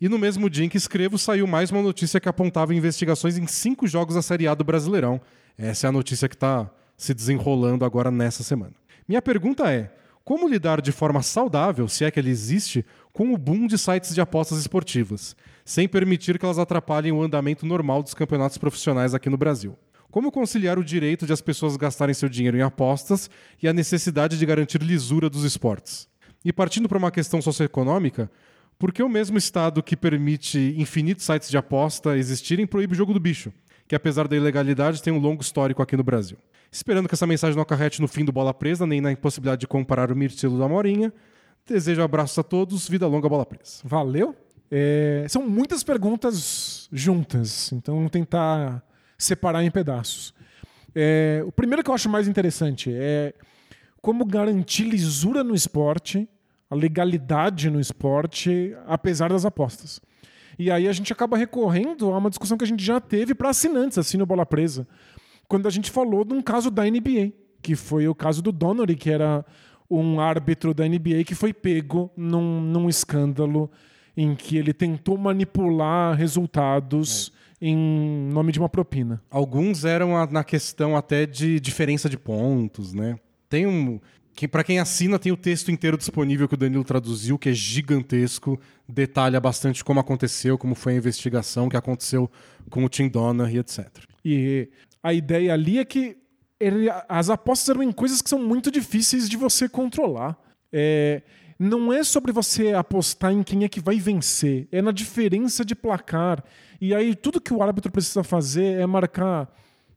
[0.00, 3.46] E no mesmo dia em que escrevo, saiu mais uma notícia que apontava investigações em
[3.48, 5.20] cinco jogos da Série A do Brasileirão.
[5.58, 8.72] Essa é a notícia que está se desenrolando agora nessa semana.
[9.08, 9.92] Minha pergunta é:
[10.28, 12.84] como lidar de forma saudável, se é que ele existe,
[13.14, 15.34] com o boom de sites de apostas esportivas,
[15.64, 19.74] sem permitir que elas atrapalhem o andamento normal dos campeonatos profissionais aqui no Brasil?
[20.10, 23.30] Como conciliar o direito de as pessoas gastarem seu dinheiro em apostas
[23.62, 26.06] e a necessidade de garantir lisura dos esportes?
[26.44, 28.30] E partindo para uma questão socioeconômica,
[28.78, 33.14] por que o mesmo Estado que permite infinitos sites de aposta existirem proíbe o jogo
[33.14, 33.50] do bicho,
[33.88, 36.36] que apesar da ilegalidade tem um longo histórico aqui no Brasil?
[36.70, 39.66] Esperando que essa mensagem não acarrete no fim do Bola Presa, nem na impossibilidade de
[39.66, 41.12] comparar o Mirtilo da Morinha,
[41.66, 43.80] desejo abraços a todos, vida longa Bola Presa.
[43.84, 44.36] Valeu?
[44.70, 48.82] É, são muitas perguntas juntas, então vamos tentar
[49.16, 50.34] separar em pedaços.
[50.94, 53.32] É, o primeiro que eu acho mais interessante é
[54.02, 56.28] como garantir lisura no esporte,
[56.70, 60.00] a legalidade no esporte, apesar das apostas.
[60.58, 63.50] E aí a gente acaba recorrendo a uma discussão que a gente já teve para
[63.50, 64.86] assinantes, assim, no Bola Presa,
[65.46, 67.32] quando a gente falou de um caso da NBA,
[67.62, 69.44] que foi o caso do Donnery, que era
[69.90, 73.70] um árbitro da NBA que foi pego num, num escândalo
[74.16, 77.76] em que ele tentou manipular resultados em
[78.32, 79.22] nome de uma propina.
[79.30, 83.16] Alguns eram a- na questão até de diferença de pontos, né?
[83.48, 83.98] Tem um.
[84.46, 88.60] Para quem assina, tem o texto inteiro disponível que o Danilo traduziu, que é gigantesco,
[88.88, 92.30] detalha bastante como aconteceu, como foi a investigação, o que aconteceu
[92.70, 93.88] com o Tim Donner e etc.
[94.24, 94.68] E
[95.02, 96.16] a ideia ali é que
[96.60, 100.38] ele- as apostas eram em coisas que são muito difíceis de você controlar.
[100.72, 101.22] É,
[101.58, 105.74] não é sobre você apostar em quem é que vai vencer, é na diferença de
[105.74, 106.44] placar.
[106.80, 109.52] E aí tudo que o árbitro precisa fazer é marcar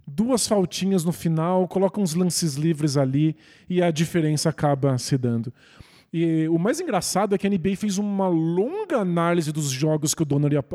[0.05, 3.35] duas faltinhas no final, coloca uns lances livres ali
[3.69, 5.53] e a diferença acaba se dando.
[6.13, 10.23] E o mais engraçado é que a NBA fez uma longa análise dos jogos que
[10.23, 10.25] o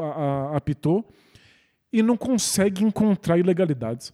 [0.01, 1.07] a- apitou
[1.93, 4.13] e não consegue encontrar ilegalidades.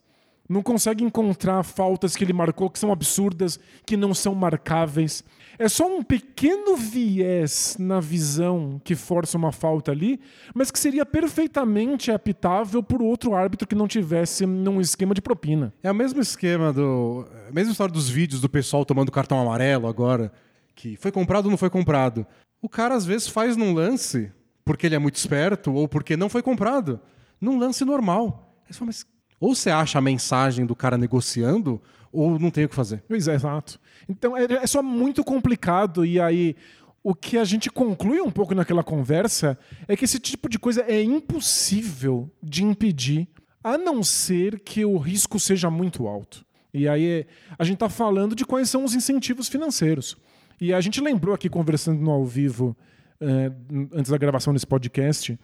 [0.48, 5.24] Não consegue encontrar faltas que ele marcou que são absurdas, que não são marcáveis.
[5.62, 10.18] É só um pequeno viés na visão que força uma falta ali,
[10.52, 15.72] mas que seria perfeitamente apitável por outro árbitro que não tivesse num esquema de propina.
[15.80, 17.24] É o mesmo esquema do.
[17.48, 20.32] A mesma história dos vídeos do pessoal tomando cartão amarelo agora,
[20.74, 22.26] que foi comprado ou não foi comprado.
[22.60, 24.32] O cara às vezes faz num lance,
[24.64, 26.98] porque ele é muito esperto, ou porque não foi comprado,
[27.40, 28.52] num lance normal.
[28.66, 29.06] Aí você fala, mas
[29.39, 31.80] ou você acha a mensagem do cara negociando,
[32.12, 33.02] ou não tem o que fazer.
[33.09, 33.80] Pois é, exato.
[34.09, 36.55] Então é, é só muito complicado e aí
[37.02, 39.59] o que a gente conclui um pouco naquela conversa
[39.89, 43.26] é que esse tipo de coisa é impossível de impedir,
[43.64, 46.44] a não ser que o risco seja muito alto.
[46.72, 47.26] E aí
[47.59, 50.16] a gente está falando de quais são os incentivos financeiros.
[50.60, 52.76] E a gente lembrou aqui conversando no ao vivo
[53.20, 53.52] eh,
[53.93, 55.39] antes da gravação desse podcast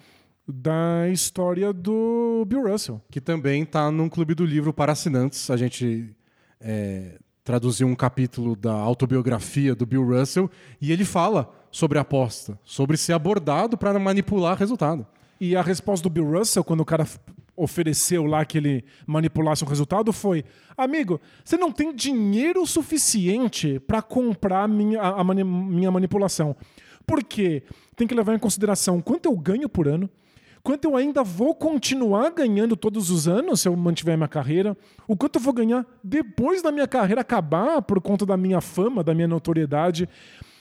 [0.46, 3.02] da história do Bill Russell.
[3.10, 5.50] que também está num clube do livro para assinantes.
[5.50, 6.16] A gente
[6.60, 12.96] é, traduziu um capítulo da autobiografia do Bill Russell e ele fala sobre aposta, sobre
[12.96, 15.06] ser abordado para manipular resultado.
[15.40, 17.06] E a resposta do Bill Russell, quando o cara
[17.56, 20.44] ofereceu lá que ele manipulasse o resultado, foi:
[20.76, 26.56] Amigo, você não tem dinheiro suficiente para comprar minha, a, a mani- minha manipulação.
[27.06, 27.62] Por quê?
[27.96, 30.10] Tem que levar em consideração quanto eu ganho por ano,
[30.62, 34.76] quanto eu ainda vou continuar ganhando todos os anos se eu mantiver minha carreira,
[35.06, 39.02] o quanto eu vou ganhar depois da minha carreira acabar por conta da minha fama,
[39.02, 40.08] da minha notoriedade.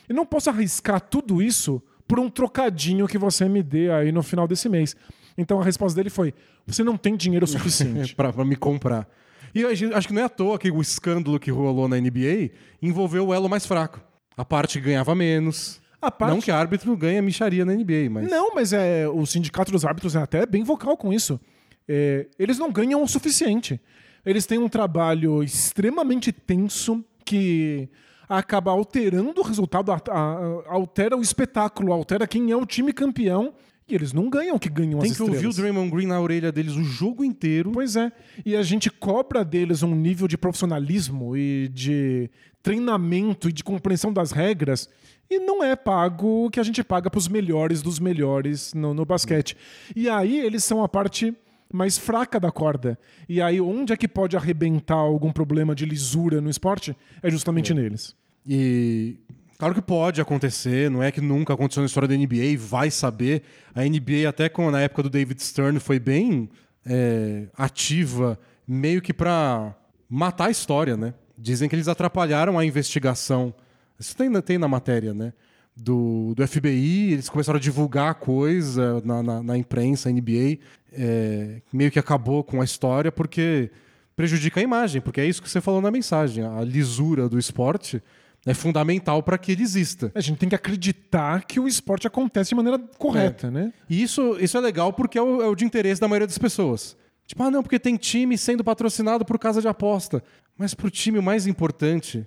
[0.08, 4.24] Eu não posso arriscar tudo isso por um trocadinho que você me dê aí no
[4.24, 4.96] final desse mês.
[5.38, 6.34] Então a resposta dele foi:
[6.66, 8.16] você não tem dinheiro suficiente.
[8.16, 9.08] pra me comprar.
[9.54, 12.52] E acho que não é à toa que o escândalo que rolou na NBA
[12.82, 14.02] envolveu o elo mais fraco.
[14.36, 15.82] A parte ganhava menos.
[16.00, 18.30] Parte- Não que árbitro ganha micharia na NBA, mas.
[18.30, 21.40] Não, mas é, o sindicato dos árbitros é até bem vocal com isso.
[21.88, 23.80] É, eles não ganham o suficiente.
[24.26, 27.90] Eles têm um trabalho extremamente tenso que
[28.30, 33.54] acaba alterando o resultado, a- a- altera o espetáculo, altera quem é o time campeão.
[33.90, 35.54] E eles não ganham o que ganham Tem as que ouvir o.
[35.54, 37.72] Draymond Green na orelha deles o jogo inteiro.
[37.72, 38.12] Pois é.
[38.46, 42.30] E a gente cobra deles um nível de profissionalismo e de
[42.62, 44.90] treinamento e de compreensão das regras.
[45.30, 48.94] E não é pago o que a gente paga para os melhores dos melhores no,
[48.94, 49.58] no basquete.
[49.96, 51.36] E aí eles são a parte
[51.72, 52.98] mais fraca da corda.
[53.28, 56.96] E aí onde é que pode arrebentar algum problema de lisura no esporte?
[57.22, 58.16] É justamente neles.
[58.48, 59.18] E
[59.58, 63.44] claro que pode acontecer, não é que nunca aconteceu na história da NBA, vai saber.
[63.76, 66.50] A NBA, até com, na época do David Stern, foi bem
[66.86, 69.76] é, ativa, meio que pra
[70.10, 71.14] matar a história, né?
[71.38, 73.54] Dizem que eles atrapalharam a investigação.
[74.00, 75.34] Isso tem, na- tem na matéria, né?
[75.76, 80.58] Do, do FBI, eles começaram a divulgar coisa na, na, na imprensa, NBA,
[80.92, 83.70] é, meio que acabou com a história porque
[84.16, 86.44] prejudica a imagem, porque é isso que você falou na mensagem.
[86.44, 88.02] A lisura do esporte
[88.44, 90.12] é fundamental para que ele exista.
[90.16, 93.72] A gente tem que acreditar que o esporte acontece de maneira correta, né?
[93.88, 96.38] E isso, isso é legal porque é o, é o de interesse da maioria das
[96.40, 96.98] pessoas.
[97.28, 100.24] Tipo, ah, não, porque tem time sendo patrocinado por casa de aposta.
[100.58, 102.26] Mas pro time o mais importante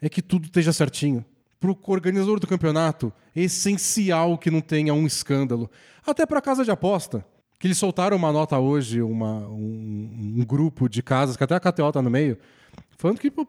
[0.00, 1.24] é que tudo esteja certinho.
[1.58, 5.70] Pro organizador do campeonato, é essencial que não tenha um escândalo.
[6.06, 7.24] Até pra casa de aposta.
[7.58, 11.60] Que eles soltaram uma nota hoje, uma, um, um grupo de casas, que até a
[11.60, 12.38] KTO tá no meio,
[12.96, 13.46] falando que pô,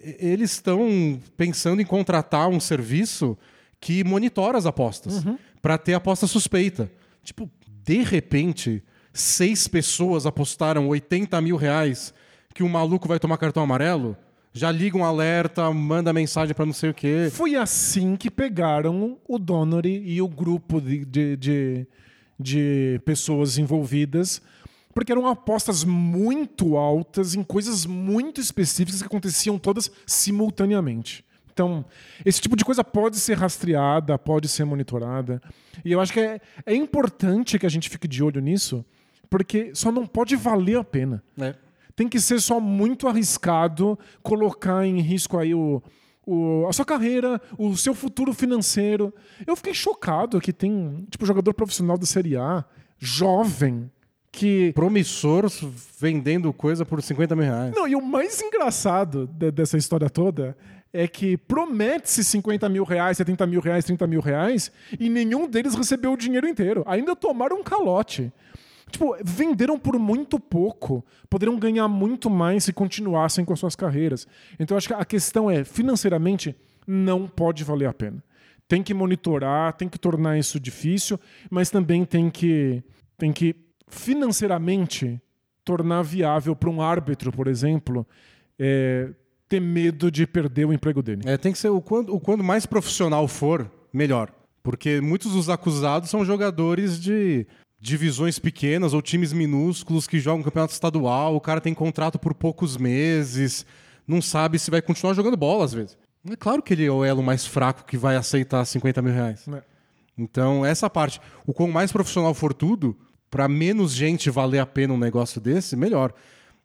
[0.00, 3.36] eles estão pensando em contratar um serviço
[3.80, 5.24] que monitora as apostas
[5.60, 6.90] pra ter aposta suspeita.
[7.24, 7.50] Tipo,
[7.84, 12.14] de repente, seis pessoas apostaram 80 mil reais
[12.54, 14.16] que o maluco vai tomar cartão amarelo,
[14.52, 17.28] já liga um alerta, manda mensagem pra não sei o quê.
[17.30, 21.86] Foi assim que pegaram o Donnery e o grupo de, de, de,
[22.38, 24.42] de pessoas envolvidas,
[24.94, 31.24] porque eram apostas muito altas em coisas muito específicas que aconteciam todas simultaneamente.
[31.52, 31.84] Então,
[32.24, 35.42] esse tipo de coisa pode ser rastreada, pode ser monitorada.
[35.84, 38.84] E eu acho que é, é importante que a gente fique de olho nisso,
[39.28, 41.22] porque só não pode valer a pena
[41.98, 45.82] tem que ser só muito arriscado colocar em risco aí o,
[46.24, 49.12] o- a sua carreira, o seu futuro financeiro.
[49.44, 52.64] Eu fiquei chocado que tem, tipo, jogador profissional da Série A,
[53.00, 53.90] jovem,
[54.30, 54.72] que.
[54.74, 55.50] Promissor
[56.00, 57.74] vendendo coisa por 50 mil reais.
[57.74, 60.56] Não, e o mais engraçado de- dessa história toda
[60.92, 64.70] é que promete-se 50 mil reais, 70 mil reais, 30 mil reais,
[65.00, 66.84] e nenhum deles recebeu o dinheiro inteiro.
[66.86, 68.32] Ainda tomaram um calote.
[68.90, 71.04] Tipo, venderam por muito pouco.
[71.28, 74.26] Poderiam ganhar muito mais se continuassem com as suas carreiras.
[74.58, 76.56] Então, acho que a questão é, financeiramente,
[76.88, 78.24] não pode valer a pena.
[78.66, 81.20] Tem que monitorar, tem que tornar isso difícil,
[81.50, 82.82] mas também tem que,
[83.18, 83.54] tem que
[83.86, 85.20] financeiramente
[85.64, 88.06] tornar viável para um árbitro, por exemplo,
[88.58, 89.10] é,
[89.48, 91.22] ter medo de perder o emprego dele.
[91.26, 94.32] É, tem que ser o quanto, o quanto mais profissional for, melhor.
[94.62, 97.46] Porque muitos dos acusados são jogadores de
[97.80, 101.36] divisões pequenas ou times minúsculos que jogam campeonato estadual.
[101.36, 103.64] O cara tem contrato por poucos meses,
[104.06, 105.96] não sabe se vai continuar jogando bola às vezes.
[106.28, 109.46] É claro que ele é o elo mais fraco que vai aceitar 50 mil reais.
[109.48, 109.62] É.
[110.16, 111.20] Então, essa parte.
[111.46, 112.96] O quão mais profissional for tudo,
[113.30, 116.12] para menos gente valer a pena um negócio desse, melhor.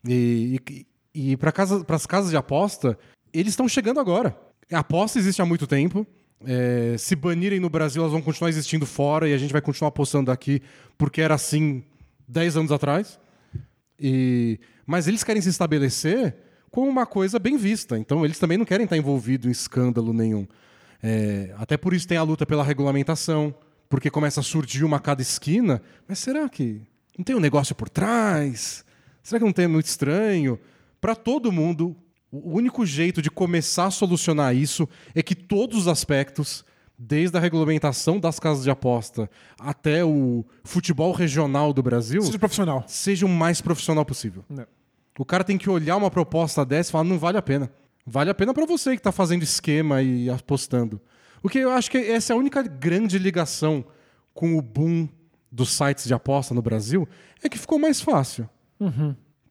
[0.06, 2.98] E, e, e para casa, as casas de aposta,
[3.32, 4.36] eles estão chegando agora.
[4.72, 6.06] A aposta existe há muito tempo.
[6.46, 9.90] É, se banirem no Brasil, elas vão continuar existindo fora e a gente vai continuar
[9.90, 10.62] apostando aqui
[10.98, 11.84] porque era assim
[12.28, 13.20] 10 anos atrás.
[14.00, 16.36] E, mas eles querem se estabelecer
[16.70, 17.98] como uma coisa bem vista.
[17.98, 20.48] Então, eles também não querem estar envolvidos em escândalo nenhum.
[21.02, 23.54] É, até por isso tem a luta pela regulamentação,
[23.90, 25.82] porque começa a surgir uma a cada esquina.
[26.08, 26.82] Mas será que
[27.18, 28.84] não tem um negócio por trás?
[29.22, 30.60] Será que não tem muito estranho?
[31.00, 31.96] Para todo mundo,
[32.36, 36.66] o único jeito de começar a solucionar isso é que todos os aspectos,
[36.98, 39.30] desde a regulamentação das casas de aposta
[39.60, 42.84] até o futebol regional do Brasil, Seja profissional.
[42.88, 44.44] seja o mais profissional possível.
[44.50, 44.66] Não.
[45.20, 47.72] O cara tem que olhar uma proposta dessa e falar, não vale a pena.
[48.06, 51.00] Vale a pena para você que está fazendo esquema e apostando.
[51.44, 53.86] O que eu acho que essa é a única grande ligação
[54.34, 55.08] com o boom
[55.52, 57.08] dos sites de aposta no Brasil
[57.44, 58.50] é que ficou mais fácil.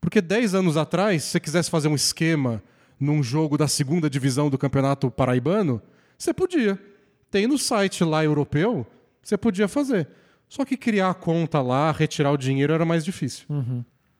[0.00, 2.60] Porque 10 anos atrás, se você quisesse fazer um esquema
[3.02, 5.82] num jogo da segunda divisão do Campeonato Paraibano,
[6.16, 6.78] você podia.
[7.30, 8.86] Tem no site lá europeu,
[9.20, 10.06] você podia fazer.
[10.48, 13.44] Só que criar a conta lá, retirar o dinheiro era mais difícil.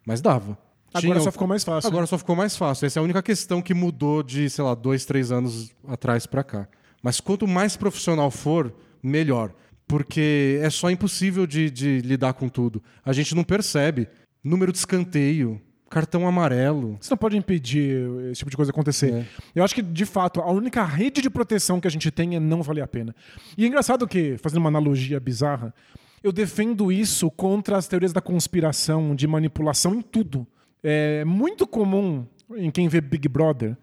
[0.04, 0.58] Mas dava.
[0.92, 1.88] Agora Tinha- só ficou mais fácil.
[1.88, 2.86] Agora só ficou mais fácil.
[2.86, 6.42] Essa é a única questão que mudou de, sei lá, dois, três anos atrás pra
[6.42, 6.66] cá.
[7.02, 9.52] Mas quanto mais profissional for, melhor.
[9.86, 12.82] Porque é só impossível de, de lidar com tudo.
[13.04, 14.08] A gente não percebe.
[14.42, 15.60] Número de escanteio,
[15.92, 16.96] cartão amarelo.
[16.98, 19.12] Você não pode impedir esse tipo de coisa acontecer.
[19.12, 19.26] É.
[19.54, 22.40] Eu acho que, de fato, a única rede de proteção que a gente tem é
[22.40, 23.14] não valer a pena.
[23.58, 25.74] E é engraçado que, fazendo uma analogia bizarra,
[26.24, 30.46] eu defendo isso contra as teorias da conspiração, de manipulação em tudo.
[30.82, 33.76] É muito comum em quem vê Big Brother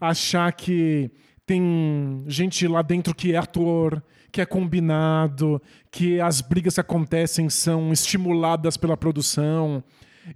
[0.00, 1.12] achar que
[1.46, 4.02] tem gente lá dentro que é ator,
[4.32, 5.62] que é combinado,
[5.92, 9.84] que as brigas que acontecem são estimuladas pela produção.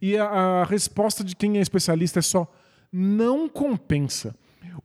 [0.00, 2.50] E a, a resposta de quem é especialista é só
[2.92, 4.34] não compensa.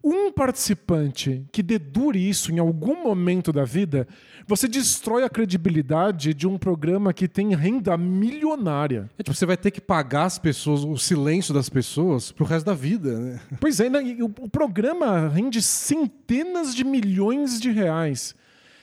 [0.04, 4.08] Um participante que dedure isso em algum momento da vida,
[4.48, 9.10] você destrói a credibilidade de um programa que tem renda milionária.
[9.18, 12.66] É, tipo, você vai ter que pagar as pessoas, o silêncio das pessoas pro resto
[12.66, 13.40] da vida, né?
[13.60, 18.36] Pois é, né, o programa rende centenas de milhões de reais.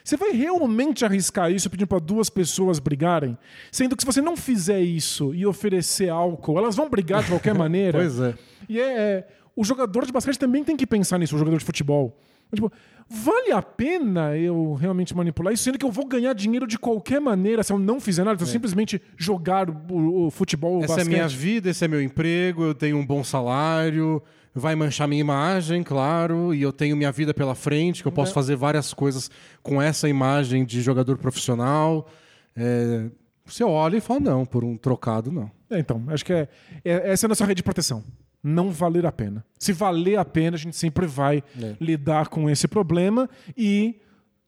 [0.09, 3.37] Você vai realmente arriscar isso pedindo para duas pessoas brigarem?
[3.71, 7.53] Sendo que se você não fizer isso e oferecer álcool, elas vão brigar de qualquer
[7.55, 7.99] maneira.
[7.99, 8.35] Pois é.
[8.67, 11.65] E é, é, o jogador de basquete também tem que pensar nisso, o jogador de
[11.67, 12.19] futebol.
[12.55, 12.73] Tipo,
[13.07, 17.21] vale a pena eu realmente manipular isso, sendo que eu vou ganhar dinheiro de qualquer
[17.21, 20.85] maneira se eu não fizer nada, se eu simplesmente jogar o, o futebol, o É.
[20.85, 21.13] Essa basquete.
[21.13, 24.23] é minha vida, esse é meu emprego, eu tenho um bom salário,
[24.59, 28.33] vai manchar minha imagem, claro, e eu tenho minha vida pela frente, que eu posso
[28.33, 29.31] fazer várias coisas
[29.63, 32.09] com essa imagem de jogador profissional.
[32.57, 33.07] É,
[33.45, 35.51] você olha e fala, não, por um trocado, não.
[35.71, 36.49] É, então, acho que é,
[36.85, 38.03] é- essa é a nossa rede de proteção.
[38.43, 39.45] Não valer a pena.
[39.59, 41.75] Se valer a pena, a gente sempre vai É.
[41.81, 43.97] lidar com esse problema e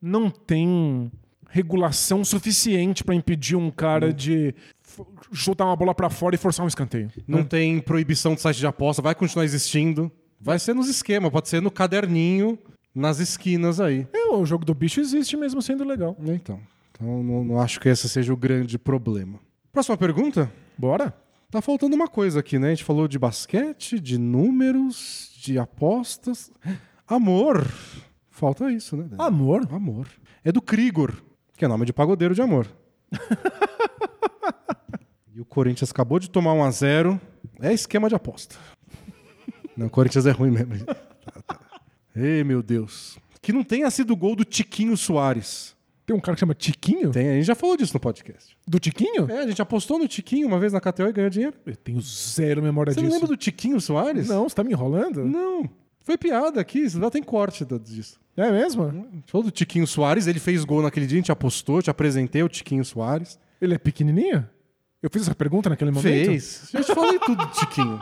[0.01, 1.11] não tem
[1.49, 4.55] regulação suficiente para impedir um cara de f-
[5.33, 7.11] chutar uma bola para fora e forçar um escanteio.
[7.27, 10.11] Não tem proibição de site de aposta, vai continuar existindo.
[10.39, 12.57] Vai ser nos esquemas, pode ser no caderninho,
[12.93, 14.07] nas esquinas aí.
[14.13, 16.15] É, o jogo do bicho existe mesmo sendo legal.
[16.19, 16.59] Então,
[16.91, 19.39] então não, não acho que esse seja o grande problema.
[19.71, 20.51] Próxima pergunta?
[20.77, 21.13] Bora?
[21.51, 22.67] Tá faltando uma coisa aqui, né?
[22.67, 26.51] A gente falou de basquete, de números, de apostas.
[27.07, 27.67] Amor.
[28.29, 29.03] Falta isso, né?
[29.03, 29.21] Dani?
[29.21, 29.67] Amor.
[29.71, 30.07] Amor.
[30.43, 31.13] É do Krigor,
[31.57, 32.67] que é nome de pagodeiro de amor.
[35.33, 37.21] e o Corinthians acabou de tomar 1 a 0
[37.59, 38.55] É esquema de aposta.
[39.75, 40.73] Não, o Corinthians é ruim mesmo.
[42.15, 43.17] Ei, meu Deus.
[43.41, 45.75] Que não tenha sido o gol do Tiquinho Soares.
[46.05, 47.11] Tem um cara que chama Tiquinho?
[47.11, 48.57] Tem, a gente já falou disso no podcast.
[48.67, 49.31] Do Tiquinho?
[49.31, 51.55] É, a gente apostou no Tiquinho uma vez na KTO e ganhou dinheiro.
[51.65, 53.07] Eu tenho zero memória Você disso.
[53.09, 54.27] não lembra do Tiquinho Soares?
[54.27, 55.23] Não, você tá me enrolando?
[55.25, 55.69] Não.
[56.03, 58.19] Foi piada aqui, lá tem corte disso.
[58.35, 58.91] É mesmo?
[58.91, 62.41] Gente falou do Tiquinho Soares, ele fez gol naquele dia, a gente apostou, te apresentei
[62.41, 63.39] o Tiquinho Soares.
[63.59, 64.47] Ele é pequenininho?
[65.01, 66.25] Eu fiz essa pergunta naquele momento?
[66.25, 66.69] Fez.
[66.71, 67.99] Já te falei tudo do Tiquinho.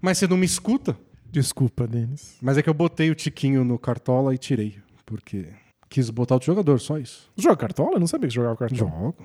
[0.00, 0.96] Mas você não me escuta?
[1.30, 2.36] Desculpa, Denis.
[2.40, 4.78] Mas é que eu botei o Tiquinho no cartola e tirei.
[5.04, 5.48] Porque
[5.88, 7.30] quis botar outro jogador, só isso.
[7.36, 7.94] Joga cartola?
[7.94, 8.90] Eu não sabia que jogava cartola.
[8.90, 9.16] Jogo.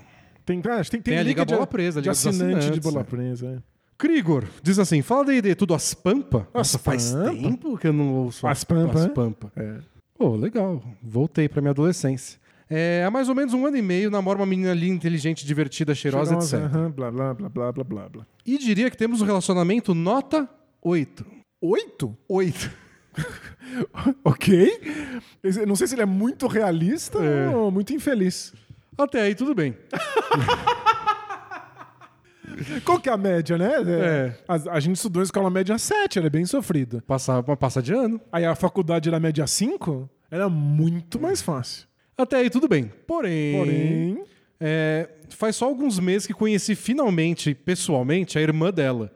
[0.46, 2.70] Tem, ah, tem, tem, Tem a Liga de, Bola Presa, a de Liga dos assinante
[2.70, 3.04] de bola é.
[3.04, 3.48] presa.
[3.48, 3.75] É.
[3.98, 6.48] Krigor diz assim: fala D&D, tudo as pampa?
[6.54, 7.32] Nossa, faz Pampa?
[7.32, 9.10] tempo que eu não ouço As Pampa, As é?
[9.10, 9.52] pampa.
[9.56, 9.78] É.
[10.18, 10.82] Pô, legal.
[11.02, 12.40] Voltei pra minha adolescência.
[12.70, 15.94] É, há mais ou menos um ano e meio, namora uma menina linda, inteligente, divertida,
[15.94, 16.76] cheirosa, Cheirosa, etc.
[16.76, 18.26] aham, blá, blá, blá, blá, blá, blá, blá.
[18.46, 20.50] E diria que temos um relacionamento nota
[20.82, 21.26] 8.
[21.62, 22.18] Oito?
[22.28, 22.72] 8.
[24.24, 24.80] Ok.
[25.68, 27.50] Não sei se ele é muito realista É.
[27.56, 28.54] ou muito infeliz.
[28.98, 29.76] Até aí tudo bem.
[32.84, 33.72] Qual que é a média, né?
[33.88, 34.36] É.
[34.48, 37.04] A, a gente estudou em escola média 7, ela é bem sofrida.
[37.08, 38.20] Passa, passa de ano.
[38.32, 41.88] Aí a faculdade era média 5, era muito mais fácil.
[42.18, 42.92] Até aí tudo bem.
[43.06, 44.24] Porém, Porém,
[44.60, 49.12] é, faz só alguns meses que conheci finalmente, pessoalmente, a irmã dela,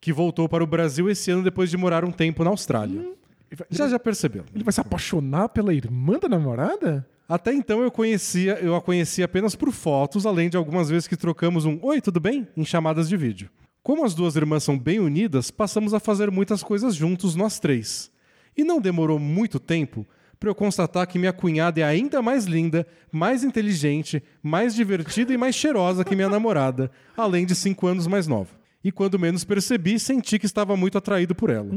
[0.00, 3.00] que voltou para o Brasil esse ano depois de morar um tempo na Austrália.
[3.00, 4.44] ele vai- Já já percebeu.
[4.54, 7.06] ele vai se apaixonar pela irmã da namorada?
[7.28, 11.16] Até então eu conhecia, eu a conhecia apenas por fotos, além de algumas vezes que
[11.16, 12.46] trocamos um Oi, tudo bem?
[12.54, 13.48] em chamadas de vídeo.
[13.82, 18.10] Como as duas irmãs são bem unidas, passamos a fazer muitas coisas juntos nós três.
[18.56, 20.06] E não demorou muito tempo
[20.38, 25.38] para eu constatar que minha cunhada é ainda mais linda, mais inteligente, mais divertida e
[25.38, 28.50] mais cheirosa que minha namorada, além de cinco anos mais nova.
[28.82, 31.72] E quando menos percebi, senti que estava muito atraído por ela.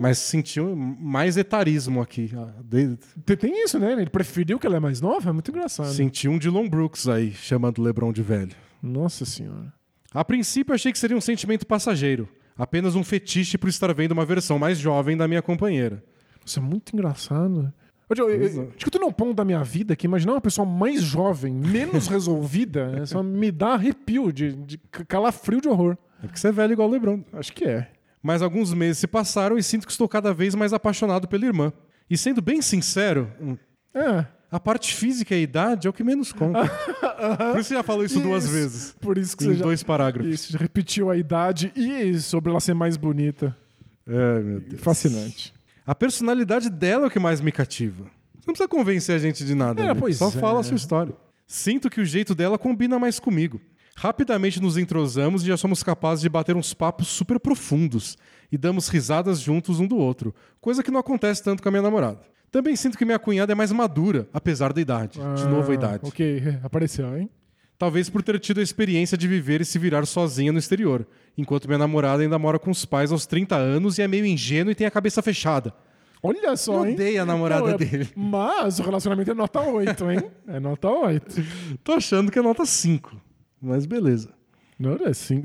[0.00, 2.30] Mas sentiu mais etarismo aqui.
[2.36, 2.52] Ah,
[3.36, 3.92] Tem- isso, né?
[3.92, 5.30] Ele preferiu que ela é mais nova?
[5.30, 5.92] É muito engraçado.
[5.92, 8.54] Senti um Dylan Brooks aí, chamando LeBron de velho.
[8.82, 9.72] Nossa senhora.
[10.12, 12.28] A princípio, achei que seria um sentimento passageiro.
[12.56, 16.02] Apenas um fetiche por estar vendo uma versão mais jovem da minha companheira.
[16.44, 17.72] Isso é muito engraçado.
[18.10, 20.64] Eu- eu- Acho que eu tô num ponto da minha vida que imaginar uma pessoa
[20.66, 25.96] mais jovem, menos resolvida, é só me dá arrepio de, de calafrio de horror.
[26.22, 27.24] É porque você é velho igual o LeBron.
[27.32, 27.90] Acho que é.
[28.24, 31.70] Mas alguns meses se passaram e sinto que estou cada vez mais apaixonado pela irmã.
[32.08, 33.30] E sendo bem sincero,
[33.94, 34.24] É.
[34.50, 36.60] a parte física e a idade é o que menos conta.
[37.52, 38.52] Por isso você já falou isso, duas Isso.
[38.54, 38.96] vezes.
[38.98, 40.32] Por isso que Em você já, dois parágrafos.
[40.32, 43.54] isso, já repetiu a idade e sobre ela ser mais bonita.
[44.06, 44.80] É, meu Deus.
[44.80, 45.52] Fascinante.
[45.86, 48.04] A personalidade dela é o que mais me cativa.
[48.34, 49.82] Você não precisa convencer a gente de nada.
[49.82, 50.12] É, né?
[50.14, 50.30] Só é.
[50.30, 51.14] fala a sua história.
[51.46, 53.60] Sinto que o jeito dela combina mais comigo.
[53.96, 58.18] Rapidamente nos entrosamos e já somos capazes de bater uns papos super profundos
[58.50, 61.82] e damos risadas juntos um do outro, coisa que não acontece tanto com a minha
[61.82, 62.20] namorada.
[62.50, 65.18] Também sinto que minha cunhada é mais madura, apesar da idade.
[65.36, 66.00] De novo a Ah, idade.
[66.04, 67.30] Ok, apareceu, hein?
[67.76, 71.06] Talvez por ter tido a experiência de viver e se virar sozinha no exterior,
[71.36, 74.70] enquanto minha namorada ainda mora com os pais aos 30 anos e é meio ingênua
[74.72, 75.74] e tem a cabeça fechada.
[76.22, 76.94] Olha só, Eu hein?
[76.94, 78.08] odeio a namorada Não, é- dele.
[78.16, 80.22] Mas o relacionamento é nota 8, hein?
[80.48, 81.42] É nota 8.
[81.82, 83.20] Tô achando que é nota 5,
[83.64, 84.30] mas beleza.
[84.78, 84.96] Não,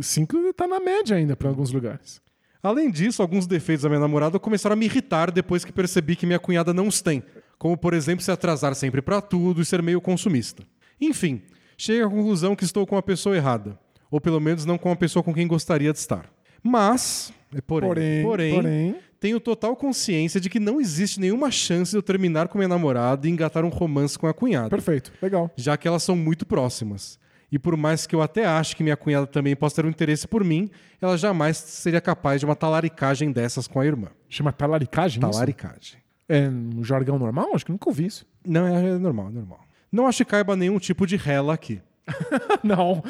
[0.02, 2.22] 5 tá na média ainda pra alguns lugares.
[2.62, 6.26] Além disso, alguns defeitos da minha namorada começaram a me irritar depois que percebi que
[6.26, 7.24] minha cunhada não os tem,
[7.58, 10.64] como por exemplo se atrasar sempre pra tudo e ser meio consumista.
[11.00, 11.42] Enfim,
[11.78, 13.80] cheguei à conclusão que estou com a pessoa errada,
[14.12, 16.30] ou pelo menos não com a pessoa com quem gostaria de estar.
[16.62, 21.98] Mas, é porém, Porém, porém, tenho total consciência de que não existe nenhuma chance de
[21.98, 25.50] eu terminar com minha namorada e engatar um romance com a cunhada, perfeito, legal.
[25.56, 27.18] já que elas são muito próximas.
[27.52, 30.28] E por mais que eu até ache que minha cunhada também possa ter um interesse
[30.28, 30.70] por mim,
[31.02, 34.10] ela jamais seria capaz de uma talaricagem dessas com a irmã.
[34.28, 35.20] Chama talaricagem?
[35.20, 35.32] isso?
[35.32, 35.98] Talaricagem.
[36.28, 37.56] É um jargão normal?
[37.56, 38.26] Acho que nunca ouvi isso.
[38.46, 39.60] Não, é, é normal, é normal.
[39.92, 41.82] Não acho que caiba nenhum tipo de rela aqui.
[42.64, 43.04] não,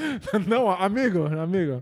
[0.48, 1.82] não, amigo, amigo.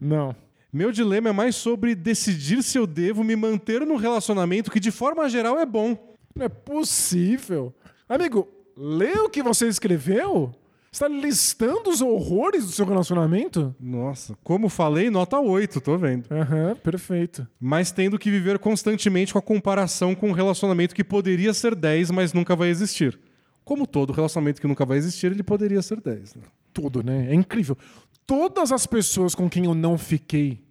[0.00, 0.34] Não.
[0.72, 4.90] Meu dilema é mais sobre decidir se eu devo me manter num relacionamento que, de
[4.90, 5.96] forma geral, é bom.
[6.34, 7.72] Não é possível.
[8.08, 10.52] Amigo, lê o que você escreveu?
[10.94, 13.74] Você tá listando os horrores do seu relacionamento?
[13.80, 16.24] Nossa, como falei, nota 8, tô vendo.
[16.30, 17.44] Aham, perfeito.
[17.60, 22.12] Mas tendo que viver constantemente com a comparação com um relacionamento que poderia ser 10,
[22.12, 23.18] mas nunca vai existir.
[23.64, 26.36] Como todo relacionamento que nunca vai existir, ele poderia ser 10.
[26.36, 26.42] Né?
[26.72, 27.26] Tudo, né?
[27.28, 27.76] É incrível.
[28.24, 30.62] Todas as pessoas com quem eu não fiquei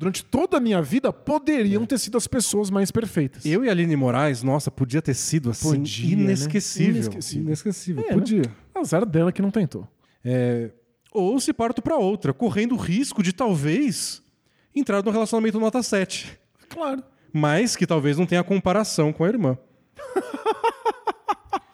[0.00, 3.44] durante toda a minha vida poderiam ter sido as pessoas mais perfeitas.
[3.44, 6.22] Eu e a Aline Moraes, nossa, podia ter sido assim Podia, né?
[6.22, 6.94] inesquecível.
[6.94, 7.46] Inesquecível.
[7.46, 8.42] Inesquecível, É, podia.
[8.80, 9.86] Azar dela que não tentou.
[10.24, 10.70] É,
[11.12, 14.22] Ou se parto pra outra, correndo o risco de talvez
[14.74, 16.38] entrar num relacionamento nota 7.
[16.68, 17.02] Claro.
[17.32, 19.56] Mas que talvez não tenha comparação com a irmã.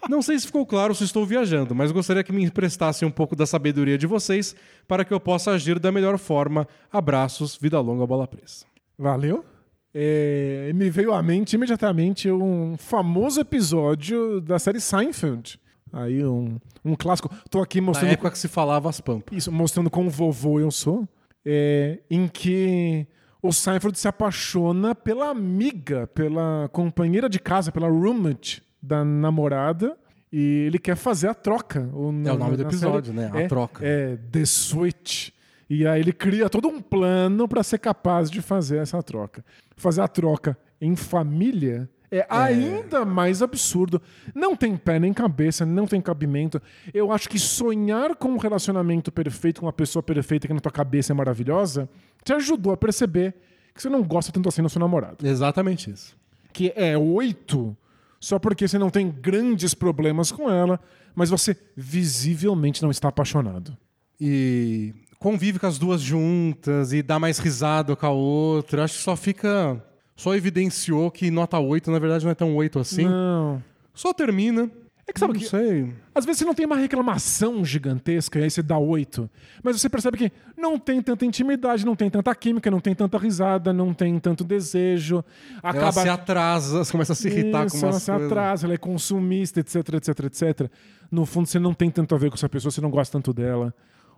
[0.09, 3.35] Não sei se ficou claro se estou viajando, mas gostaria que me emprestassem um pouco
[3.35, 4.55] da sabedoria de vocês
[4.87, 6.67] para que eu possa agir da melhor forma.
[6.93, 8.67] Abraços, vida longa, bola presa.
[8.97, 9.45] Valeu.
[9.93, 15.59] É, me veio à mente imediatamente um famoso episódio da série Seinfeld.
[15.97, 17.31] Aí um, um clássico.
[17.51, 19.37] Tô aqui Na mostrando época que se falava as pampas.
[19.37, 21.09] isso, mostrando como vovô eu sou,
[21.45, 23.07] é, em que
[23.43, 29.97] o Seinfeld se apaixona pela amiga, pela companheira de casa, pela roommate da namorada,
[30.33, 31.89] e ele quer fazer a troca.
[31.95, 33.31] O, É o nome do na episódio, série né?
[33.33, 33.87] A é- troca.
[33.87, 35.31] É The Switch.
[35.69, 39.45] E aí ele cria todo um plano para ser capaz de fazer essa troca.
[39.77, 44.01] Fazer a troca em família é ainda mais absurdo.
[44.35, 46.61] Não tem pé nem cabeça, não tem cabimento.
[46.93, 50.73] Eu acho que sonhar com um relacionamento perfeito, com uma pessoa perfeita que na tua
[50.73, 51.89] cabeça é maravilhosa,
[52.25, 53.35] te ajudou a perceber
[53.75, 55.27] que você não gosta tanto assim do seu namorado.
[55.27, 56.17] Exatamente isso.
[56.53, 57.77] Que é oito
[58.19, 60.81] só porque você não tem grandes problemas com ela,
[61.15, 63.77] mas você visivelmente não está apaixonado.
[64.21, 68.85] E convive com as duas juntas e dá mais risada com a outra.
[68.85, 69.83] Acho que só fica.
[70.17, 73.05] Só evidenciou que nota 8, na verdade, não é tão 8 assim.
[73.05, 73.63] Não.
[73.95, 74.71] Só termina.
[75.09, 75.95] É que sabe não que- sei.
[76.13, 79.31] Às vezes você não tem uma reclamação gigantesca e aí você dá oito.
[79.63, 83.17] Mas você percebe que não tem tanta intimidade, não tem tanta química, não tem tanta
[83.17, 85.25] risada, não tem tanto desejo.
[85.63, 85.93] Ela Acaba.
[86.03, 88.27] se atrasa, você começa a se irritar Isso, com ela umas se coisas.
[88.33, 90.71] atrasa, ela é consumista, etc, etc, etc.
[91.09, 93.33] No fundo, você não tem tanto a ver com essa pessoa, você não gosta tanto
[93.33, 93.73] dela.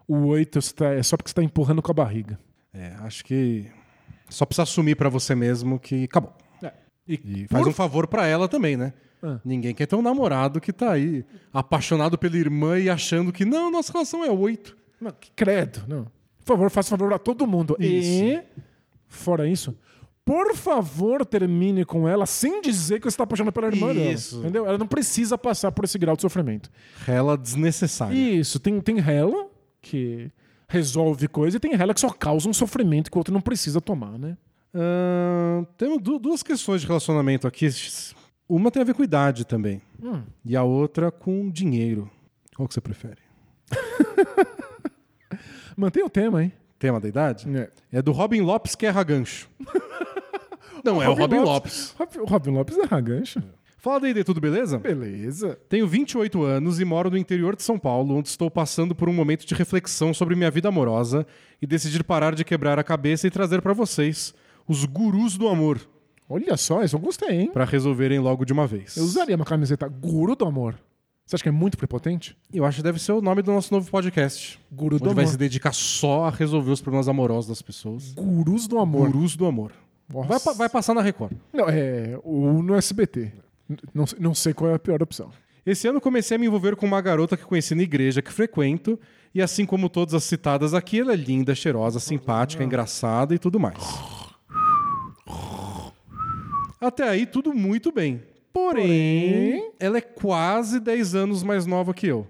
[0.06, 2.38] O oito você tá- é só porque você está empurrando com a barriga.
[2.72, 3.66] É, acho que
[4.28, 6.32] só precisa assumir pra você mesmo que acabou.
[7.06, 8.92] E, E faz um favor pra ela também, né?
[9.22, 9.40] Ah.
[9.44, 13.70] Ninguém quer ter um namorado que tá aí apaixonado pela irmã e achando que não,
[13.70, 14.76] nossa relação é 8.
[15.00, 16.04] Não, que credo, não.
[16.44, 17.76] Por favor, faça favor a todo mundo.
[17.80, 18.40] E,
[19.06, 19.76] fora isso,
[20.28, 24.36] por favor, termine com ela sem dizer que você tá apaixonado pela irmã Isso.
[24.36, 24.44] dela.
[24.44, 24.66] Entendeu?
[24.66, 26.70] Ela não precisa passar por esse grau de sofrimento.
[27.06, 28.14] Rela desnecessária.
[28.14, 29.46] Isso, tem, tem rela
[29.80, 30.30] que
[30.68, 33.80] resolve coisa e tem rela que só causa um sofrimento que o outro não precisa
[33.80, 34.36] tomar, né?
[34.74, 37.68] Ahn, temos du- duas questões de relacionamento aqui.
[38.48, 39.80] Uma tem a ver com idade também.
[40.02, 40.22] Hum.
[40.44, 42.10] E a outra com dinheiro.
[42.54, 43.18] Qual que você prefere?
[45.76, 46.52] Mantém o tema, hein?
[46.78, 47.48] Tema da idade?
[47.56, 47.70] É.
[47.92, 49.48] É do Robin Lopes que erra gancho.
[50.84, 51.94] Não, é o Robin Lopes.
[51.98, 53.42] Rob- O Robin Lopes é ragancho.
[53.88, 54.78] Fala daí, tudo beleza?
[54.78, 55.58] Beleza.
[55.66, 59.14] Tenho 28 anos e moro no interior de São Paulo, onde estou passando por um
[59.14, 61.26] momento de reflexão sobre minha vida amorosa
[61.60, 64.34] e decidir parar de quebrar a cabeça e trazer pra vocês
[64.68, 65.80] os gurus do amor
[66.28, 67.50] Olha só, isso eu gostei, hein?
[67.50, 68.94] pra resolverem logo de uma vez.
[68.98, 70.74] Eu usaria uma camiseta Guru do Amor.
[71.24, 72.36] Você acha que é muito prepotente?
[72.52, 74.60] Eu acho que deve ser o nome do nosso novo podcast.
[74.70, 75.32] Guru Onde do vai Amor.
[75.32, 78.12] se dedicar só a resolver os problemas amorosos das pessoas.
[78.12, 79.10] Gurus do Amor.
[79.10, 79.72] Gurus do amor.
[80.12, 80.28] Nossa.
[80.28, 81.32] Vai, pa- vai passar na Record.
[81.50, 83.32] Não, é o no SBT.
[83.94, 85.30] Não, sei- não sei qual é a pior opção.
[85.66, 88.98] Esse ano comecei a me envolver com uma garota que conheci na igreja que frequento,
[89.34, 93.60] e assim como todas as citadas aqui, ela é linda, cheirosa, simpática, engraçada e tudo
[93.60, 93.76] mais.
[96.80, 98.22] Até aí, tudo muito bem.
[98.52, 102.26] Porém, ela é quase 10 anos mais nova que eu.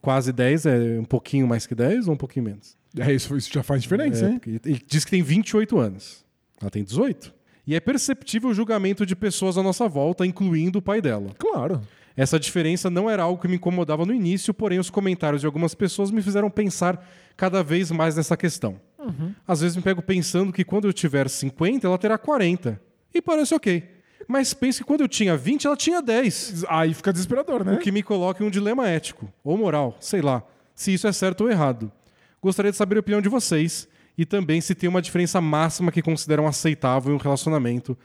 [0.00, 2.76] Quase 10 é um pouquinho mais que 10 ou um pouquinho menos?
[2.98, 4.40] É, isso, isso já faz diferença, É, hein?
[4.64, 6.24] ele diz que tem 28 anos.
[6.60, 7.32] Ela tem 18.
[7.70, 11.30] E é perceptível o julgamento de pessoas à nossa volta, incluindo o pai dela.
[11.38, 11.80] Claro.
[12.16, 15.72] Essa diferença não era algo que me incomodava no início, porém os comentários de algumas
[15.72, 18.80] pessoas me fizeram pensar cada vez mais nessa questão.
[19.46, 22.80] Às vezes me pego pensando que quando eu tiver 50, ela terá 40.
[23.14, 23.88] E parece ok.
[24.26, 26.64] Mas penso que quando eu tinha 20, ela tinha 10.
[26.68, 27.74] Aí fica desesperador, né?
[27.74, 30.42] O que me coloca em um dilema ético, ou moral, sei lá,
[30.74, 31.92] se isso é certo ou errado.
[32.42, 36.02] Gostaria de saber a opinião de vocês e também se tem uma diferença máxima que
[36.02, 37.96] consideram aceitável em um relacionamento,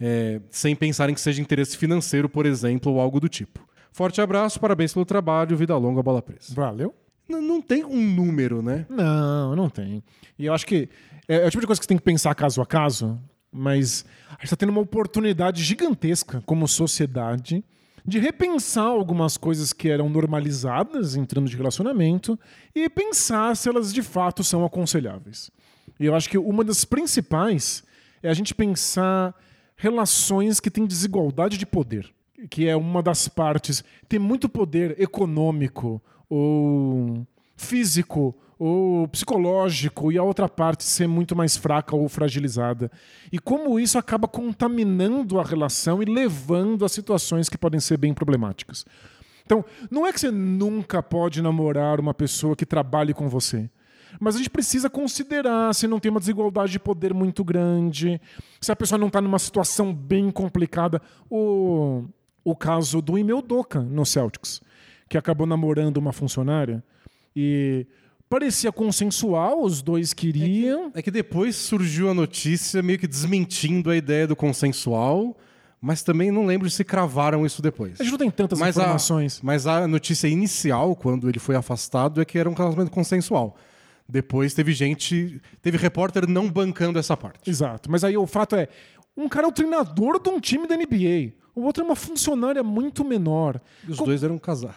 [0.00, 3.60] é, sem pensarem que seja interesse financeiro, por exemplo, ou algo do tipo.
[3.92, 6.52] Forte abraço, parabéns pelo trabalho, vida longa, bola presa.
[6.54, 6.94] Valeu.
[7.28, 8.86] N- não tem um número, né?
[8.88, 10.02] Não, não tem.
[10.38, 10.88] E eu acho que
[11.28, 13.20] é, é o tipo de coisa que você tem que pensar caso a caso,
[13.52, 17.64] mas a gente está tendo uma oportunidade gigantesca como sociedade
[18.06, 22.38] de repensar algumas coisas que eram normalizadas em termos de relacionamento
[22.74, 25.50] e pensar se elas de fato são aconselháveis.
[25.98, 27.82] E eu acho que uma das principais
[28.22, 29.34] é a gente pensar
[29.76, 32.12] relações que têm desigualdade de poder,
[32.50, 37.26] que é uma das partes ter muito poder econômico ou
[37.56, 42.90] físico ou psicológico e a outra parte ser muito mais fraca ou fragilizada.
[43.32, 48.14] E como isso acaba contaminando a relação e levando a situações que podem ser bem
[48.14, 48.84] problemáticas.
[49.44, 53.68] Então, não é que você nunca pode namorar uma pessoa que trabalhe com você.
[54.20, 58.20] Mas a gente precisa considerar se não tem uma desigualdade de poder muito grande,
[58.60, 61.02] se a pessoa não está numa situação bem complicada.
[61.28, 62.04] O,
[62.44, 64.62] o caso do Emil Doca no Celtics,
[65.08, 66.82] que acabou namorando uma funcionária
[67.34, 67.86] e
[68.34, 70.90] parecia consensual, os dois queriam.
[70.92, 75.38] É que depois surgiu a notícia meio que desmentindo a ideia do consensual,
[75.80, 78.00] mas também não lembro se cravaram isso depois.
[78.00, 79.40] A gente não tem tantas Mas a, informações.
[79.40, 83.56] mas a notícia inicial, quando ele foi afastado, é que era um casamento consensual.
[84.08, 87.48] Depois teve gente, teve repórter não bancando essa parte.
[87.48, 87.88] Exato.
[87.88, 88.68] Mas aí o fato é:
[89.16, 91.34] um cara é o treinador de um time da NBA.
[91.54, 93.60] O outro é uma funcionária muito menor.
[93.86, 94.76] E os dois eram casados.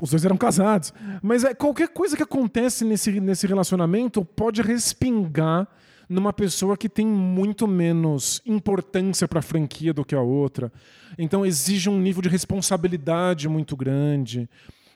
[0.00, 0.92] Os dois eram casados.
[1.22, 5.66] Mas é, qualquer coisa que acontece nesse, nesse relacionamento pode respingar
[6.08, 10.70] numa pessoa que tem muito menos importância para a franquia do que a outra.
[11.18, 14.48] Então exige um nível de responsabilidade muito grande.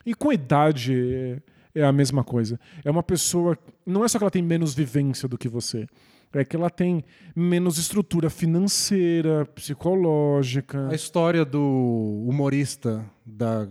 [0.05, 1.41] E com idade
[1.75, 2.59] é, é a mesma coisa.
[2.83, 3.57] É uma pessoa.
[3.85, 5.87] Não é só que ela tem menos vivência do que você.
[6.35, 7.03] É que ela tem
[7.35, 10.87] menos estrutura financeira, psicológica.
[10.89, 13.67] A história do humorista da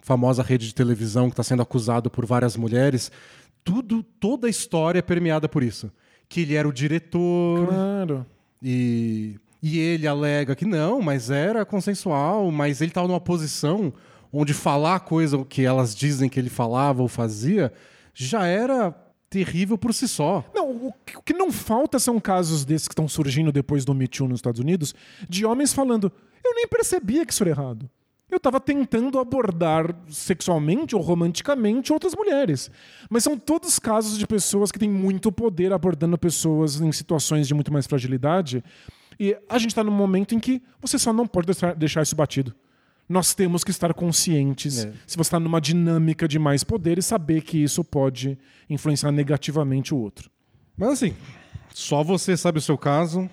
[0.00, 3.10] famosa rede de televisão que está sendo acusado por várias mulheres,
[3.64, 5.90] tudo, toda a história é permeada por isso.
[6.28, 8.26] Que ele era o diretor Claro.
[8.62, 13.92] e, e ele alega que não, mas era consensual, mas ele estava numa posição
[14.32, 17.72] onde falar a coisa que elas dizem que ele falava ou fazia
[18.14, 18.94] já era
[19.28, 20.44] terrível por si só.
[20.54, 20.94] Não, o
[21.24, 24.60] que- não falta são casos desses que estão surgindo depois do Me Too nos Estados
[24.60, 24.94] Unidos,
[25.28, 26.10] de homens falando:
[26.44, 27.88] eu nem percebia que isso era errado.
[28.28, 32.68] Eu estava tentando abordar sexualmente ou romanticamente outras mulheres.
[33.08, 37.54] Mas são todos casos de pessoas que têm muito poder abordando pessoas em situações de
[37.54, 38.64] muito mais fragilidade.
[39.18, 41.46] E a gente está num momento em que você só não pode
[41.76, 42.52] deixar isso batido.
[43.08, 44.92] Nós temos que estar conscientes É.
[45.06, 48.36] se você está numa dinâmica de mais poder e saber que isso pode
[48.68, 50.28] influenciar negativamente o outro.
[50.76, 51.14] Mas assim,
[51.72, 53.28] só você sabe o seu caso.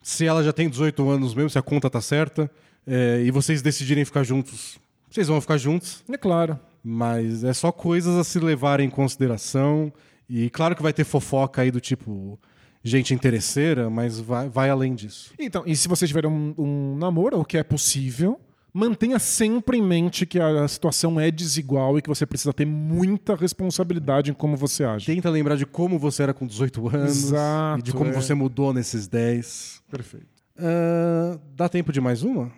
[0.00, 2.50] se ela já tem 18 anos mesmo, se a conta tá certa,
[2.86, 4.78] é, e vocês decidirem ficar juntos,
[5.10, 6.02] vocês vão ficar juntos.
[6.10, 6.58] É claro.
[6.82, 9.92] Mas é só coisas a se levarem em consideração.
[10.28, 12.38] E claro que vai ter fofoca aí do tipo
[12.82, 15.32] gente interesseira, mas vai, vai além disso.
[15.38, 18.40] Então, e se você tiver um, um namoro, o que é possível,
[18.72, 23.34] mantenha sempre em mente que a situação é desigual e que você precisa ter muita
[23.34, 25.06] responsabilidade em como você age.
[25.06, 28.12] Tenta lembrar de como você era com 18 anos Exato, e de como é.
[28.12, 29.82] você mudou nesses 10.
[29.90, 30.26] Perfeito.
[30.58, 32.50] Ah, dá tempo de mais uma?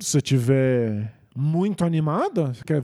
[0.00, 2.82] Se você tiver muito animada, você quer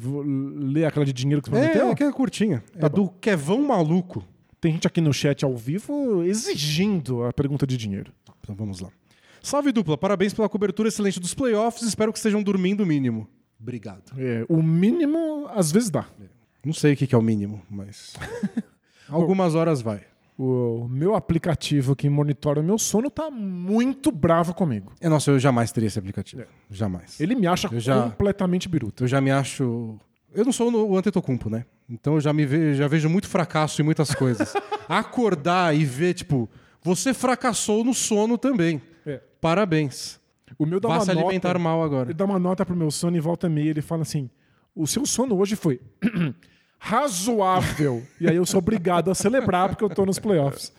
[0.56, 1.88] ler aquela de dinheiro que você prometeu?
[1.90, 2.62] É, que é curtinha.
[2.78, 4.24] Tá é do Kevão Maluco.
[4.60, 8.12] Tem gente aqui no chat ao vivo exigindo a pergunta de dinheiro.
[8.40, 8.90] Então vamos lá.
[9.44, 11.82] Salve dupla, parabéns pela cobertura excelente dos playoffs.
[11.86, 13.28] Espero que estejam dormindo o mínimo.
[13.60, 14.12] Obrigado.
[14.18, 16.06] É, o mínimo, às vezes dá.
[16.64, 18.14] Não sei o que é o mínimo, mas.
[19.08, 20.00] Algumas horas vai.
[20.38, 24.92] O meu aplicativo que monitora o meu sono tá muito bravo comigo.
[25.00, 26.42] É, nossa, eu jamais teria esse aplicativo.
[26.70, 27.20] Jamais.
[27.20, 29.04] Ele me acha Eu já- completamente biruta.
[29.04, 29.96] Eu já me acho.
[30.34, 31.66] Eu não sou o Antetokounmpo, né?
[31.88, 34.54] Então eu já me ve- já vejo muito fracasso em muitas coisas.
[34.88, 36.48] Acordar e ver, tipo,
[36.82, 38.80] você fracassou no sono também.
[39.44, 40.18] Parabéns.
[40.58, 42.06] O meu dá Vá uma se alimentar nota, mal agora.
[42.06, 44.30] Ele dá uma nota pro meu sono e volta meia ele fala assim:
[44.74, 45.82] o seu sono hoje foi
[46.80, 48.02] razoável.
[48.18, 50.72] e aí eu sou obrigado a celebrar porque eu tô nos playoffs.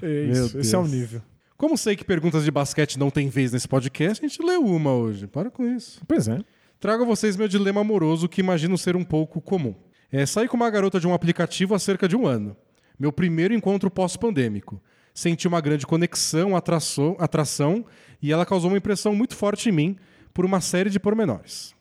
[0.00, 1.20] É isso, esse é o nível.
[1.56, 4.92] Como sei que perguntas de basquete não tem vez nesse podcast, a gente leu uma
[4.92, 5.26] hoje.
[5.26, 6.00] Para com isso.
[6.06, 6.38] Pois é.
[6.78, 9.74] Trago a vocês meu dilema amoroso que imagino ser um pouco comum.
[10.12, 12.56] É, saí com uma garota de um aplicativo há cerca de um ano.
[12.96, 14.80] Meu primeiro encontro pós-pandêmico.
[15.16, 17.86] Senti uma grande conexão, atração, atração
[18.20, 19.96] e ela causou uma impressão muito forte em mim
[20.34, 21.74] por uma série de pormenores.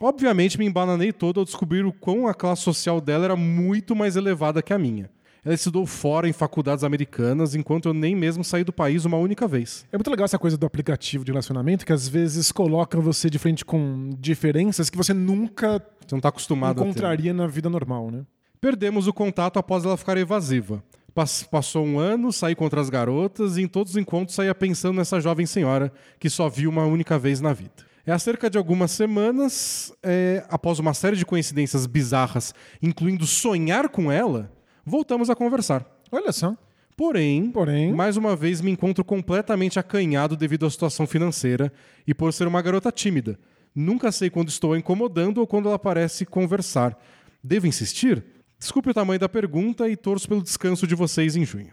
[0.00, 4.16] Obviamente me embananei todo ao descobrir o quão a classe social dela era muito mais
[4.16, 5.10] elevada que a minha.
[5.44, 9.46] Ela estudou fora em faculdades americanas, enquanto eu nem mesmo saí do país uma única
[9.46, 9.84] vez.
[9.92, 13.38] É muito legal essa coisa do aplicativo de relacionamento que às vezes coloca você de
[13.38, 18.24] frente com diferenças que você nunca Você não está acostumado encontraria na vida normal, né?
[18.58, 20.82] Perdemos o contato após ela ficar evasiva.
[21.16, 24.96] Pas- Passou um ano, saí com outras garotas e em todos os encontros saía pensando
[24.96, 25.90] nessa jovem senhora
[26.20, 27.72] que só viu uma única vez na vida.
[28.04, 33.88] É há cerca de algumas semanas, é, após uma série de coincidências bizarras, incluindo sonhar
[33.88, 34.52] com ela,
[34.84, 35.84] voltamos a conversar.
[36.12, 36.54] Olha só.
[36.96, 41.72] Porém, Porém- mais uma vez me encontro completamente acanhado devido à situação financeira
[42.06, 43.38] e por ser uma garota tímida.
[43.74, 46.96] Nunca sei quando estou a incomodando ou quando ela parece conversar.
[47.42, 48.22] Devo insistir?
[48.58, 51.72] Desculpe o tamanho da pergunta e torço pelo descanso de vocês em junho.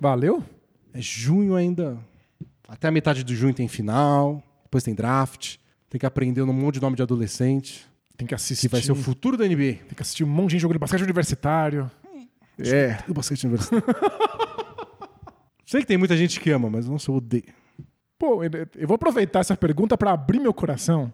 [0.00, 0.42] Valeu?
[0.92, 1.98] É junho ainda.
[2.68, 5.56] Até a metade de junho tem final, depois tem draft.
[5.88, 7.86] Tem que aprender um monte de nome de adolescente.
[8.16, 8.68] Tem que assistir.
[8.68, 9.56] Que vai ser o futuro da NBA.
[9.56, 11.90] Tem que assistir um monte de jogo de basquete universitário.
[12.58, 12.98] É.
[13.08, 13.84] O basquete universitário.
[15.64, 17.44] Sei que tem muita gente que ama, mas nossa, eu odeio.
[18.18, 21.12] Pô, eu vou aproveitar essa pergunta para abrir meu coração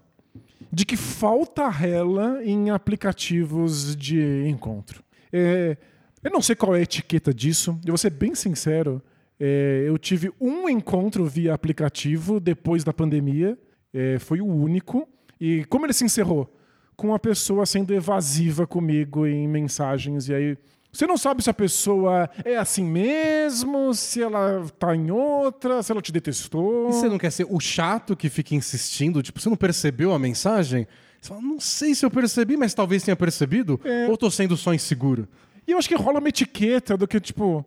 [0.72, 5.02] de que falta rela em aplicativos de encontro.
[5.32, 5.76] É,
[6.22, 9.02] eu não sei qual é a etiqueta disso, eu vou ser bem sincero.
[9.38, 13.58] é, eu tive um encontro via aplicativo depois da pandemia,
[13.92, 15.08] é, foi o único.
[15.40, 16.54] E como ele se encerrou?
[16.94, 20.58] Com a pessoa sendo evasiva comigo em mensagens, e aí.
[20.92, 25.92] Você não sabe se a pessoa é assim mesmo, se ela tá em outra, se
[25.92, 26.88] ela te detestou.
[26.88, 29.22] E você não quer ser o chato que fica insistindo?
[29.22, 30.88] Tipo, você não percebeu a mensagem?
[31.20, 33.80] Você fala, não sei se eu percebi, mas talvez tenha percebido.
[33.84, 34.08] É.
[34.08, 35.28] Ou tô sendo só inseguro?
[35.66, 37.64] E eu acho que rola uma etiqueta do que, tipo,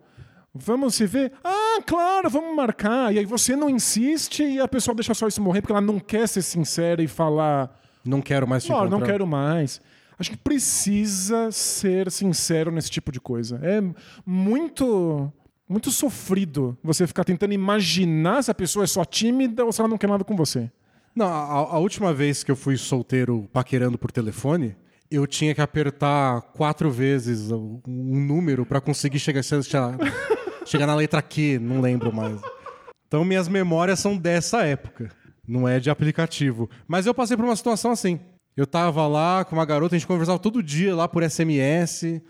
[0.54, 1.32] vamos se ver?
[1.44, 3.14] Ah, claro, vamos marcar.
[3.14, 5.98] E aí você não insiste e a pessoa deixa só isso morrer porque ela não
[6.00, 9.00] quer ser sincera e falar, Não quero mais te não, encontrar.
[9.00, 9.80] não quero mais.
[10.18, 13.60] Acho que precisa ser sincero nesse tipo de coisa.
[13.64, 13.82] É
[14.26, 15.32] muito
[15.68, 19.88] muito sofrido você ficar tentando imaginar se a pessoa é só tímida ou se ela
[19.88, 20.70] não quer nada com você.
[21.16, 24.76] Não, a, a última vez que eu fui solteiro paquerando por telefone,
[25.10, 29.98] eu tinha que apertar quatro vezes um número pra conseguir chegar, chegar,
[30.66, 32.42] chegar na letra Q, não lembro mais.
[33.08, 35.12] Então minhas memórias são dessa época,
[35.48, 36.70] não é de aplicativo.
[36.88, 38.20] Mas eu passei por uma situação assim.
[38.56, 42.22] Eu tava lá com uma garota, a gente conversava todo dia lá por SMS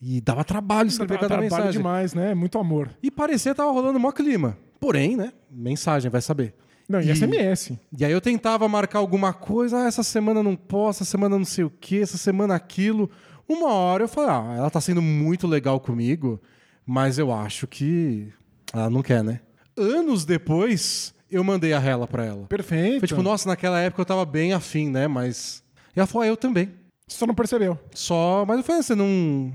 [0.00, 1.72] e dava trabalho escrever cada trabalho mensagem.
[1.72, 2.34] demais, né?
[2.34, 2.90] Muito amor.
[3.02, 4.56] E parecia que tava rolando mó clima.
[4.78, 5.32] Porém, né?
[5.50, 6.54] Mensagem, vai saber.
[6.88, 7.78] Não, e, E- SMS.
[7.98, 11.44] E aí eu tentava marcar alguma coisa, ah, essa semana não posso, essa semana não
[11.44, 13.10] sei o que, essa semana aquilo.
[13.48, 16.40] Uma hora eu falei, ah, ela tá sendo muito legal comigo,
[16.86, 18.28] mas eu acho que
[18.72, 19.40] ela não quer, né?
[19.76, 22.46] Anos depois, eu mandei a rela pra ela.
[22.46, 22.98] Perfeito.
[23.00, 25.06] Foi tipo, nossa, naquela época eu tava bem afim, né?
[25.08, 25.61] Mas.
[25.94, 26.70] E ela falou, ah, eu também.
[27.08, 27.78] Só não percebeu.
[27.94, 28.44] Só.
[28.46, 29.52] Mas eu falei, você não.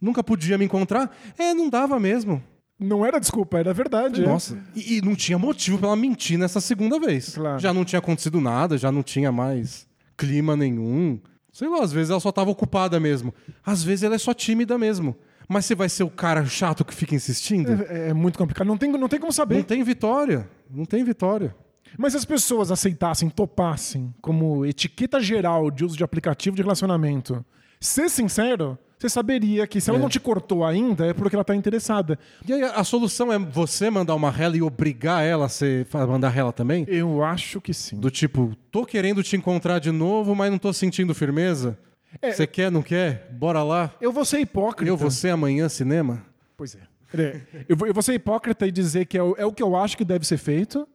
[0.00, 1.16] Nunca podia me encontrar?
[1.38, 2.42] É, não dava mesmo.
[2.78, 4.22] Não era desculpa, era verdade.
[4.22, 4.26] é.
[4.26, 7.34] Nossa, e, e não tinha motivo pra ela mentir nessa segunda vez.
[7.34, 7.58] Claro.
[7.58, 11.18] Já não tinha acontecido nada, já não tinha mais clima nenhum.
[11.52, 13.34] Sei lá, às vezes ela só tava ocupada mesmo.
[13.66, 15.16] Às vezes ela é só tímida mesmo.
[15.48, 17.72] Mas você vai ser o cara chato que fica insistindo?
[17.88, 18.66] É, é muito complicado.
[18.68, 19.64] Não tem, não tem como Não saber.
[19.64, 20.48] tem vitória.
[20.70, 21.56] Não tem vitória.
[21.96, 27.44] Mas se as pessoas aceitassem, topassem como etiqueta geral de uso de aplicativo de relacionamento,
[27.80, 30.02] ser sincero, você saberia que se ela É.
[30.02, 32.18] não te cortou ainda, é porque ela tá interessada.
[32.46, 36.06] E aí a solução é você mandar uma rela e obrigar ela a ser, a
[36.06, 36.84] mandar rela também?
[36.88, 37.96] Eu acho que sim.
[38.00, 41.78] Do tipo, tô querendo te encontrar de novo, mas não tô sentindo firmeza.
[42.22, 43.28] Você quer, não quer?
[43.38, 43.92] Bora lá.
[44.00, 44.90] Eu vou ser hipócrita.
[44.90, 46.24] Eu, você, amanhã, cinema?
[46.56, 46.80] Pois é.
[47.14, 49.62] É, Eu vou, eu vou ser hipócrita e dizer que é o, é o que
[49.62, 50.88] eu acho que deve ser feito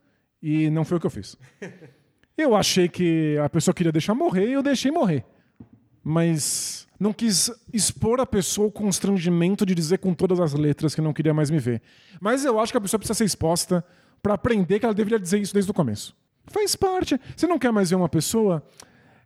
[0.43, 1.37] e não foi o que eu fiz.
[2.37, 5.23] Eu achei que a pessoa queria deixar morrer e eu deixei morrer.
[6.03, 10.99] Mas não quis expor a pessoa o constrangimento de dizer com todas as letras que
[10.99, 11.81] não queria mais me ver.
[12.19, 13.85] Mas eu acho que a pessoa precisa ser exposta
[14.21, 16.15] para aprender que ela deveria dizer isso desde o começo.
[16.47, 17.19] Faz parte.
[17.37, 18.65] Você não quer mais ver uma pessoa?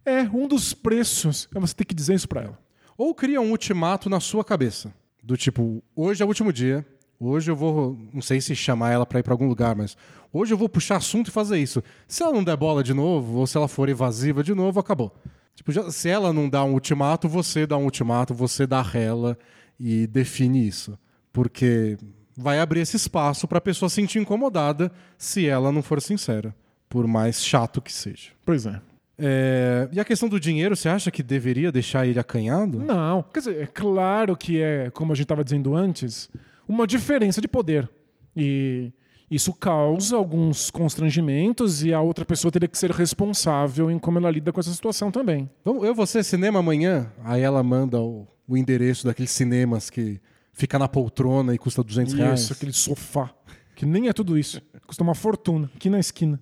[0.06, 2.60] É, um dos preços é você ter que dizer isso para ela.
[2.98, 4.94] Ou cria um ultimato na sua cabeça.
[5.24, 6.86] Do tipo, hoje é o último dia.
[7.20, 9.98] Hoje eu vou, não sei se chamar ela pra ir pra algum lugar, mas
[10.32, 11.84] hoje eu vou puxar assunto e fazer isso.
[12.08, 15.16] Se ela não der bola de novo, ou se ela for evasiva de novo, acabou.
[15.56, 19.36] Tipo, já- se ela não dá um ultimato, você dá um ultimato, você dá rela
[19.80, 20.98] e define isso.
[21.34, 21.98] Porque
[22.36, 26.56] vai abrir esse espaço pra pessoa se sentir incomodada se ela não for sincera,
[26.88, 28.30] por mais chato que seja.
[28.46, 28.80] Pois é.
[29.20, 32.78] É, E a questão do dinheiro, você acha que deveria deixar ele acanhado?
[32.80, 36.30] Não, quer dizer, é claro que é, como a gente estava dizendo antes,
[36.68, 37.90] uma diferença de poder.
[38.36, 38.92] E
[39.30, 44.30] isso causa alguns constrangimentos e a outra pessoa teria que ser responsável em como ela
[44.32, 45.50] lida com essa situação também.
[45.66, 47.12] Vamos, eu vou ser cinema amanhã?
[47.24, 50.20] Aí ela manda o, o endereço daqueles cinemas que
[50.54, 52.42] fica na poltrona e custa 200 reais.
[52.42, 53.30] Isso, aquele sofá,
[53.76, 54.62] que nem é tudo isso.
[54.86, 56.40] Custa uma fortuna, aqui na esquina.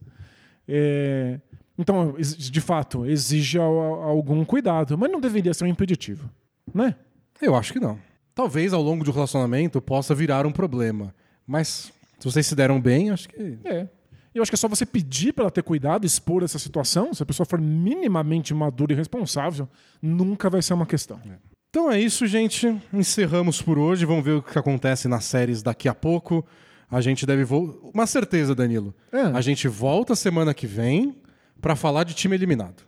[0.67, 1.39] É,
[1.77, 6.29] Então, de fato, exige al- algum cuidado, mas não deveria ser um impeditivo,
[6.73, 6.95] né?
[7.41, 7.99] Eu acho que não.
[8.35, 11.15] Talvez ao longo do relacionamento possa virar um problema.
[11.47, 13.57] Mas se vocês se deram bem, acho que.
[13.63, 13.87] É.
[14.33, 17.13] Eu acho que é só você pedir para ela ter cuidado, expor essa situação.
[17.13, 19.69] Se a pessoa for minimamente madura e responsável,
[20.01, 21.21] nunca vai ser uma questão.
[21.69, 22.77] Então é isso, gente.
[22.91, 24.05] Encerramos por hoje.
[24.05, 26.45] Vamos ver o que acontece nas séries daqui a pouco.
[26.91, 27.45] A gente deve.
[27.45, 27.91] Vo...
[27.93, 28.93] Uma certeza, Danilo.
[29.13, 29.21] É.
[29.21, 31.15] A gente volta semana que vem
[31.61, 32.83] pra falar de time eliminado.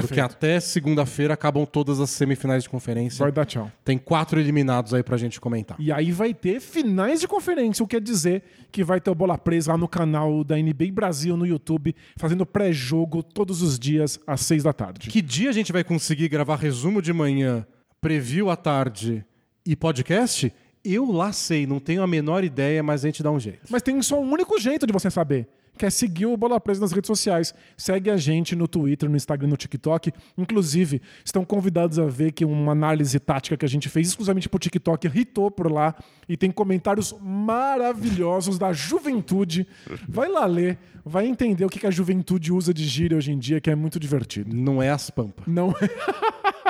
[0.00, 0.32] Porque Perfeito.
[0.32, 3.22] até segunda-feira acabam todas as semifinais de conferência.
[3.22, 3.70] Vai dar tchau.
[3.84, 5.76] Tem quatro eliminados aí pra gente comentar.
[5.78, 9.14] E aí vai ter finais de conferência, o que quer dizer que vai ter o
[9.14, 14.18] Bola Presa lá no canal da NBA Brasil no YouTube, fazendo pré-jogo todos os dias
[14.26, 15.10] às seis da tarde.
[15.10, 17.66] Que dia a gente vai conseguir gravar resumo de manhã,
[18.00, 19.24] preview à tarde
[19.66, 20.52] e podcast?
[20.84, 23.60] Eu lá sei, não tenho a menor ideia, mas a gente dá um jeito.
[23.70, 25.46] Mas tem só um único jeito de você saber,
[25.76, 27.54] que é seguir o Bola Presa nas redes sociais.
[27.76, 30.12] Segue a gente no Twitter, no Instagram, no TikTok.
[30.36, 34.58] Inclusive, estão convidados a ver que uma análise tática que a gente fez exclusivamente pro
[34.58, 35.94] TikTok hitou por lá
[36.28, 39.66] e tem comentários maravilhosos da juventude.
[40.08, 43.60] Vai lá ler, vai entender o que a juventude usa de gíria hoje em dia,
[43.60, 44.54] que é muito divertido.
[44.54, 45.46] Não é as pampas.
[45.46, 45.74] Não.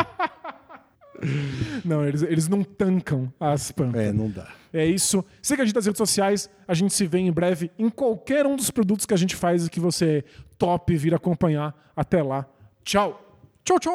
[1.85, 4.01] Não, eles, eles não tancam as pampas.
[4.01, 4.49] É, não dá.
[4.73, 5.25] É isso.
[5.41, 6.51] Siga a gente nas redes sociais.
[6.67, 9.67] A gente se vê em breve em qualquer um dos produtos que a gente faz
[9.67, 10.25] e que você
[10.59, 11.93] top vir acompanhar.
[11.95, 12.47] Até lá.
[12.85, 13.21] Tchau.
[13.65, 13.93] Tchau, tchau.